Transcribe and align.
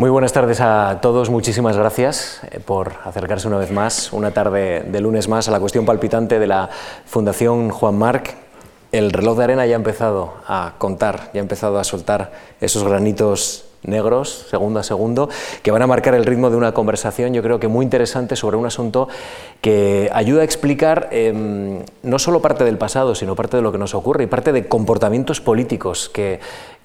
Muy 0.00 0.08
buenas 0.08 0.32
tardes 0.32 0.62
a 0.62 1.00
todos, 1.02 1.28
muchísimas 1.28 1.76
gracias 1.76 2.40
eh, 2.50 2.58
por 2.58 2.94
acercarse 3.04 3.46
una 3.46 3.58
vez 3.58 3.70
más, 3.70 4.14
una 4.14 4.30
tarde 4.30 4.80
de 4.80 5.00
lunes 5.02 5.28
más, 5.28 5.46
a 5.46 5.50
la 5.50 5.60
cuestión 5.60 5.84
palpitante 5.84 6.38
de 6.38 6.46
la 6.46 6.70
Fundación 7.04 7.68
Juan 7.68 7.98
Marc. 7.98 8.34
El 8.92 9.12
reloj 9.12 9.36
de 9.36 9.44
arena 9.44 9.66
ya 9.66 9.74
ha 9.74 9.76
empezado 9.76 10.32
a 10.46 10.72
contar, 10.78 11.28
ya 11.34 11.40
ha 11.40 11.42
empezado 11.42 11.78
a 11.78 11.84
soltar 11.84 12.32
esos 12.62 12.82
granitos 12.82 13.66
negros, 13.82 14.46
segundo 14.48 14.80
a 14.80 14.82
segundo, 14.82 15.28
que 15.62 15.70
van 15.70 15.82
a 15.82 15.86
marcar 15.86 16.14
el 16.14 16.24
ritmo 16.24 16.48
de 16.48 16.56
una 16.56 16.72
conversación, 16.72 17.34
yo 17.34 17.42
creo 17.42 17.60
que 17.60 17.68
muy 17.68 17.84
interesante, 17.84 18.36
sobre 18.36 18.56
un 18.56 18.64
asunto 18.64 19.08
que 19.60 20.10
ayuda 20.14 20.40
a 20.42 20.44
explicar 20.44 21.08
em, 21.12 21.82
no 22.02 22.18
solo 22.18 22.40
parte 22.40 22.64
del 22.64 22.78
pasado, 22.78 23.14
sino 23.14 23.36
parte 23.36 23.58
de 23.58 23.62
lo 23.62 23.70
que 23.70 23.78
nos 23.78 23.94
ocurre 23.94 24.24
y 24.24 24.26
parte 24.26 24.52
de 24.52 24.66
comportamientos 24.66 25.42
políticos 25.42 26.08
que, 26.08 26.40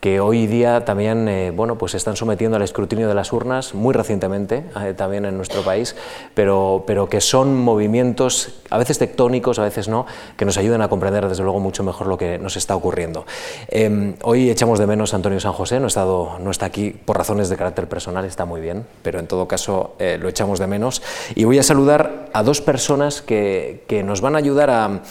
que 0.06 0.20
hoy 0.20 0.46
día 0.46 0.86
también 0.86 1.28
eh, 1.28 1.50
bueno, 1.50 1.80
pues 1.80 1.94
se 1.94 1.98
están 1.98 2.16
sometiendo 2.16 2.58
al 2.58 2.62
escrutinio 2.62 3.08
de 3.08 3.16
las 3.16 3.34
urnas, 3.34 3.74
muy 3.74 3.92
recientemente 3.92 4.64
eh, 4.79 4.93
también 4.96 5.25
en 5.25 5.36
nuestro 5.36 5.64
país, 5.64 5.96
pero, 6.36 6.84
pero 6.86 7.10
que 7.10 7.20
son 7.20 7.56
movimientos 7.56 8.54
a 8.70 8.78
veces 8.78 9.00
tectónicos, 9.00 9.57
a 9.57 9.64
veces 9.64 9.88
no, 9.88 10.06
que 10.38 10.46
nos 10.46 10.60
ayudan 10.60 10.84
a 10.84 10.89
comprender 10.89 11.28
desde 11.28 11.42
luego 11.42 11.60
mucho 11.60 11.84
mejor 11.84 12.06
lo 12.06 12.20
que 12.20 12.38
nos 12.38 12.56
está 12.56 12.76
ocurriendo. 12.76 13.26
Em, 13.68 14.14
hoy 14.21 14.52
echamos 14.52 14.78
de 14.78 14.86
menos 14.86 15.12
a 15.14 15.15
Antonio 15.15 15.39
San 15.39 15.54
José, 15.54 15.79
no, 15.79 15.88
estado, 15.88 16.37
no 16.40 16.51
está 16.51 16.68
aquí 16.68 16.92
por 16.92 17.18
razones 17.18 17.50
de 17.50 17.57
carácter 17.57 17.90
personal, 17.90 18.26
está 18.26 18.46
muy 18.46 18.62
bien, 18.62 18.86
pero 19.01 19.18
en 19.18 19.26
todo 19.26 19.48
caso 19.48 19.96
eh, 19.98 20.20
lo 20.21 20.29
echamos 20.29 20.60
de 20.60 20.68
menos. 20.68 21.01
Y 21.34 21.46
voy 21.46 21.57
a 21.57 21.64
saludar 21.64 22.29
a 22.32 22.43
dos 22.43 22.62
personas 22.62 23.24
que, 23.24 23.84
que 23.87 24.04
nos 24.04 24.21
van 24.21 24.36
a 24.36 24.37
ayudar 24.37 24.70
a, 24.70 25.01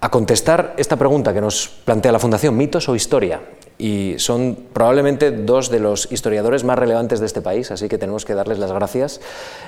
a 0.00 0.10
contestar 0.10 0.72
esta 0.78 0.96
pregunta 0.96 1.34
que 1.34 1.42
nos 1.42 1.68
plantea 1.84 2.12
la 2.12 2.18
Fundación, 2.18 2.56
mitos 2.56 2.88
o 2.88 2.94
historia 2.96 3.42
y 3.78 4.16
son 4.18 4.58
probablemente 4.72 5.30
dos 5.30 5.70
de 5.70 5.78
los 5.78 6.10
historiadores 6.10 6.64
más 6.64 6.78
relevantes 6.78 7.20
de 7.20 7.26
este 7.26 7.40
país, 7.40 7.70
así 7.70 7.88
que 7.88 7.96
tenemos 7.96 8.24
que 8.24 8.34
darles 8.34 8.58
las 8.58 8.72
gracias 8.72 9.20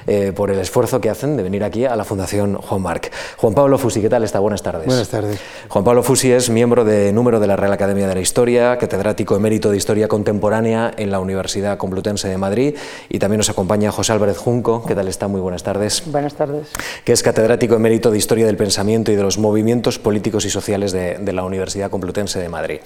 eh, 0.07 0.33
por 0.35 0.51
el 0.51 0.59
esfuerzo 0.59 1.01
que 1.01 1.09
hacen 1.09 1.37
de 1.37 1.45
venir 1.45 1.63
aquí 1.63 1.85
a 1.85 1.95
la 1.95 2.05
Fundación 2.05 2.57
Juan 2.57 2.83
Marc. 2.83 3.13
Juan 3.37 3.55
Pablo 3.55 3.79
Fusi, 3.79 4.01
¿qué 4.01 4.09
tal 4.09 4.25
está? 4.25 4.41
Buenas 4.41 4.63
tardes. 4.63 4.87
Buenas 4.87 5.09
tardes. 5.09 5.39
Juan 5.69 5.85
Pablo 5.85 6.03
Fusi 6.03 6.33
es 6.33 6.51
miembro 6.51 6.85
de 6.85 7.13
número 7.13 7.39
de 7.39 7.47
la 7.47 7.55
Real 7.55 7.73
Academia 7.73 8.09
de 8.09 8.15
la 8.15 8.21
Historia, 8.21 8.79
catedrático 8.79 9.37
emérito 9.37 9.71
de 9.71 9.77
Historia 9.77 10.09
Contemporánea 10.09 10.93
en 10.97 11.13
la 11.13 11.21
Universidad 11.21 11.79
Complutense 11.79 12.29
de 12.29 12.37
Madrid 12.37 12.75
y 13.09 13.21
también 13.21 13.39
nos 13.39 13.51
acompaña 13.51 13.93
José 13.93 14.13
Álvarez 14.13 14.39
Junco, 14.39 14.85
¿qué 14.87 14.97
tal 14.97 15.07
está? 15.07 15.29
Muy 15.29 15.41
buenas 15.41 15.63
tardes. 15.63 16.03
Buenas 16.07 16.35
tardes. 16.35 16.69
Que 17.05 17.13
es 17.13 17.23
catedrático 17.23 17.77
emérito 17.77 18.11
de 18.11 18.19
Historia 18.19 18.47
del 18.47 18.57
Pensamiento 18.57 19.13
y 19.13 19.15
de 19.15 19.23
los 19.23 19.39
Movimientos 19.39 20.01
Políticos 20.01 20.45
y 20.45 20.51
Sociales 20.51 20.91
de, 20.91 21.19
de 21.19 21.33
la 21.33 21.45
Universidad 21.45 21.91
Complutense 21.91 22.41
de 22.41 22.49
Madrid. 22.49 22.81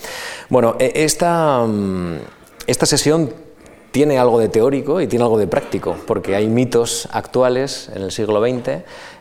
Bueno, 0.51 0.77
es 0.79 1.14
esta, 1.15 1.65
mm, 1.65 2.17
esta 2.67 2.87
sesión 2.87 3.33
tiene 3.93 4.19
algo 4.19 4.41
de 4.41 4.49
teórico 4.49 5.01
y 5.01 5.07
tiene 5.07 5.25
algo 5.25 5.39
de 5.39 5.47
práctico, 5.47 5.95
porque 6.09 6.35
hay 6.35 6.49
mitos 6.49 7.09
actuales 7.13 7.89
en 7.95 8.03
el 8.03 8.11
siglo 8.11 8.41
XX, 8.41 8.69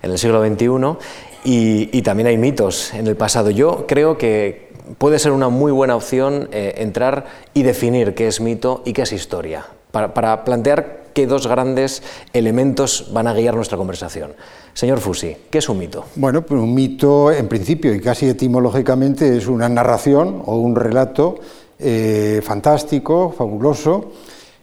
en 0.02 0.12
el 0.12 0.18
siglo 0.18 0.44
XXI, 0.44 0.98
y, 1.46 2.02
también 2.02 2.26
hay 2.28 2.38
mitos 2.38 2.96
en 2.96 3.06
el 3.06 3.16
pasado. 3.16 3.52
Yo 3.52 3.86
creo 3.88 4.18
que 4.18 4.72
puede 4.98 5.20
ser 5.20 5.34
una 5.34 5.50
muy 5.50 5.72
buena 5.72 5.96
opción 5.96 6.50
eh, 6.52 6.74
entrar 6.78 7.26
y 7.54 7.62
definir 7.62 8.16
qué 8.16 8.28
es 8.28 8.42
mito 8.42 8.82
y 8.86 8.94
qué 8.94 9.04
es 9.04 9.14
historia, 9.14 9.68
para, 9.92 10.16
para 10.16 10.44
plantear 10.44 11.04
qué 11.14 11.28
dos 11.28 11.46
grandes 11.46 12.02
elementos 12.34 13.12
van 13.14 13.28
a 13.28 13.34
guiar 13.34 13.54
nuestra 13.56 13.78
conversación. 13.78 14.34
Señor 14.74 15.00
Fusi, 15.00 15.38
¿qué 15.52 15.60
es 15.60 15.70
un 15.70 15.78
mito? 15.78 16.06
Bueno, 16.16 16.42
pues 16.42 16.60
un 16.60 16.74
mito 16.74 17.32
en 17.32 17.48
principio 17.48 17.94
y 17.94 18.02
casi 18.02 18.28
etimológicamente 18.28 19.38
es 19.38 19.46
una 19.46 19.70
narración 19.70 20.42
o 20.48 20.58
un 20.58 20.76
relato 20.76 21.36
eh, 21.84 22.42
fantástico, 22.44 23.34
fabuloso, 23.38 24.12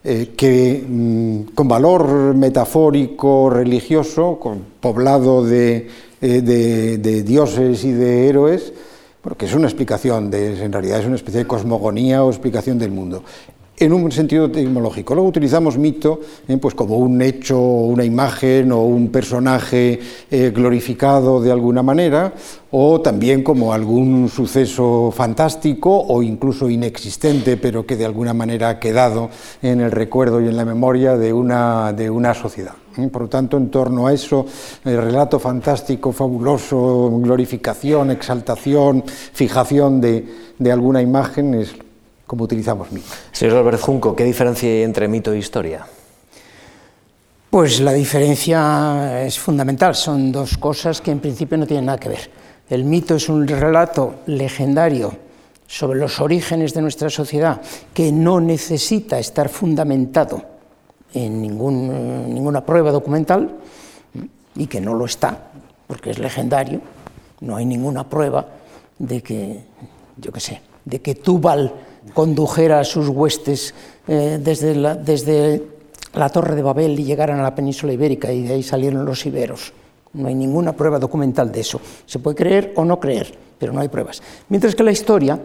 eh, 0.03 0.33
que 0.37 0.83
mm, 0.87 1.55
con 1.55 1.69
valor 1.69 2.35
metafórico, 2.35 3.51
religioso, 3.51 4.39
con, 4.41 4.65
poblado 4.81 5.45
de, 5.45 5.89
eh, 6.21 6.41
de, 6.41 6.99
de, 6.99 7.23
dioses 7.23 7.85
y 7.85 7.93
de 7.93 8.29
héroes, 8.29 8.73
porque 9.21 9.45
es 9.45 9.55
una 9.55 9.67
explicación, 9.67 10.31
de, 10.31 10.65
en 10.65 10.73
realidad 10.73 11.01
es 11.01 11.07
una 11.07 11.17
especie 11.17 11.41
de 11.41 11.47
cosmogonía 11.47 12.25
o 12.25 12.31
explicación 12.31 12.79
del 12.79 12.91
mundo 12.91 13.23
en 13.81 13.95
un 13.95 14.13
sentido 14.13 14.45
etimológico. 14.45 15.15
Luego 15.15 15.31
utilizamos 15.31 15.79
mito 15.79 16.21
eh, 16.47 16.59
pues 16.59 16.75
como 16.75 16.99
un 16.99 17.21
hecho, 17.23 17.59
una 17.59 18.05
imagen 18.05 18.71
o 18.73 18.83
un 18.83 19.09
personaje 19.09 19.99
eh, 20.31 20.53
glorificado 20.55 21.41
de 21.41 21.51
alguna 21.51 21.83
manera, 21.83 22.35
o 22.71 23.01
también 23.01 23.43
como 23.43 23.73
algún 23.73 24.29
suceso 24.29 25.11
fantástico 25.11 25.99
o 25.99 26.23
incluso 26.23 26.69
inexistente, 26.69 27.57
pero 27.57 27.87
que 27.87 27.97
de 27.97 28.05
alguna 28.05 28.35
manera 28.35 28.69
ha 28.69 28.79
quedado 28.79 29.31
en 29.63 29.81
el 29.81 29.91
recuerdo 29.91 30.43
y 30.43 30.49
en 30.49 30.57
la 30.57 30.67
memoria 30.67 31.17
de 31.17 31.33
una, 31.33 31.95
de 31.95 32.11
una 32.11 32.35
sociedad. 32.35 32.75
¿eh? 32.99 33.09
Por 33.09 33.23
lo 33.23 33.29
tanto, 33.29 33.57
en 33.57 33.71
torno 33.71 34.07
a 34.07 34.13
eso, 34.13 34.45
el 34.85 34.99
relato 34.99 35.39
fantástico, 35.39 36.13
fabuloso, 36.13 37.11
glorificación, 37.23 38.11
exaltación, 38.11 39.05
fijación 39.07 40.03
de, 40.03 40.27
de 40.59 40.71
alguna 40.71 41.01
imagen 41.01 41.55
es 41.55 41.75
como 42.31 42.45
utilizamos 42.45 42.93
mito. 42.93 43.09
Señor 43.33 43.57
Albert 43.57 43.81
Junco, 43.81 44.15
¿qué 44.15 44.23
diferencia 44.23 44.69
hay 44.69 44.83
entre 44.85 45.09
mito 45.09 45.33
e 45.33 45.39
historia? 45.39 45.85
Pues 47.51 47.81
la 47.81 47.93
diferencia 47.93 49.27
es 49.27 49.37
fundamental, 49.37 49.97
son 49.97 50.31
dos 50.31 50.57
cosas 50.57 51.01
que 51.01 51.11
en 51.11 51.19
principio 51.19 51.59
no 51.59 51.67
tienen 51.67 51.87
nada 51.87 51.99
que 51.99 52.09
ver. 52.09 52.31
El 52.69 52.85
mito 52.85 53.17
es 53.17 53.29
un 53.29 53.49
relato 53.49 54.23
legendario 54.27 55.13
sobre 55.67 55.99
los 55.99 56.21
orígenes 56.21 56.73
de 56.73 56.83
nuestra 56.83 57.11
sociedad 57.11 57.61
que 57.93 58.13
no 58.13 58.41
necesita 58.41 59.19
estar 59.19 59.49
fundamentado 59.49 60.41
en 61.13 61.43
ningún, 61.43 62.33
ninguna 62.33 62.65
prueba 62.65 62.93
documental 62.93 63.57
y 64.55 64.69
que 64.69 64.81
no 64.81 64.95
lo 64.95 65.07
está, 65.07 65.51
porque 65.89 66.11
es 66.11 66.21
legendario, 66.21 66.81
no 67.41 67.57
hay 67.57 67.67
ninguna 67.67 68.09
prueba 68.09 68.47
de 69.01 69.21
que, 69.21 69.65
yo 70.17 70.31
qué 70.31 70.39
sé, 70.39 70.63
de 70.85 71.01
que 71.01 71.17
Tubal 71.17 71.90
condujera 72.15 72.81
a 72.81 72.85
sus 72.85 73.09
huestes 73.09 73.75
eh, 74.09 74.39
desde, 74.43 74.75
la, 74.75 74.95
desde 74.95 75.63
la 76.15 76.29
Torre 76.29 76.55
de 76.55 76.63
Babel 76.63 76.99
y 76.99 77.05
llegaran 77.05 77.41
a 77.41 77.43
la 77.43 77.55
península 77.55 77.93
ibérica 77.93 78.33
y 78.33 78.43
de 78.43 78.55
ahí 78.55 78.63
salieron 78.63 79.05
los 79.05 79.25
iberos. 79.27 79.73
No 80.13 80.29
hay 80.29 80.35
ninguna 80.35 80.75
prueba 80.75 80.99
documental 80.99 81.53
de 81.53 81.61
eso. 81.61 81.81
Se 82.07 82.19
puede 82.19 82.37
creer 82.37 82.73
o 82.77 82.85
no 82.85 82.99
creer, 82.99 83.33
pero 83.59 83.73
no 83.73 83.81
hay 83.81 83.89
pruebas. 83.89 84.23
Mientras 84.49 84.75
que 84.75 84.83
la 84.83 84.91
historia 84.91 85.39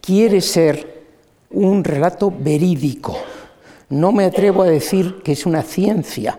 quiere 0.00 0.40
ser 0.40 1.02
un 1.50 1.84
relato 1.84 2.32
verídico. 2.36 3.16
No 3.90 4.12
me 4.12 4.24
atrevo 4.24 4.62
a 4.62 4.66
decir 4.66 5.22
que 5.22 5.32
es 5.32 5.46
una 5.46 5.62
ciencia, 5.62 6.38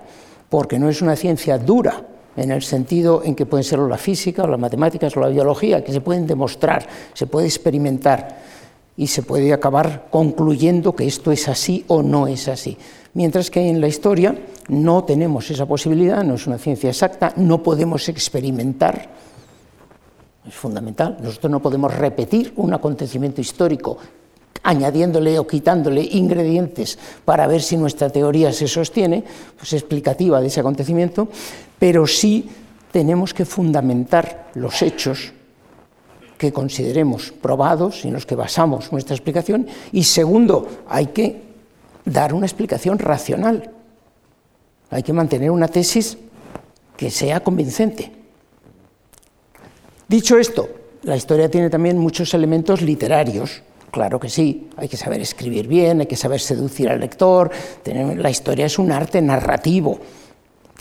porque 0.49 0.79
no 0.79 0.89
es 0.89 1.01
una 1.01 1.15
ciencia 1.15 1.57
dura, 1.57 2.07
en 2.35 2.51
el 2.51 2.63
sentido 2.63 3.21
en 3.23 3.35
que 3.35 3.45
pueden 3.45 3.63
ser 3.63 3.79
la 3.79 3.97
física 3.97 4.43
o 4.43 4.47
las 4.47 4.59
matemáticas 4.59 5.15
o 5.15 5.19
la 5.19 5.27
biología, 5.27 5.83
que 5.83 5.93
se 5.93 6.01
pueden 6.01 6.25
demostrar, 6.25 6.87
se 7.13 7.27
puede 7.27 7.45
experimentar 7.45 8.41
y 8.95 9.07
se 9.07 9.23
puede 9.23 9.53
acabar 9.53 10.07
concluyendo 10.09 10.95
que 10.95 11.07
esto 11.07 11.31
es 11.31 11.47
así 11.47 11.83
o 11.87 12.03
no 12.03 12.27
es 12.27 12.47
así. 12.47 12.77
Mientras 13.13 13.49
que 13.49 13.67
en 13.67 13.81
la 13.81 13.87
historia 13.87 14.35
no 14.69 15.03
tenemos 15.03 15.49
esa 15.49 15.65
posibilidad, 15.65 16.23
no 16.23 16.35
es 16.35 16.47
una 16.47 16.57
ciencia 16.57 16.89
exacta, 16.89 17.33
no 17.35 17.61
podemos 17.61 18.07
experimentar, 18.09 19.09
es 20.47 20.53
fundamental, 20.53 21.17
nosotros 21.21 21.51
no 21.51 21.61
podemos 21.61 21.95
repetir 21.95 22.53
un 22.57 22.73
acontecimiento 22.73 23.41
histórico 23.41 23.97
añadiéndole 24.63 25.37
o 25.39 25.47
quitándole 25.47 26.01
ingredientes 26.01 26.97
para 27.25 27.47
ver 27.47 27.61
si 27.61 27.75
nuestra 27.75 28.09
teoría 28.09 28.53
se 28.53 28.67
sostiene, 28.67 29.23
pues 29.57 29.73
explicativa 29.73 30.39
de 30.39 30.47
ese 30.47 30.61
acontecimiento, 30.61 31.27
pero 31.77 32.07
sí 32.07 32.49
tenemos 32.91 33.33
que 33.33 33.45
fundamentar 33.45 34.51
los 34.55 34.81
hechos 34.81 35.33
que 36.43 36.51
consideremos 36.51 37.31
probados 37.31 38.03
y 38.03 38.09
en 38.09 38.15
los 38.15 38.25
que 38.25 38.35
basamos 38.35 38.91
nuestra 38.91 39.15
explicación. 39.15 39.65
Y 39.93 40.03
segundo, 40.03 40.67
hay 40.89 41.05
que 41.07 41.41
dar 42.03 42.33
una 42.33 42.45
explicación 42.45 42.99
racional. 42.99 43.71
Hay 44.89 45.03
que 45.03 45.13
mantener 45.13 45.51
una 45.51 45.69
tesis 45.69 46.17
que 46.97 47.09
sea 47.09 47.39
convincente. 47.39 48.11
Dicho 50.05 50.37
esto, 50.37 50.67
la 51.03 51.15
historia 51.15 51.49
tiene 51.49 51.69
también 51.69 51.97
muchos 51.97 52.33
elementos 52.33 52.81
literarios. 52.81 53.63
Claro 53.89 54.19
que 54.19 54.27
sí, 54.27 54.67
hay 54.75 54.89
que 54.89 54.97
saber 54.97 55.21
escribir 55.21 55.69
bien, 55.69 56.01
hay 56.01 56.07
que 56.07 56.17
saber 56.17 56.41
seducir 56.41 56.89
al 56.89 56.99
lector. 56.99 57.51
La 57.85 58.29
historia 58.29 58.65
es 58.65 58.77
un 58.77 58.91
arte 58.91 59.21
narrativo 59.21 59.97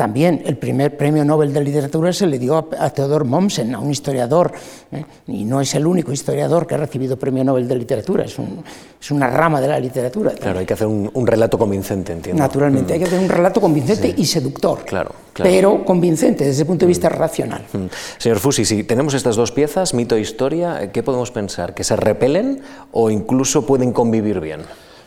también 0.02 0.42
el 0.46 0.56
primer 0.56 0.96
premio 0.96 1.24
Nobel 1.24 1.52
de 1.52 1.62
Literatura 1.62 2.12
se 2.12 2.26
le 2.26 2.36
dio 2.36 2.56
a, 2.56 2.90
Theodor 2.90 3.24
Mommsen, 3.24 3.72
a 3.72 3.78
un 3.78 3.88
historiador, 3.88 4.50
¿eh? 4.90 5.04
y 5.28 5.44
no 5.44 5.60
es 5.60 5.76
el 5.76 5.86
único 5.86 6.10
historiador 6.10 6.66
que 6.66 6.74
ha 6.74 6.78
recibido 6.78 7.16
premio 7.16 7.44
Nobel 7.44 7.68
de 7.68 7.76
Literatura, 7.76 8.24
es, 8.24 8.36
un, 8.36 8.64
es 9.00 9.10
una 9.12 9.28
rama 9.28 9.60
de 9.60 9.68
la 9.68 9.78
literatura. 9.78 10.30
También. 10.30 10.42
Claro, 10.42 10.58
hay 10.58 10.66
que 10.66 10.74
hacer 10.74 10.88
un, 10.88 11.08
un, 11.14 11.24
relato 11.24 11.56
convincente, 11.56 12.14
entiendo. 12.14 12.42
Naturalmente, 12.42 12.92
mm. 12.92 12.94
hay 12.94 12.98
que 12.98 13.04
hacer 13.04 13.20
un 13.20 13.28
relato 13.28 13.60
convincente 13.60 14.08
sí. 14.08 14.14
y 14.16 14.26
seductor, 14.26 14.84
claro, 14.84 15.12
claro, 15.32 15.48
pero 15.48 15.84
convincente 15.84 16.46
desde 16.46 16.62
el 16.62 16.66
punto 16.66 16.84
de 16.84 16.88
vista 16.88 17.08
mm. 17.08 17.12
racional. 17.12 17.64
Mm. 17.72 17.86
Señor 18.18 18.40
Fusi, 18.40 18.64
si 18.64 18.82
tenemos 18.82 19.14
estas 19.14 19.36
dos 19.36 19.52
piezas, 19.52 19.94
mito 19.94 20.16
e 20.16 20.20
historia, 20.20 20.90
¿qué 20.90 21.04
podemos 21.04 21.30
pensar? 21.30 21.74
¿Que 21.74 21.84
se 21.84 21.94
repelen 21.94 22.60
o 22.90 23.08
incluso 23.08 23.64
pueden 23.64 23.92
convivir 23.92 24.40
bien? 24.40 24.62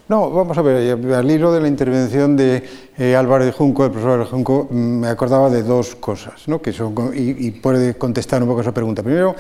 No, 0.07 0.30
vamos 0.30 0.56
a 0.56 0.62
ver, 0.62 1.00
al 1.16 1.31
hilo 1.31 1.52
de 1.52 1.62
la 1.62 1.68
intervención 1.68 2.38
de 2.38 2.63
eh, 2.96 3.16
Álvaro 3.16 3.52
Junco, 3.52 3.86
el 3.86 3.92
profesor 3.92 4.24
Junco, 4.25 4.68
mm, 4.69 4.75
me 4.75 5.07
acordaba 5.07 5.50
de 5.50 5.63
dos 5.63 5.96
cosas, 5.96 6.48
¿no? 6.48 6.62
que 6.62 6.72
son, 6.74 6.94
y, 7.16 7.50
puede 7.52 7.96
contestar 7.96 8.44
un 8.44 8.50
poco 8.50 8.62
esa 8.62 8.72
pregunta. 8.72 9.02
Primero, 9.02 9.36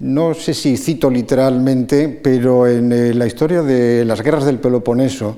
no 0.00 0.34
sé 0.34 0.54
si 0.54 0.76
cito 0.76 1.08
literalmente, 1.08 2.08
pero 2.08 2.66
en 2.66 2.90
eh, 2.90 3.14
la 3.14 3.26
historia 3.26 3.62
de 3.62 4.04
las 4.04 4.20
guerras 4.20 4.44
del 4.44 4.58
Peloponeso, 4.58 5.36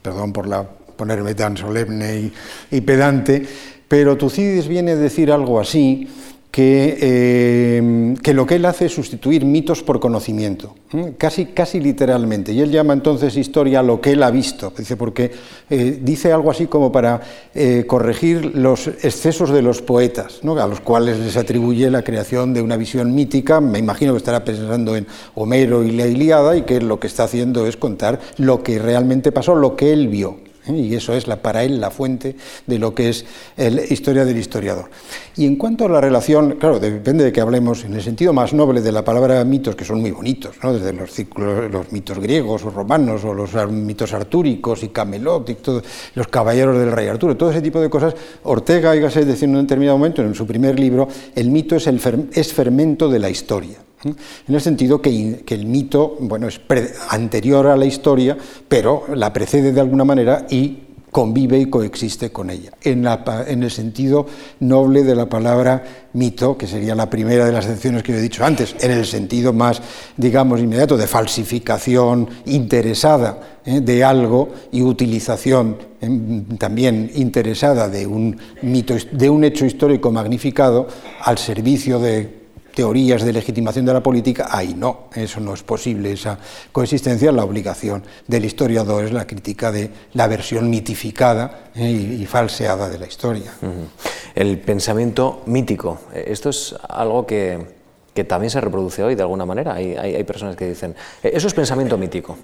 perdón 0.00 0.32
por 0.32 0.48
la, 0.48 0.66
ponerme 0.96 1.34
tan 1.34 1.58
solemne 1.58 2.30
y, 2.70 2.80
pedante, 2.80 3.42
pero 3.86 4.16
Tucídides 4.16 4.66
viene 4.66 4.92
a 4.92 4.96
decir 4.96 5.30
algo 5.30 5.60
así, 5.60 6.08
eh, 6.56 8.14
que, 8.22 8.34
lo 8.34 8.44
que 8.44 8.56
él 8.56 8.64
hace 8.64 8.86
es 8.86 8.94
sustituir 8.94 9.44
mitos 9.44 9.82
por 9.82 10.00
conocimiento, 10.00 10.74
casi, 11.16 11.46
casi 11.46 11.80
literalmente. 11.80 12.52
Y 12.52 12.60
él 12.60 12.70
llama 12.70 12.92
entonces 12.92 13.36
historia 13.36 13.82
lo 13.82 14.00
que 14.00 14.12
él 14.12 14.22
ha 14.22 14.30
visto, 14.30 14.72
dice, 14.76 14.96
porque 14.96 15.30
eh, 15.70 15.98
dice 16.02 16.32
algo 16.32 16.50
así 16.50 16.66
como 16.66 16.90
para 16.90 17.20
eh, 17.54 17.84
corregir 17.86 18.56
los 18.56 18.88
excesos 18.88 19.50
de 19.50 19.62
los 19.62 19.80
poetas, 19.80 20.40
a 20.44 20.66
los 20.66 20.80
cuales 20.80 21.18
les 21.20 21.36
atribuye 21.36 21.90
la 21.90 22.02
creación 22.02 22.52
de 22.52 22.62
una 22.62 22.76
visión 22.76 23.14
mítica. 23.14 23.60
Me 23.60 23.78
imagino 23.78 24.12
que 24.12 24.18
estará 24.18 24.44
pensando 24.44 24.96
en 24.96 25.06
Homero 25.36 25.84
y 25.84 25.92
la 25.92 26.06
Iliada 26.06 26.56
y 26.56 26.62
que 26.62 26.80
lo 26.80 26.98
que 26.98 27.06
está 27.06 27.24
haciendo 27.24 27.66
es 27.66 27.76
contar 27.76 28.18
lo 28.38 28.62
que 28.62 28.78
realmente 28.78 29.30
pasó, 29.30 29.54
lo 29.54 29.76
que 29.76 29.92
él 29.92 30.08
vio. 30.08 30.49
¿Eh? 30.70 30.78
y 30.78 30.94
eso 30.94 31.14
es 31.14 31.26
la, 31.26 31.42
para 31.42 31.64
él 31.64 31.80
la 31.80 31.90
fuente 31.90 32.36
de 32.66 32.78
lo 32.78 32.94
que 32.94 33.08
es 33.08 33.24
la 33.56 33.82
historia 33.84 34.24
del 34.24 34.38
historiador. 34.38 34.90
Y 35.36 35.46
en 35.46 35.56
cuanto 35.56 35.86
a 35.86 35.88
la 35.88 36.00
relación, 36.00 36.56
claro, 36.56 36.80
depende 36.80 37.24
de 37.24 37.32
que 37.32 37.40
hablemos 37.40 37.84
en 37.84 37.94
el 37.94 38.02
sentido 38.02 38.32
más 38.32 38.52
noble 38.52 38.80
de 38.80 38.92
la 38.92 39.04
palabra 39.04 39.44
mitos, 39.44 39.76
que 39.76 39.84
son 39.84 40.00
muy 40.00 40.10
bonitos, 40.10 40.56
desde 40.62 40.92
los, 40.92 41.10
los 41.70 41.92
mitos 41.92 42.18
griegos 42.18 42.64
o 42.64 42.70
romanos, 42.70 43.24
o 43.24 43.34
los 43.34 43.54
mitos 43.70 44.12
artúricos 44.12 44.82
y 44.82 44.88
Camelot, 44.88 45.48
y 45.50 45.56
los 46.14 46.28
caballeros 46.28 46.78
del 46.78 46.92
rey 46.92 47.08
Arturo, 47.08 47.36
todo 47.36 47.50
ese 47.50 47.62
tipo 47.62 47.80
de 47.80 47.90
cosas. 47.90 48.14
Ortega, 48.44 48.92
dígase, 48.92 49.24
decir 49.24 49.48
en 49.48 49.56
un 49.56 49.62
determinado 49.62 49.98
momento, 49.98 50.22
en 50.22 50.34
su 50.34 50.46
primer 50.46 50.78
libro, 50.78 51.08
el 51.34 51.50
mito 51.50 51.76
es 51.76 52.52
fermento 52.52 53.08
de 53.08 53.18
la 53.18 53.30
historia 53.30 53.78
en 54.04 54.54
el 54.54 54.60
sentido 54.60 55.02
que, 55.02 55.44
el 55.46 55.66
mito 55.66 56.16
bueno, 56.20 56.48
es 56.48 56.60
anterior 57.10 57.66
a 57.66 57.76
la 57.76 57.84
historia, 57.84 58.36
pero 58.68 59.04
la 59.14 59.32
precede 59.32 59.72
de 59.72 59.80
alguna 59.80 60.04
manera 60.04 60.46
y 60.48 60.78
convive 61.10 61.58
y 61.58 61.66
coexiste 61.66 62.30
con 62.30 62.50
ella. 62.50 62.70
En, 62.82 63.04
el 63.62 63.70
sentido 63.70 64.26
noble 64.60 65.02
de 65.02 65.14
la 65.14 65.28
palabra 65.28 65.82
mito, 66.12 66.56
que 66.56 66.66
sería 66.66 66.94
la 66.94 67.10
primera 67.10 67.44
de 67.44 67.52
las 67.52 67.66
excepciones 67.66 68.02
que 68.02 68.12
yo 68.12 68.18
he 68.18 68.22
dicho 68.22 68.44
antes, 68.44 68.76
en 68.80 68.92
el 68.92 69.04
sentido 69.04 69.52
más, 69.52 69.82
digamos, 70.16 70.60
inmediato 70.60 70.96
de 70.96 71.06
falsificación 71.06 72.28
interesada 72.46 73.60
¿eh? 73.64 73.80
de 73.80 74.04
algo 74.04 74.50
y 74.70 74.82
utilización 74.82 75.76
¿eh? 76.00 76.42
también 76.58 77.10
interesada 77.14 77.88
de 77.88 78.06
un 78.06 78.38
mito, 78.62 78.94
de 79.10 79.28
un 79.28 79.44
hecho 79.44 79.66
histórico 79.66 80.12
magnificado 80.12 80.86
al 81.24 81.38
servicio 81.38 81.98
de 81.98 82.39
teorías 82.80 83.22
de 83.22 83.34
legitimación 83.34 83.84
de 83.84 83.92
la 83.92 84.02
política, 84.02 84.48
ahí 84.50 84.72
no, 84.72 85.10
eso 85.14 85.38
no 85.38 85.52
es 85.52 85.62
posible, 85.62 86.12
esa 86.12 86.38
coexistencia, 86.72 87.30
la 87.30 87.44
obligación 87.44 88.02
del 88.26 88.46
historiador 88.46 89.04
es 89.04 89.12
la 89.12 89.26
crítica 89.26 89.70
de 89.70 89.90
la 90.14 90.26
versión 90.26 90.70
mitificada 90.70 91.68
eh, 91.74 91.90
y, 91.90 92.24
falseada 92.24 92.88
de 92.88 92.98
la 92.98 93.06
historia. 93.06 93.52
El 94.34 94.58
pensamiento 94.60 95.42
mítico, 95.44 95.98
eh, 96.14 96.24
esto 96.28 96.48
es 96.48 96.74
algo 96.88 97.26
que, 97.26 97.78
también 98.26 98.50
se 98.50 98.60
reproduce 98.60 99.02
hoy 99.02 99.14
de 99.14 99.22
alguna 99.22 99.46
manera. 99.46 99.74
Hay, 99.74 100.24
personas 100.24 100.56
que 100.56 100.68
dicen, 100.68 100.94
eh, 101.22 101.32
eso 101.34 101.48
es 101.48 101.54
pensamiento 101.54 101.98
mítico. 101.98 102.36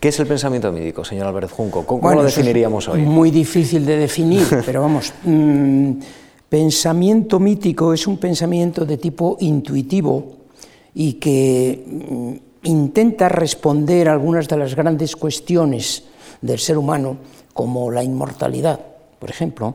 ¿Qué 0.00 0.08
es 0.08 0.20
el 0.20 0.26
pensamiento 0.26 0.72
mítico, 0.72 1.04
señor 1.04 1.26
Álvarez 1.26 1.52
Junco? 1.52 1.86
¿Cómo, 1.86 2.12
lo 2.12 2.22
definiríamos 2.22 2.86
hoy? 2.88 3.00
Muy 3.00 3.30
difícil 3.30 3.86
de 3.86 3.96
definir, 3.96 4.46
pero 4.66 4.82
vamos... 4.82 5.14
Mm, 5.24 5.92
Pensamiento 6.54 7.40
mítico 7.40 7.92
es 7.92 8.06
un 8.06 8.16
pensamiento 8.16 8.86
de 8.86 8.96
tipo 8.96 9.36
intuitivo 9.40 10.36
y 10.94 11.14
que 11.14 11.82
mm, 11.84 12.68
intenta 12.68 13.28
responder 13.28 14.08
algunas 14.08 14.46
de 14.46 14.58
las 14.58 14.76
grandes 14.76 15.16
cuestiones 15.16 16.04
del 16.40 16.60
ser 16.60 16.78
humano, 16.78 17.16
como 17.52 17.90
la 17.90 18.04
inmortalidad, 18.04 18.78
por 19.18 19.30
ejemplo, 19.30 19.74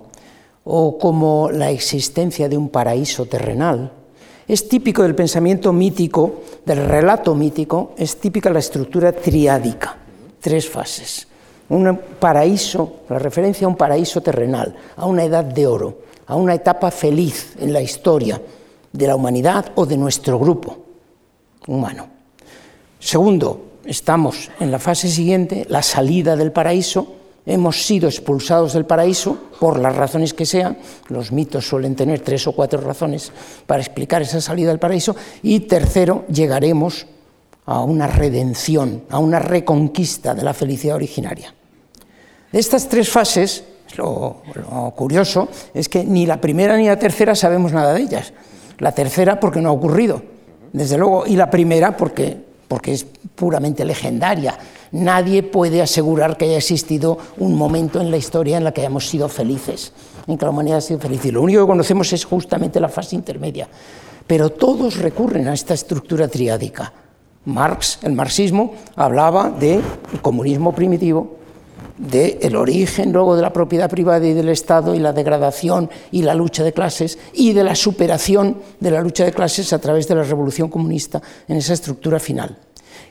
o 0.64 0.98
como 0.98 1.52
la 1.52 1.70
existencia 1.70 2.48
de 2.48 2.56
un 2.56 2.70
paraíso 2.70 3.26
terrenal. 3.26 3.92
Es 4.48 4.70
típico 4.70 5.04
del 5.04 5.16
pensamiento 5.16 5.74
mítico, 5.74 6.44
del 6.66 6.86
relato 6.86 7.36
mítico, 7.36 7.92
es 7.98 8.16
típica 8.22 8.50
la 8.52 8.60
estructura 8.60 9.12
triádica, 9.12 9.98
tres 10.40 10.70
fases. 10.70 11.28
Un 11.68 12.00
paraíso, 12.22 13.02
la 13.10 13.20
referencia 13.20 13.66
a 13.66 13.70
un 13.70 13.76
paraíso 13.76 14.22
terrenal, 14.22 14.74
a 14.96 15.06
una 15.08 15.26
edad 15.26 15.44
de 15.44 15.68
oro, 15.68 16.09
a 16.30 16.36
una 16.36 16.54
etapa 16.54 16.92
feliz 16.92 17.56
en 17.60 17.74
la 17.74 17.82
historia 17.82 18.40
de 18.94 19.08
la 19.08 19.16
humanidad 19.16 19.72
o 19.76 19.86
de 19.86 19.98
nuestro 19.98 20.38
grupo 20.38 20.78
humano. 21.68 22.08
Segundo, 23.00 23.80
estamos 23.84 24.52
en 24.60 24.70
la 24.70 24.78
fase 24.78 25.10
siguiente, 25.10 25.66
la 25.70 25.82
salida 25.82 26.36
del 26.36 26.52
paraíso. 26.52 27.16
Hemos 27.48 27.84
sido 27.84 28.08
expulsados 28.08 28.74
del 28.74 28.86
paraíso 28.86 29.38
por 29.60 29.80
las 29.80 29.96
razones 29.96 30.36
que 30.36 30.46
sean. 30.46 30.78
Los 31.08 31.32
mitos 31.32 31.68
suelen 31.68 31.96
tener 31.96 32.20
tres 32.20 32.46
o 32.46 32.52
cuatro 32.52 32.80
razones 32.80 33.32
para 33.66 33.82
explicar 33.82 34.22
esa 34.22 34.40
salida 34.40 34.70
del 34.70 34.78
paraíso. 34.78 35.16
Y 35.42 35.62
tercero, 35.62 36.26
llegaremos 36.32 37.08
a 37.66 37.82
una 37.82 38.06
redención, 38.06 39.04
a 39.10 39.18
una 39.18 39.40
reconquista 39.40 40.36
de 40.36 40.44
la 40.44 40.54
felicidad 40.54 40.96
originaria. 40.96 41.56
De 42.52 42.60
estas 42.60 42.88
tres 42.88 43.10
fases, 43.10 43.64
lo, 43.98 44.42
curioso 44.96 45.50
es 45.74 45.90
que 45.90 46.04
ni 46.04 46.26
la 46.26 46.40
primera 46.40 46.78
ni 46.78 46.88
la 46.88 47.00
tercera 47.00 47.36
sabemos 47.36 47.72
nada 47.72 47.94
de 47.94 48.02
ellas. 48.02 48.34
La 48.78 48.92
tercera 48.92 49.40
porque 49.40 49.62
no 49.62 49.70
ha 49.70 49.74
ocurrido, 49.74 50.22
desde 50.72 50.98
luego, 50.98 51.26
y 51.26 51.36
la 51.36 51.50
primera 51.50 51.98
porque, 51.98 52.38
porque 52.68 52.94
es 52.94 53.06
puramente 53.36 53.84
legendaria. 53.84 54.58
Nadie 54.92 55.44
puede 55.44 55.82
asegurar 55.82 56.38
que 56.38 56.46
haya 56.46 56.58
existido 56.58 57.18
un 57.38 57.56
momento 57.56 58.00
en 58.00 58.10
la 58.10 58.18
historia 58.18 58.58
en 58.58 58.64
la 58.64 58.72
que 58.72 58.82
hayamos 58.82 59.08
sido 59.08 59.28
felices, 59.28 59.92
en 60.28 60.38
que 60.38 60.46
la 60.46 60.52
humanidad 60.52 60.78
ha 60.78 60.82
sido 60.82 61.00
feliz. 61.00 61.26
Y 61.26 61.32
lo 61.32 61.42
único 61.42 61.62
que 61.62 61.68
conocemos 61.68 62.12
es 62.14 62.26
justamente 62.26 62.80
la 62.80 62.90
fase 62.90 63.16
intermedia. 63.16 63.68
Pero 64.26 64.52
todos 64.52 64.98
recurren 64.98 65.48
a 65.48 65.54
esta 65.54 65.74
estructura 65.74 66.28
triádica. 66.28 66.94
Marx, 67.46 68.00
el 68.04 68.14
marxismo, 68.14 68.74
hablaba 68.96 69.50
del 69.50 69.82
comunismo 70.22 70.74
primitivo, 70.74 71.39
del 72.00 72.56
origen 72.56 73.12
luego 73.12 73.36
de 73.36 73.42
la 73.42 73.52
propiedad 73.52 73.90
privada 73.90 74.26
y 74.26 74.34
del 74.34 74.50
Estado 74.50 74.96
y 74.96 75.00
la 75.00 75.12
degradación 75.12 75.90
y 76.12 76.22
la 76.22 76.34
lucha 76.34 76.64
de 76.64 76.72
clases 76.72 77.20
y 77.34 77.52
de 77.52 77.64
la 77.64 77.76
superación 77.76 78.58
de 78.80 78.92
la 78.92 79.02
lucha 79.02 79.26
de 79.26 79.34
clases 79.34 79.74
a 79.74 79.80
través 79.80 80.08
de 80.08 80.16
la 80.16 80.24
revolución 80.24 80.70
comunista 80.70 81.22
en 81.48 81.58
esa 81.58 81.74
estructura 81.74 82.20
final. 82.20 82.58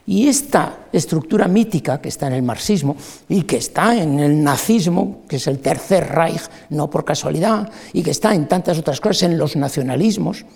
Y 0.06 0.26
esta 0.26 0.86
estructura 0.90 1.46
mítica 1.48 2.00
que 2.00 2.08
está 2.08 2.28
en 2.28 2.32
el 2.32 2.42
marxismo 2.42 2.96
y 3.28 3.42
que 3.42 3.58
está 3.58 3.94
en 3.94 4.18
el 4.20 4.42
nazismo, 4.42 5.20
que 5.28 5.36
es 5.36 5.46
el 5.46 5.58
tercer 5.58 6.08
Reich, 6.08 6.48
no 6.70 6.88
por 6.88 7.04
casualidad, 7.04 7.70
y 7.92 8.02
que 8.02 8.12
está 8.12 8.34
en 8.34 8.48
tantas 8.48 8.78
otras 8.78 9.02
cosas, 9.02 9.24
en 9.24 9.36
los 9.36 9.54
nacionalismos, 9.54 10.46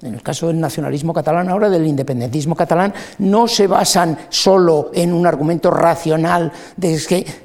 en 0.00 0.14
el 0.14 0.22
caso 0.22 0.46
del 0.46 0.60
nacionalismo 0.60 1.12
catalán 1.12 1.48
ahora, 1.48 1.68
del 1.68 1.86
independentismo 1.86 2.54
catalán, 2.54 2.94
no 3.18 3.48
se 3.48 3.66
basan 3.66 4.16
solo 4.28 4.92
en 4.94 5.12
un 5.12 5.26
argumento 5.26 5.72
racional 5.72 6.52
de 6.76 7.02
que 7.08 7.43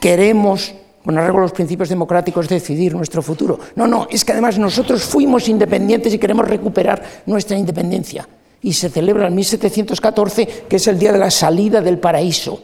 queremos, 0.00 0.74
con 1.04 1.16
arreglo 1.16 1.38
a 1.38 1.42
los 1.42 1.52
principios 1.52 1.88
democráticos, 1.88 2.48
decidir 2.48 2.94
nuestro 2.94 3.22
futuro. 3.22 3.60
No, 3.76 3.86
no, 3.86 4.08
es 4.10 4.24
que 4.24 4.32
además 4.32 4.58
nosotros 4.58 5.04
fuimos 5.04 5.48
independientes 5.48 6.12
y 6.12 6.18
queremos 6.18 6.48
recuperar 6.48 7.22
nuestra 7.26 7.56
independencia. 7.56 8.28
Y 8.62 8.72
se 8.72 8.90
celebra 8.90 9.26
el 9.26 9.34
1714, 9.34 10.64
que 10.68 10.76
es 10.76 10.86
el 10.86 10.98
día 10.98 11.12
de 11.12 11.18
la 11.18 11.30
salida 11.30 11.80
del 11.80 11.98
paraíso 11.98 12.62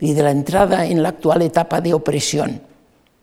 y 0.00 0.12
de 0.12 0.22
la 0.22 0.30
entrada 0.30 0.86
en 0.86 1.02
la 1.02 1.10
actual 1.10 1.42
etapa 1.42 1.80
de 1.80 1.94
opresión, 1.94 2.60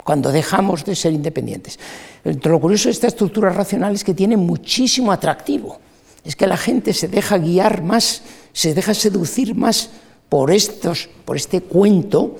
cuando 0.03 0.31
dejamos 0.31 0.83
de 0.83 0.95
ser 0.95 1.13
independientes. 1.13 1.79
Lo 2.23 2.59
curioso 2.59 2.89
de 2.89 2.93
esta 2.93 3.07
estructura 3.07 3.49
racional 3.51 3.95
es 3.95 4.03
que 4.03 4.13
tiene 4.13 4.35
muchísimo 4.37 5.11
atractivo. 5.11 5.79
Es 6.25 6.35
que 6.35 6.47
la 6.47 6.57
gente 6.57 6.93
se 6.93 7.07
deja 7.07 7.37
guiar 7.37 7.81
más, 7.81 8.23
se 8.51 8.73
deja 8.73 8.93
seducir 8.93 9.55
más 9.55 9.89
por, 10.27 10.51
estos, 10.51 11.09
por 11.23 11.37
este 11.37 11.61
cuento 11.61 12.35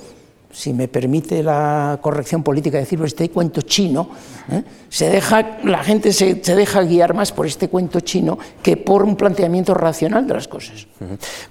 si 0.59 0.73
me 0.73 0.89
permite 0.89 1.41
la 1.41 1.99
corrección 2.01 2.43
política 2.43 2.77
decirlo, 2.77 3.05
este 3.05 3.29
cuento 3.29 3.61
chino, 3.61 4.09
¿eh? 4.51 4.61
se 4.89 5.09
deja, 5.09 5.59
la 5.63 5.81
gente 5.85 6.11
se, 6.11 6.35
deja 6.35 6.81
guiar 6.81 7.13
más 7.13 7.31
por 7.31 7.45
este 7.45 7.69
cuento 7.69 8.01
chino 8.01 8.37
que 8.61 8.75
por 8.75 9.03
un 9.03 9.15
planteamiento 9.15 9.73
racional 9.73 10.27
de 10.27 10.33
las 10.33 10.49
cosas. 10.49 10.85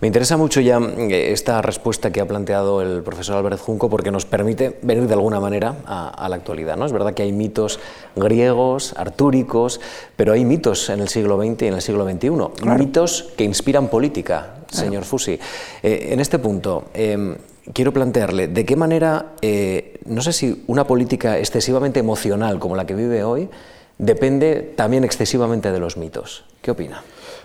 Me 0.03 0.09
interesa 0.09 0.37
mucho 0.37 0.61
ya 0.61 0.79
eh, 0.79 1.33
esta 1.33 1.63
respuesta 1.63 2.13
que 2.13 2.21
ha 2.21 2.29
planteado 2.29 2.83
el 2.83 3.03
profesor 3.03 3.39
Álvarez 3.39 3.63
Junco 3.63 3.89
porque 3.89 4.11
nos 4.11 4.27
permite 4.27 4.79
venir 4.83 5.07
de 5.07 5.15
alguna 5.15 5.41
manera 5.41 5.77
a, 5.87 6.29
la 6.29 6.37
actualidad. 6.37 6.77
¿no? 6.77 6.85
Es 6.85 6.93
verdad 6.93 7.15
que 7.15 7.23
hay 7.23 7.33
mitos 7.33 7.81
griegos, 8.15 8.93
artúricos, 8.95 9.81
pero 10.17 10.35
hay 10.35 10.45
mitos 10.45 10.91
en 10.91 11.01
el 11.01 11.09
siglo 11.09 11.43
XX 11.43 11.63
y 11.63 11.67
en 11.69 11.75
el 11.75 11.81
siglo 11.81 12.07
XXI, 12.07 12.31
mitos 12.77 13.31
que 13.39 13.45
inspiran 13.45 13.89
política, 13.89 14.57
señor 14.71 15.05
Fusi. 15.05 15.39
Eh, 15.83 16.09
en 16.11 16.21
este 16.21 16.39
punto, 16.39 16.91
quiero 17.73 17.93
plantearle 17.93 18.49
de 18.49 18.65
qué 18.65 18.77
manera, 18.77 19.35
eh, 19.43 20.01
no 20.07 20.23
sé 20.23 20.33
si 20.33 20.65
una 20.67 20.87
política 20.87 21.39
excesivamente 21.39 22.01
emocional 22.01 22.59
como 22.59 22.77
la 22.77 22.87
que 22.87 22.95
vive 22.95 23.25
hoy, 23.25 23.49
depende 23.99 24.75
también 24.77 25.05
excesivamente 25.05 25.73
de 25.73 25.81
los 25.81 25.97
mitos. 25.97 26.45
¿Qué 26.63 26.71
opina? 26.71 27.03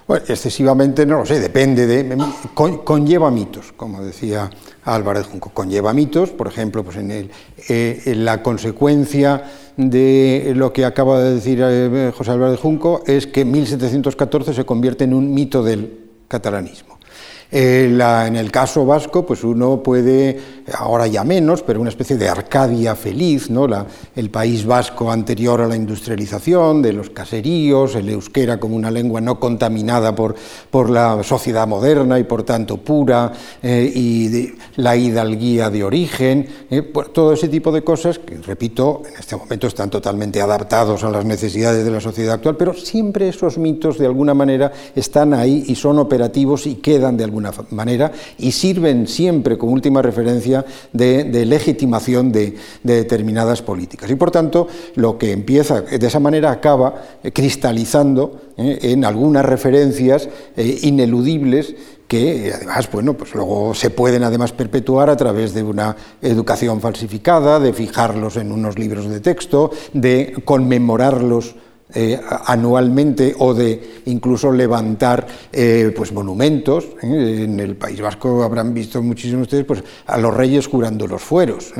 Bueno, 0.08 0.26
excesivamente 0.28 1.06
no 1.06 1.20
lo 1.20 1.26
sé, 1.26 1.40
depende 1.40 1.88
de. 1.88 2.18
conlleva 2.54 3.32
mitos, 3.32 3.72
como 3.72 4.04
decía 4.04 4.50
Álvarez 4.84 5.28
Junco. 5.28 5.52
Conlleva 5.52 5.94
mitos, 5.94 6.32
por 6.32 6.48
ejemplo, 6.48 6.84
pues 6.84 6.98
en, 6.98 7.12
el, 7.12 7.32
eh, 7.70 8.14
la 8.18 8.44
consecuencia 8.44 9.44
de 9.78 10.52
lo 10.56 10.74
que 10.74 10.84
acaba 10.84 11.22
de 11.22 11.36
decir 11.36 11.60
eh, 11.64 12.12
José 12.16 12.32
Álvarez 12.32 12.60
Junco 12.60 13.04
es 13.08 13.28
que 13.28 13.46
1714 13.46 14.54
se 14.54 14.66
convierte 14.66 15.06
en 15.06 15.14
un 15.14 15.34
mito 15.34 15.64
del 15.64 16.00
catalanismo. 16.28 16.93
Eh, 17.56 17.86
en 17.86 18.36
el 18.36 18.50
caso 18.50 18.84
vasco, 18.84 19.24
pues 19.28 19.44
uno 19.44 19.84
puede, 19.84 20.40
ahora 20.76 21.06
ya 21.06 21.24
menos, 21.24 21.62
pero 21.62 21.80
una 21.82 21.92
especie 21.92 22.18
de 22.18 22.28
Arcadia 22.28 22.96
feliz, 22.96 23.52
¿no? 23.52 23.68
el 24.16 24.32
país 24.32 24.66
vasco 24.66 25.12
anterior 25.12 25.62
a 25.62 25.68
la 25.68 25.76
industrialización, 25.76 26.82
de 26.82 26.94
los 26.94 27.12
caseríos, 27.12 27.94
el 27.94 28.10
euskera 28.10 28.60
como 28.60 28.76
una 28.76 28.90
lengua 28.90 29.22
no 29.22 29.40
contaminada 29.40 30.16
por, 30.16 30.36
la 30.90 31.22
sociedad 31.22 31.68
moderna 31.68 32.18
y 32.18 32.24
por 32.24 32.42
tanto 32.42 32.78
pura, 32.78 33.32
eh, 33.62 33.92
y 33.94 34.54
la 34.78 34.96
hidalguía 34.96 35.70
de 35.70 35.84
origen, 35.84 36.48
eh, 36.72 36.82
todo 37.14 37.34
ese 37.34 37.50
tipo 37.50 37.72
de 37.72 37.84
cosas 37.84 38.18
que, 38.18 38.36
repito, 38.38 39.04
en 39.06 39.20
este 39.20 39.36
momento 39.36 39.68
están 39.68 39.92
totalmente 39.92 40.42
adaptados 40.42 41.04
a 41.04 41.12
las 41.12 41.24
necesidades 41.24 41.86
de 41.86 41.92
la 41.92 42.02
sociedad 42.02 42.34
actual, 42.34 42.58
pero 42.58 42.74
siempre 42.74 43.30
esos 43.30 43.60
mitos 43.60 44.00
de 44.00 44.08
alguna 44.08 44.34
manera 44.34 44.72
están 44.96 45.36
ahí 45.36 45.66
y 45.68 45.76
son 45.76 46.00
operativos 46.00 46.66
y 46.66 46.76
quedan 46.76 47.16
de 47.16 47.24
alguna 47.24 47.43
manera 47.72 48.12
y 48.38 48.52
sirven 48.52 49.08
siempre 49.08 49.58
como 49.58 49.74
última 49.74 50.02
referencia 50.02 50.66
de, 50.92 51.46
legitimación 51.46 52.32
de, 52.32 52.56
determinadas 52.84 53.62
políticas. 53.62 54.10
Y 54.10 54.16
por 54.16 54.32
tanto, 54.32 54.68
lo 54.96 55.18
que 55.18 55.32
empieza 55.32 55.82
de 55.82 56.08
esa 56.08 56.20
manera 56.20 56.52
acaba 56.52 57.02
cristalizando 57.34 58.42
eh, 58.58 58.80
en 58.84 59.06
algunas 59.06 59.46
referencias 59.46 60.30
eh, 60.56 60.80
ineludibles 60.84 61.76
que 62.08 62.52
además, 62.54 62.90
bueno, 62.92 63.14
pues 63.14 63.34
luego 63.34 63.74
se 63.74 63.90
pueden 63.90 64.24
además 64.24 64.52
perpetuar 64.52 65.10
a 65.10 65.18
través 65.18 65.54
de 65.54 65.64
una 65.64 65.96
educación 66.22 66.80
falsificada, 66.80 67.60
de 67.60 67.74
fijarlos 67.74 68.38
en 68.38 68.52
unos 68.52 68.78
libros 68.78 69.10
de 69.10 69.20
texto, 69.20 69.72
de 69.94 70.36
conmemorarlos 70.46 71.56
eh, 71.96 72.20
anualmente 72.48 73.36
o 73.38 73.54
de 73.54 74.02
incluso 74.06 74.52
levantar 74.52 75.28
eh, 75.52 75.94
pues 75.96 76.12
monumentos. 76.12 76.86
¿eh? 77.04 77.44
En 77.44 77.60
el 77.60 77.76
País 77.76 78.02
Vasco 78.02 78.42
habrán 78.44 78.74
visto 78.74 79.00
muchísimos 79.04 79.44
ustedes 79.44 79.66
pues, 79.66 79.84
a 80.08 80.18
los 80.18 80.34
reyes 80.34 80.66
jurando 80.66 81.06
los 81.06 81.22
fueros. 81.22 81.72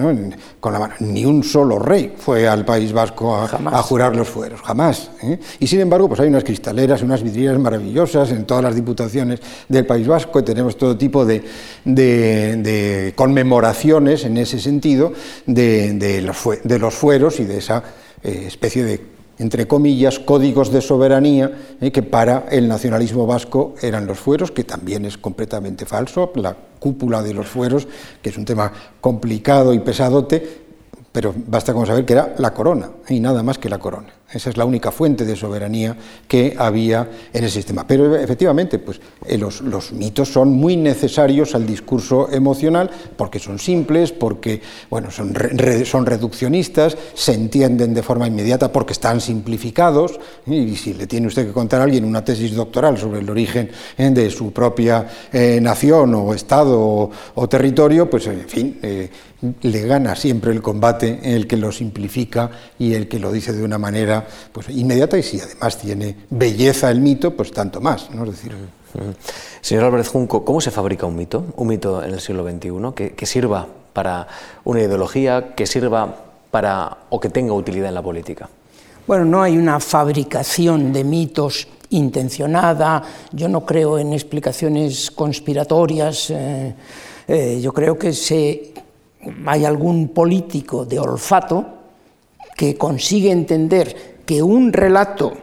Con 0.60 0.74
la 0.74 0.92
Ni 1.00 1.26
un 1.26 1.44
solo 1.44 1.80
rey 1.80 2.14
fue 2.16 2.48
al 2.48 2.64
País 2.64 2.94
Vasco 2.94 3.36
a, 3.36 3.82
jurar 3.82 4.16
los 4.16 4.30
fueros, 4.30 4.62
jamás. 4.62 5.10
Y 5.60 5.66
sin 5.66 5.80
embargo, 5.80 6.08
pues 6.08 6.20
hay 6.20 6.28
unas 6.28 6.44
cristaleras, 6.44 7.02
unas 7.02 7.24
vidrieras 7.24 7.58
maravillosas 7.58 8.30
en 8.32 8.46
todas 8.46 8.64
las 8.64 8.76
diputaciones 8.76 9.40
del 9.68 9.88
País 9.88 10.08
Vasco 10.08 10.40
y 10.40 10.44
tenemos 10.44 10.78
todo 10.78 10.96
tipo 10.96 11.26
de, 11.26 11.44
de, 11.86 13.14
conmemoraciones 13.16 14.26
en 14.26 14.38
ese 14.38 14.60
sentido 14.60 15.12
de, 15.48 16.22
los, 16.24 16.38
de 16.64 16.78
los 16.78 16.94
fueros 16.94 17.40
y 17.40 17.46
de 17.46 17.58
esa 17.58 17.84
especie 18.24 18.84
de 18.84 19.13
entre 19.44 19.68
comillas, 19.68 20.20
códigos 20.20 20.72
de 20.72 20.82
soberanía 20.82 21.52
eh, 21.82 21.92
que 21.92 22.02
para 22.02 22.46
el 22.50 22.70
nacionalismo 22.70 23.28
vasco 23.28 23.76
eran 23.82 24.08
los 24.08 24.18
fueros, 24.18 24.52
que 24.52 24.64
también 24.64 25.04
es 25.04 25.18
completamente 25.18 25.86
falso, 25.86 26.32
la 26.36 26.56
cúpula 26.80 27.22
de 27.22 27.34
los 27.34 27.48
fueros, 27.48 27.86
que 28.22 28.30
es 28.30 28.38
un 28.38 28.46
tema 28.46 28.72
complicado 29.02 29.74
y 29.74 29.80
pesadote, 29.80 30.64
pero 31.12 31.34
basta 31.36 31.74
con 31.74 31.86
saber 31.86 32.06
que 32.06 32.14
era 32.14 32.34
la 32.38 32.54
corona 32.54 32.90
y 33.10 33.20
nada 33.20 33.44
más 33.44 33.58
que 33.58 33.68
la 33.68 33.80
corona. 33.80 34.08
Esa 34.34 34.50
es 34.50 34.58
la 34.58 34.66
única 34.66 34.92
fuente 34.92 35.26
de 35.26 35.36
soberanía 35.36 35.96
que 36.28 36.56
había 36.58 37.08
en 37.32 37.44
el 37.44 37.52
sistema. 37.52 37.86
Pero 37.86 38.16
efectivamente, 38.16 38.80
pues, 38.80 39.00
eh, 39.28 39.38
los, 39.38 39.92
mitos 39.92 40.30
son 40.30 40.52
muy 40.52 40.76
necesarios 40.76 41.54
al 41.56 41.66
discurso 41.66 42.30
emocional 42.32 42.90
porque 43.16 43.40
son 43.40 43.60
simples, 43.60 44.12
porque 44.12 44.62
bueno, 44.90 45.12
son, 45.12 45.34
son 45.86 46.06
reduccionistas, 46.06 46.98
se 47.14 47.34
entienden 47.34 47.94
de 47.94 48.02
forma 48.02 48.28
inmediata 48.28 48.72
porque 48.72 48.94
están 48.94 49.22
simplificados. 49.22 50.20
Y 50.48 50.76
si 50.76 50.94
le 50.94 51.06
tiene 51.06 51.28
usted 51.28 51.46
que 51.46 51.54
contar 51.54 51.82
a 51.82 51.84
alguien 51.84 52.06
una 52.06 52.24
tesis 52.24 52.56
doctoral 52.56 52.98
sobre 52.98 53.20
el 53.20 53.30
origen 53.30 53.70
eh, 53.98 54.10
de 54.10 54.30
su 54.32 54.52
propia 54.52 55.08
eh, 55.32 55.60
nación 55.62 56.16
o 56.16 56.34
estado 56.34 57.12
o, 57.36 57.48
territorio, 57.48 58.10
pues 58.10 58.26
en 58.28 58.48
fin, 58.48 58.80
le 59.62 59.82
gana 59.82 60.16
siempre 60.16 60.52
el 60.52 60.62
combate 60.62 61.20
en 61.24 61.34
el 61.34 61.48
que 61.48 61.58
lo 61.58 61.72
simplifica 61.72 62.50
y 62.80 62.94
el 62.94 63.08
que 63.08 63.20
lo 63.20 63.32
dice 63.32 63.54
de 63.54 63.64
una 63.64 63.78
manera 63.78 64.26
pues, 64.52 64.70
inmediata 64.70 65.18
y 65.18 65.24
si 65.24 65.40
además 65.40 65.78
tiene 65.78 66.16
belleza 66.30 66.90
el 66.90 67.02
mito, 67.02 67.36
pues 67.36 67.52
tanto 67.52 67.82
más. 67.82 68.10
¿no? 68.12 68.24
Es 68.24 68.32
decir, 68.32 68.54
Señor 69.62 69.86
Álvarez 69.86 70.08
Junco, 70.08 70.46
¿cómo 70.46 70.62
se 70.62 70.72
fabrica 70.72 71.06
un 71.06 71.16
mito? 71.16 71.46
Un 71.58 71.68
mito 71.68 72.04
en 72.04 72.14
el 72.14 72.20
siglo 72.20 72.48
XXI 72.48 73.14
que, 73.16 73.26
sirva 73.26 73.68
para 73.92 74.28
una 74.64 74.82
ideología, 74.82 75.54
que 75.56 75.66
sirva 75.66 76.16
para 76.52 76.98
o 77.10 77.20
que 77.20 77.30
tenga 77.30 77.54
utilidad 77.54 77.90
en 77.90 77.96
la 77.96 78.02
política. 78.02 78.50
Bueno, 79.06 79.26
no 79.26 79.42
hay 79.42 79.58
una 79.58 79.80
fabricación 79.80 80.94
de 80.94 81.04
mitos 81.04 81.68
intencionada, 81.90 83.04
yo 83.32 83.50
no 83.50 83.66
creo 83.66 84.00
en 84.00 84.14
explicaciones 84.14 85.12
conspiratorias, 85.12 86.30
eh, 86.30 86.74
eh, 87.28 87.60
yo 87.62 87.74
creo 87.74 87.98
que 87.98 88.14
se, 88.14 88.74
hay 89.46 89.66
algún 89.66 90.10
político 90.10 90.86
de 90.86 91.00
olfato 91.00 91.66
que 92.56 92.76
consigue 92.78 93.32
entender 93.32 94.22
que 94.26 94.42
un 94.42 94.72
relato 94.72 95.34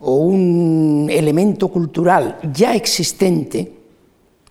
o 0.00 0.16
un 0.16 1.08
elemento 1.10 1.68
cultural 1.68 2.38
ya 2.52 2.74
existente 2.74 3.72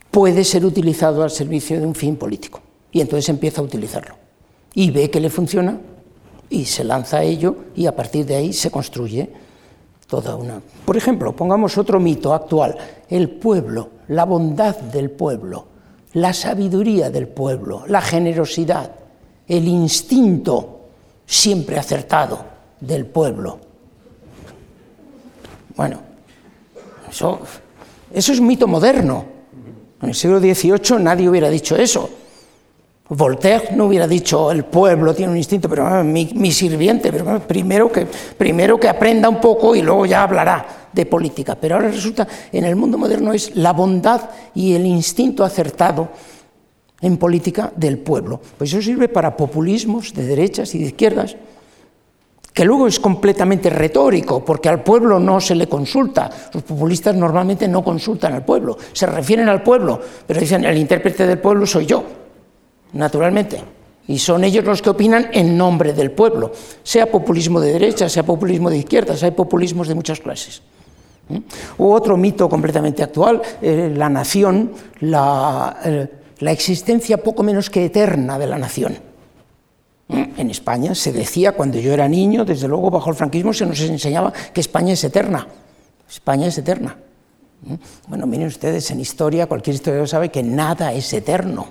puede 0.10 0.44
ser 0.44 0.66
utilizado 0.66 1.24
al 1.24 1.32
servicio 1.32 1.80
de 1.80 1.86
un 1.86 1.96
fin 1.96 2.16
político. 2.16 2.62
Y 2.92 3.02
entonces 3.02 3.30
empieza 3.30 3.62
a 3.62 3.64
utilizarlo. 3.64 4.16
Y 4.74 4.92
ve 4.92 5.10
que 5.10 5.20
le 5.20 5.30
funciona 5.30 5.80
y 6.50 6.66
se 6.66 6.84
lanza 6.84 7.18
a 7.18 7.24
ello 7.24 7.56
y 7.76 7.86
a 7.86 7.96
partir 7.96 8.26
de 8.26 8.36
ahí 8.36 8.54
se 8.54 8.72
construye 8.72 9.30
toda 10.08 10.36
una... 10.36 10.62
Por 10.86 10.98
ejemplo, 10.98 11.34
pongamos 11.36 11.78
otro 11.78 12.00
mito 12.00 12.34
actual, 12.34 12.78
el 13.10 13.30
pueblo, 13.30 13.90
la 14.10 14.26
bondad 14.26 14.78
del 14.78 15.10
pueblo, 15.10 15.66
la 16.14 16.34
sabiduría 16.34 17.10
del 17.10 17.28
pueblo, 17.28 17.84
la 17.88 18.02
generosidad, 18.02 18.92
el 19.48 19.68
instinto 19.68 20.82
siempre 21.26 21.78
acertado 21.78 22.44
del 22.80 23.06
pueblo. 23.06 23.60
Bueno, 25.76 26.02
eso, 27.10 27.40
eso 28.14 28.34
es 28.34 28.40
un 28.40 28.48
mito 28.48 28.68
moderno. 28.68 29.26
En 30.02 30.10
el 30.10 30.16
siglo 30.16 30.40
XVIII 30.40 31.00
nadie 31.00 31.30
hubiera 31.30 31.50
dicho 31.50 31.76
eso. 31.76 32.10
Voltaire 33.14 33.76
no 33.76 33.88
hubiera 33.88 34.08
dicho 34.08 34.52
el 34.54 34.64
pueblo 34.64 35.14
tiene 35.14 35.34
un 35.34 35.38
instinto, 35.38 35.68
pero 35.68 35.86
ah, 35.86 36.02
mi, 36.02 36.52
sirviente, 36.52 37.12
pero 37.12 37.30
ah, 37.30 37.40
primero, 37.40 37.92
que, 37.92 38.08
primero 38.38 38.80
que 38.80 38.88
aprenda 38.88 39.28
un 39.28 39.42
poco 39.42 39.76
y 39.76 39.82
luego 39.82 40.06
ya 40.06 40.24
hablará 40.24 40.88
de 40.94 41.06
política. 41.06 41.56
Pero 41.60 41.76
ahora 41.76 41.90
resulta, 41.90 42.26
en 42.54 42.64
el 42.64 42.78
mundo 42.78 42.98
moderno 42.98 43.34
es 43.34 43.54
la 43.58 43.74
bondad 43.74 44.30
y 44.56 44.76
el 44.76 44.86
instinto 44.86 45.44
acertado 45.44 46.08
en 47.02 47.18
política 47.18 47.74
del 47.76 47.98
pueblo. 47.98 48.40
Pues 48.58 48.72
eso 48.72 48.82
sirve 48.82 49.10
para 49.10 49.36
populismos 49.36 50.14
de 50.14 50.26
derechas 50.26 50.74
y 50.76 50.80
de 50.80 50.86
izquierdas 50.86 51.36
que 52.54 52.64
luego 52.64 52.88
es 52.88 53.00
completamente 53.00 53.70
retórico, 53.70 54.44
porque 54.44 54.70
al 54.70 54.84
pueblo 54.84 55.20
no 55.20 55.42
se 55.42 55.56
le 55.56 55.68
consulta. 55.68 56.30
Los 56.54 56.64
populistas 56.64 57.14
normalmente 57.16 57.68
no 57.68 57.84
consultan 57.84 58.34
al 58.34 58.46
pueblo, 58.46 58.78
se 58.94 59.06
refieren 59.06 59.50
al 59.50 59.64
pueblo, 59.64 60.00
pero 60.26 60.40
dicen, 60.40 60.64
el 60.64 60.78
intérprete 60.78 61.28
del 61.28 61.40
pueblo 61.40 61.66
soy 61.66 61.86
yo, 61.86 62.21
naturalmente. 62.94 63.64
Y 64.08 64.20
son 64.20 64.44
ellos 64.44 64.66
los 64.66 64.82
que 64.82 64.90
opinan 64.90 65.30
en 65.32 65.58
nombre 65.58 65.94
del 65.94 66.12
pueblo, 66.12 66.52
sea 66.84 67.10
populismo 67.10 67.62
de 67.62 67.74
derecha, 67.74 68.10
sea 68.10 68.24
populismo 68.24 68.70
de 68.70 68.78
izquierda, 68.78 69.16
hay 69.22 69.32
populismos 69.32 69.88
de 69.88 69.96
muchas 69.96 70.20
clases. 70.20 70.62
¿Mm? 71.30 71.38
O 71.78 71.94
otro 71.94 72.18
mito 72.18 72.50
completamente 72.50 73.04
actual, 73.04 73.42
eh, 73.62 73.94
la 73.96 74.10
nación, 74.10 74.72
la, 75.00 75.78
eh, 75.86 76.08
la 76.40 76.52
existencia 76.52 77.18
poco 77.18 77.44
menos 77.44 77.70
que 77.70 77.86
eterna 77.86 78.38
de 78.38 78.48
la 78.48 78.58
nación. 78.58 78.98
En 80.12 80.50
España 80.50 80.94
se 80.94 81.14
decía, 81.14 81.54
cuando 81.54 81.80
yo 81.80 81.94
era 81.94 82.10
niño, 82.10 82.44
desde 82.44 82.68
luego 82.68 82.92
bajo 82.92 83.10
el 83.10 83.16
franquismo 83.16 83.54
se 83.54 83.66
nos 83.66 83.80
enseñaba 83.80 84.34
que 84.54 84.60
España 84.60 84.92
es 84.92 85.04
eterna. 85.06 85.48
España 86.10 86.48
es 86.48 86.58
eterna. 86.58 86.98
Bueno, 88.08 88.28
miren 88.28 88.48
ustedes, 88.48 88.92
en 88.92 89.00
historia, 89.00 89.48
cualquier 89.48 89.76
historiador 89.76 90.10
sabe 90.10 90.30
que 90.30 90.44
nada 90.44 90.92
es 90.92 91.14
eterno. 91.14 91.68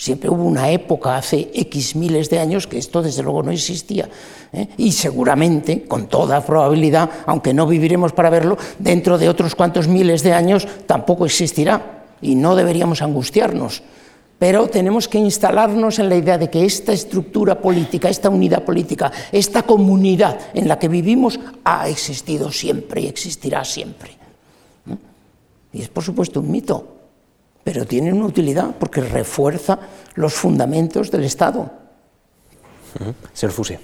Siempre 0.00 0.30
hubo 0.30 0.44
una 0.44 0.70
época, 0.70 1.18
hace 1.18 1.50
X 1.52 1.94
miles 1.94 2.30
de 2.30 2.38
años, 2.38 2.66
que 2.66 2.78
esto 2.78 3.02
desde 3.02 3.22
luego 3.22 3.42
no 3.42 3.50
existía. 3.50 4.08
¿eh? 4.50 4.66
Y 4.78 4.92
seguramente, 4.92 5.82
con 5.82 6.06
toda 6.06 6.40
probabilidad, 6.40 7.10
aunque 7.26 7.52
no 7.52 7.66
viviremos 7.66 8.14
para 8.14 8.30
verlo, 8.30 8.56
dentro 8.78 9.18
de 9.18 9.28
otros 9.28 9.54
cuantos 9.54 9.88
miles 9.88 10.22
de 10.22 10.32
años 10.32 10.66
tampoco 10.86 11.26
existirá. 11.26 12.06
Y 12.22 12.34
no 12.34 12.56
deberíamos 12.56 13.02
angustiarnos 13.02 13.82
Pero 14.38 14.68
tenemos 14.68 15.06
que 15.06 15.18
instalarnos 15.18 15.98
en 15.98 16.08
la 16.08 16.16
idea 16.16 16.38
de 16.38 16.48
que 16.48 16.64
esta 16.64 16.94
estructura 16.94 17.60
política, 17.60 18.08
esta 18.08 18.30
unidad 18.30 18.64
política, 18.64 19.12
esta 19.30 19.64
comunidad 19.64 20.38
en 20.54 20.66
la 20.66 20.78
que 20.78 20.88
vivimos 20.88 21.38
ha 21.62 21.90
existido 21.90 22.50
siempre 22.50 23.02
y 23.02 23.06
existirá 23.06 23.66
siempre. 23.66 24.16
Y 25.74 25.82
es 25.82 25.90
por 25.90 26.02
supuesto 26.02 26.40
un 26.40 26.50
mito, 26.50 26.99
pero 27.72 27.86
tiene 27.86 28.12
una 28.12 28.26
utilidad 28.26 28.74
porque 28.76 29.00
refuerza 29.00 29.78
los 30.16 30.34
fundamentos 30.34 31.08
del 31.08 31.22
Estado. 31.22 31.70
Señor 33.32 33.52
Fusi. 33.52 33.76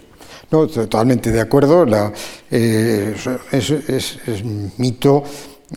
No, 0.51 0.67
totalmente 0.67 1.31
de 1.31 1.41
acuerdo. 1.41 1.87
La, 1.87 2.13
eh, 2.51 3.15
es, 3.53 3.71
es, 3.71 4.45
mito, 4.77 5.23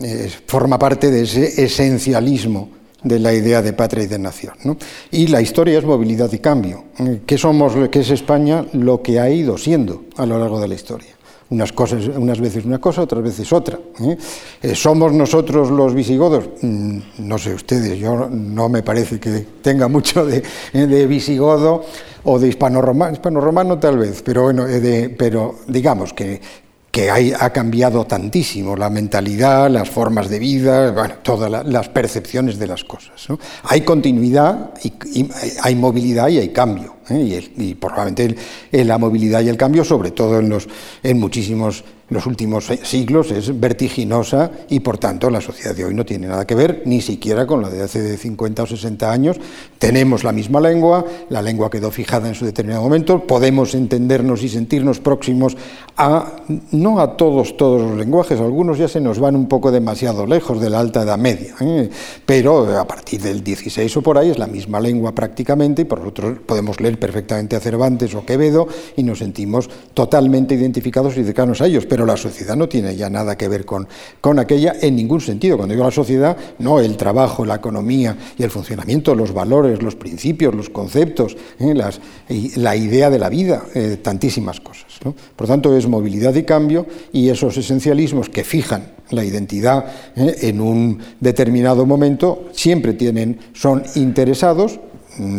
eh, 0.02 0.28
forma 0.44 0.76
parte 0.76 1.08
de 1.08 1.22
ese 1.22 1.62
esencialismo 1.64 2.70
de 3.04 3.20
la 3.20 3.32
idea 3.32 3.62
de 3.62 3.74
patria 3.74 4.02
y 4.02 4.08
de 4.08 4.18
nación. 4.18 4.54
¿no? 4.64 4.76
Y 5.12 5.28
la 5.28 5.40
historia 5.40 5.78
es 5.78 5.84
movilidad 5.84 6.32
y 6.32 6.40
cambio. 6.40 6.86
¿Qué 7.24 7.38
somos, 7.38 7.74
qué 7.90 8.00
es 8.00 8.10
España? 8.10 8.66
Lo 8.72 9.02
que 9.02 9.20
ha 9.20 9.30
ido 9.30 9.56
siendo 9.56 10.06
a 10.16 10.26
lo 10.26 10.36
largo 10.36 10.60
de 10.60 10.66
la 10.66 10.74
historia 10.74 11.19
unas, 11.50 11.72
cosas, 11.72 12.06
unas 12.06 12.40
veces 12.40 12.64
una 12.64 12.78
cosa, 12.78 13.02
otras 13.02 13.22
veces 13.22 13.52
otra. 13.52 13.78
¿eh? 14.00 14.16
Eh, 14.62 14.74
¿Somos 14.74 15.12
nosotros 15.12 15.70
los 15.70 15.94
visigodos? 15.94 16.48
Mm, 16.62 16.98
no 17.18 17.38
sé 17.38 17.54
ustedes, 17.54 17.98
yo 17.98 18.28
no 18.30 18.68
me 18.68 18.82
parece 18.82 19.18
que 19.18 19.46
tenga 19.60 19.88
mucho 19.88 20.24
de, 20.24 20.42
visigodo 21.06 21.84
o 22.24 22.38
de 22.38 22.48
hispano-romano, 22.48 23.12
hispano-romano 23.12 23.78
tal 23.78 23.98
vez, 23.98 24.22
pero, 24.22 24.44
bueno, 24.44 24.66
eh, 24.68 25.14
pero 25.16 25.56
digamos 25.66 26.12
que, 26.12 26.40
que 26.90 27.08
ha 27.08 27.50
cambiado 27.50 28.04
tantísimo 28.04 28.74
la 28.76 28.90
mentalidad, 28.90 29.70
las 29.70 29.88
formas 29.88 30.28
de 30.28 30.40
vida, 30.40 30.90
bueno, 30.90 31.14
todas 31.22 31.64
las 31.64 31.88
percepciones 31.88 32.58
de 32.58 32.66
las 32.66 32.82
cosas. 32.82 33.28
Hay 33.64 33.82
continuidad, 33.82 34.72
y, 34.82 35.28
hay 35.62 35.76
movilidad 35.76 36.28
y 36.28 36.38
hay 36.38 36.48
cambio. 36.48 36.96
¿eh? 37.08 37.48
Y, 37.56 37.74
probablemente 37.74 38.34
la 38.72 38.98
movilidad 38.98 39.40
y 39.42 39.48
el 39.48 39.56
cambio, 39.56 39.84
sobre 39.84 40.10
todo 40.10 40.40
en, 40.40 40.48
los, 40.48 40.68
en 41.02 41.20
muchísimos 41.20 41.84
los 42.10 42.26
últimos 42.26 42.66
siglos 42.82 43.30
es 43.30 43.58
vertiginosa 43.58 44.50
y 44.68 44.80
por 44.80 44.98
tanto 44.98 45.30
la 45.30 45.40
sociedad 45.40 45.74
de 45.74 45.84
hoy 45.84 45.94
no 45.94 46.04
tiene 46.04 46.26
nada 46.26 46.46
que 46.46 46.54
ver 46.54 46.82
ni 46.84 47.00
siquiera 47.00 47.46
con 47.46 47.62
la 47.62 47.70
de 47.70 47.82
hace 47.82 48.16
50 48.16 48.62
o 48.62 48.66
60 48.66 49.10
años. 49.10 49.36
Tenemos 49.78 50.24
la 50.24 50.32
misma 50.32 50.60
lengua, 50.60 51.04
la 51.28 51.40
lengua 51.40 51.70
quedó 51.70 51.90
fijada 51.90 52.28
en 52.28 52.34
su 52.34 52.44
determinado 52.44 52.82
momento, 52.82 53.26
podemos 53.26 53.74
entendernos 53.74 54.42
y 54.42 54.48
sentirnos 54.48 55.00
próximos 55.00 55.56
a, 55.96 56.42
no 56.72 57.00
a 57.00 57.16
todos, 57.16 57.56
todos 57.56 57.82
los 57.82 57.98
lenguajes, 57.98 58.40
algunos 58.40 58.78
ya 58.78 58.88
se 58.88 59.00
nos 59.00 59.18
van 59.18 59.36
un 59.36 59.48
poco 59.48 59.70
demasiado 59.70 60.26
lejos 60.26 60.60
de 60.60 60.70
la 60.70 60.80
alta 60.80 61.02
edad 61.02 61.18
media, 61.18 61.54
¿eh? 61.60 61.90
pero 62.26 62.78
a 62.78 62.86
partir 62.86 63.22
del 63.22 63.44
16 63.44 63.96
o 63.96 64.02
por 64.02 64.18
ahí 64.18 64.30
es 64.30 64.38
la 64.38 64.46
misma 64.46 64.80
lengua 64.80 65.14
prácticamente 65.14 65.82
y 65.82 65.84
por 65.84 66.00
otro 66.00 66.38
podemos 66.44 66.80
leer 66.80 66.98
perfectamente 66.98 67.56
a 67.56 67.60
Cervantes 67.60 68.14
o 68.14 68.24
Quevedo 68.24 68.66
y 68.96 69.02
nos 69.02 69.18
sentimos 69.18 69.68
totalmente 69.94 70.54
identificados 70.54 71.16
y 71.16 71.24
cercanos 71.24 71.60
a 71.60 71.66
ellos 71.66 71.86
pero 71.86 71.99
la 72.06 72.16
sociedad 72.16 72.56
no 72.56 72.68
tiene 72.68 72.96
ya 72.96 73.10
nada 73.10 73.36
que 73.36 73.48
ver 73.48 73.64
con, 73.64 73.88
con 74.20 74.38
aquella 74.38 74.74
en 74.80 74.96
ningún 74.96 75.20
sentido. 75.20 75.56
Cuando 75.56 75.74
digo 75.74 75.84
la 75.84 75.90
sociedad, 75.90 76.36
no 76.58 76.80
el 76.80 76.96
trabajo, 76.96 77.44
la 77.44 77.56
economía 77.56 78.16
y 78.38 78.42
el 78.42 78.50
funcionamiento, 78.50 79.14
los 79.14 79.32
valores, 79.32 79.82
los 79.82 79.96
principios, 79.96 80.54
los 80.54 80.70
conceptos, 80.70 81.36
¿eh? 81.58 81.74
La 82.56 82.76
idea 82.76 83.10
de 83.10 83.18
la 83.18 83.28
vida, 83.28 83.64
eh, 83.74 83.98
tantísimas 84.02 84.60
cosas. 84.60 84.86
Por 85.36 85.46
tanto, 85.46 85.76
es 85.76 85.86
movilidad 85.86 86.34
y 86.34 86.42
cambio 86.42 86.86
y 87.12 87.28
esos 87.28 87.56
esencialismos 87.56 88.28
que 88.28 88.44
fijan 88.44 88.92
la 89.10 89.24
identidad 89.24 89.86
¿eh? 90.16 90.36
en 90.42 90.60
un 90.60 90.98
determinado 91.20 91.86
momento 91.86 92.48
siempre 92.52 92.92
tienen, 92.94 93.38
son 93.52 93.82
interesados 93.94 94.80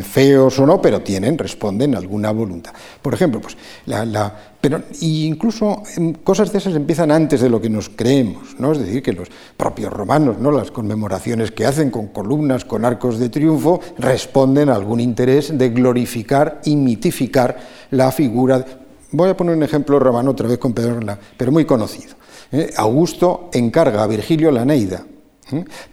feos 0.04 0.60
o 0.60 0.66
no, 0.66 0.82
pero 0.82 1.02
tienen, 1.02 1.38
responden 1.38 1.96
a 1.96 1.98
alguna 1.98 2.32
voluntad. 2.32 2.74
Por 3.02 3.14
ejemplo, 3.14 3.42
pues 3.42 3.58
la, 3.86 4.34
pero 4.60 4.82
incluso 5.02 5.84
em, 5.98 6.14
cosas 6.14 6.52
de 6.52 6.60
esas 6.60 6.76
empiezan 6.76 7.12
antes 7.12 7.42
de 7.42 7.50
lo 7.50 7.60
que 7.60 7.70
nos 7.70 7.90
creemos, 7.90 8.60
¿no? 8.60 8.72
Es 8.72 8.80
decir, 8.80 9.02
que 9.02 9.14
los 9.14 9.30
propios 9.58 9.92
romanos, 9.92 10.38
¿no? 10.40 10.52
Las 10.52 10.72
conmemoraciones 10.72 11.52
que 11.52 11.66
hacen 11.66 11.90
con 11.90 12.08
columnas, 12.08 12.66
con 12.66 12.86
arcos 12.86 13.20
de 13.20 13.30
triunfo, 13.30 13.80
responden 13.98 14.70
a 14.70 14.76
algún 14.76 15.00
interés 15.00 15.58
de 15.58 15.70
glorificar 15.70 16.62
y 16.66 16.76
mitificar 16.76 17.58
la 17.90 18.12
figura. 18.12 18.64
Voy 19.12 19.30
a 19.30 19.38
poner 19.38 19.56
un 19.56 19.64
ejemplo 19.64 20.00
romano 20.00 20.32
otra 20.32 20.48
vez 20.48 20.58
con 20.58 20.74
Pedro, 20.74 21.00
pero 21.38 21.52
muy 21.52 21.66
conocido. 21.66 22.16
¿eh? 22.52 22.72
Augusto 22.78 23.50
encarga 23.54 24.04
a 24.04 24.08
Virgilio 24.08 24.52
la 24.52 24.64
Neida 24.64 25.04
¿Mm? 25.04 25.21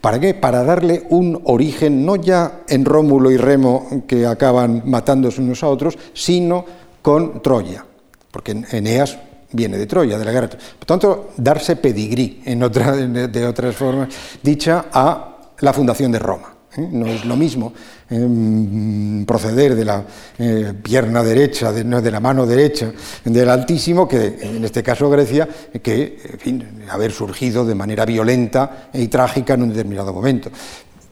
¿Para 0.00 0.18
qué? 0.18 0.34
Para 0.34 0.64
darle 0.64 1.04
un 1.10 1.40
origen, 1.44 2.04
no 2.04 2.16
ya 2.16 2.62
en 2.68 2.84
Rómulo 2.84 3.30
y 3.30 3.36
Remo 3.36 4.04
que 4.06 4.26
acaban 4.26 4.82
matándose 4.86 5.40
unos 5.40 5.62
a 5.62 5.68
otros, 5.68 5.98
sino 6.12 6.64
con 7.02 7.42
Troya, 7.42 7.84
porque 8.30 8.52
Eneas 8.70 9.18
viene 9.52 9.78
de 9.78 9.86
Troya, 9.86 10.18
de 10.18 10.24
la 10.24 10.32
guerra. 10.32 10.48
Por 10.48 10.86
tanto, 10.86 11.30
darse 11.36 11.76
pedigrí, 11.76 12.42
en 12.44 12.62
otra, 12.62 12.92
de 12.94 13.46
otras 13.46 13.74
formas, 13.74 14.08
dicha 14.42 14.86
a 14.92 15.36
la 15.60 15.72
fundación 15.72 16.12
de 16.12 16.18
Roma. 16.18 16.57
¿Eh? 16.76 16.88
No 16.90 17.06
es 17.06 17.24
lo 17.24 17.36
mismo 17.36 17.72
em, 18.10 19.24
proceder 19.24 19.74
de 19.74 19.84
la 19.84 20.04
eh, 20.38 20.74
pierna 20.82 21.22
derecha, 21.22 21.72
de, 21.72 21.84
de, 21.84 22.10
la 22.10 22.20
mano 22.20 22.46
derecha 22.46 22.92
del 23.24 23.48
Altísimo, 23.48 24.06
que 24.06 24.38
en 24.40 24.64
este 24.64 24.82
caso 24.82 25.08
Grecia, 25.10 25.48
que 25.82 26.18
en 26.32 26.38
fin, 26.38 26.68
haber 26.90 27.12
surgido 27.12 27.64
de 27.64 27.74
manera 27.74 28.04
violenta 28.04 28.90
y 28.92 29.08
trágica 29.08 29.54
en 29.54 29.62
un 29.62 29.68
determinado 29.70 30.12
momento. 30.12 30.50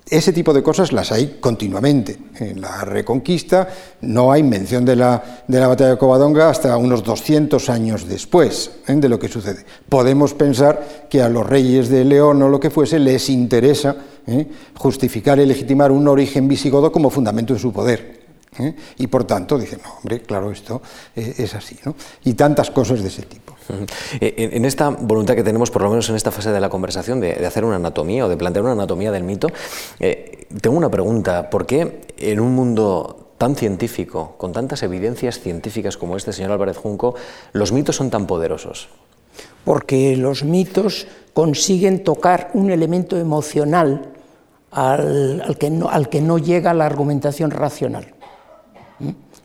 Ese 0.09 0.33
tipo 0.33 0.55
de 0.55 0.63
cosas 0.63 0.93
las 0.93 1.11
hay 1.11 1.39
continuamente. 1.41 2.17
En 2.39 2.61
la 2.61 2.85
Reconquista 2.85 3.69
no 4.03 4.31
hay 4.31 4.45
mención 4.45 4.85
de 4.85 4.95
la, 4.95 5.43
de 5.49 5.59
la 5.59 5.67
batalla 5.67 5.91
de 5.91 5.99
Covadonga 5.99 6.49
hasta 6.49 6.77
unos 6.77 7.03
200 7.03 7.69
años 7.69 8.07
después 8.07 8.71
¿eh? 8.87 8.95
de 8.95 9.09
lo 9.09 9.19
que 9.19 9.27
sucede. 9.27 9.65
Podemos 9.89 10.33
pensar 10.33 11.09
que 11.11 11.23
a 11.23 11.29
los 11.29 11.45
reyes 11.45 11.89
de 11.89 12.05
León 12.05 12.41
o 12.41 12.49
lo 12.49 12.61
que 12.61 12.71
fuese 12.71 13.01
les 13.01 13.29
interesa 13.29 13.97
¿eh? 14.29 14.47
justificar 14.77 15.41
y 15.41 15.47
legitimar 15.47 15.91
un 15.91 16.07
origen 16.07 16.47
visigodo 16.47 16.93
como 16.93 17.11
fundamento 17.11 17.55
de 17.55 17.59
su 17.59 17.73
poder. 17.73 18.16
¿Eh? 18.59 18.75
Y 18.99 19.07
por 19.07 19.25
tanto 19.25 19.59
dicen, 19.59 19.81
no, 19.85 19.95
hombre, 19.99 20.23
claro, 20.23 20.51
esto 20.51 20.83
es 21.15 21.55
así. 21.55 21.79
¿no? 21.85 21.95
Y 22.25 22.35
tantas 22.35 22.71
cosas 22.71 23.03
de 23.03 23.09
ese 23.09 23.23
tipo. 23.23 23.57
Eh, 24.21 24.51
en 24.53 24.65
esta 24.65 24.91
voluntad 24.91 25.35
que 25.35 25.43
tenemos, 25.43 25.71
por 25.71 25.83
lo 25.83 25.91
menos 25.91 26.09
en 26.09 26.17
esta 26.17 26.31
fase 26.31 26.51
de 26.51 26.61
la 26.61 26.69
conversación, 26.69 27.21
de, 27.21 27.45
hacer 27.47 27.65
una 27.65 27.77
anatomía 27.77 28.27
o 28.27 28.29
de 28.29 28.37
plantear 28.37 28.65
una 28.65 28.73
anatomía 28.73 29.11
del 29.13 29.25
mito, 29.25 29.49
eh, 30.01 30.47
tengo 30.61 30.77
una 30.77 30.91
pregunta. 30.91 31.51
¿Por 31.51 31.67
qué 31.67 32.03
en 32.19 32.41
un 32.41 32.55
mundo 32.55 33.33
tan 33.39 33.55
científico, 33.57 34.35
con 34.39 34.53
tantas 34.53 34.83
evidencias 34.83 35.41
científicas 35.41 35.97
como 35.97 36.17
este 36.17 36.33
señor 36.33 36.53
Álvarez 36.53 36.77
Junco, 36.77 37.15
los 37.53 37.73
mitos 37.73 37.97
son 37.97 38.11
tan 38.11 38.27
poderosos? 38.27 38.89
Porque 39.65 40.17
los 40.17 40.45
mitos 40.45 41.07
consiguen 41.35 42.05
tocar 42.05 42.51
un 42.55 42.71
elemento 42.71 43.19
emocional 43.19 44.13
al, 44.71 45.57
que, 45.59 45.71
no, 45.71 45.89
al 45.89 46.09
que 46.09 46.21
no 46.21 46.39
llega 46.39 46.73
la 46.73 46.87
argumentación 46.87 47.51
racional. 47.51 48.15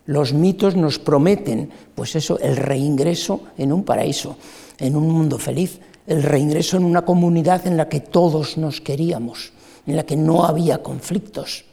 Los 0.05 0.33
mitos 0.33 0.75
nos 0.75 0.99
prometen, 0.99 1.69
pues 1.95 2.15
eso, 2.15 2.39
el 2.39 2.57
reingreso 2.57 3.41
en 3.57 3.71
un 3.71 3.83
paraíso, 3.83 4.37
en 4.79 4.95
un 4.95 5.09
mundo 5.09 5.37
feliz, 5.37 5.79
el 6.07 6.23
reingreso 6.23 6.77
en 6.77 6.83
una 6.83 7.03
comunidad 7.03 7.67
en 7.67 7.77
la 7.77 7.87
que 7.87 7.99
todos 7.99 8.57
nos 8.57 8.81
queríamos, 8.81 9.53
en 9.85 9.95
la 9.95 10.03
que 10.03 10.15
no 10.15 10.45
había 10.45 10.81
conflictos. 10.81 11.65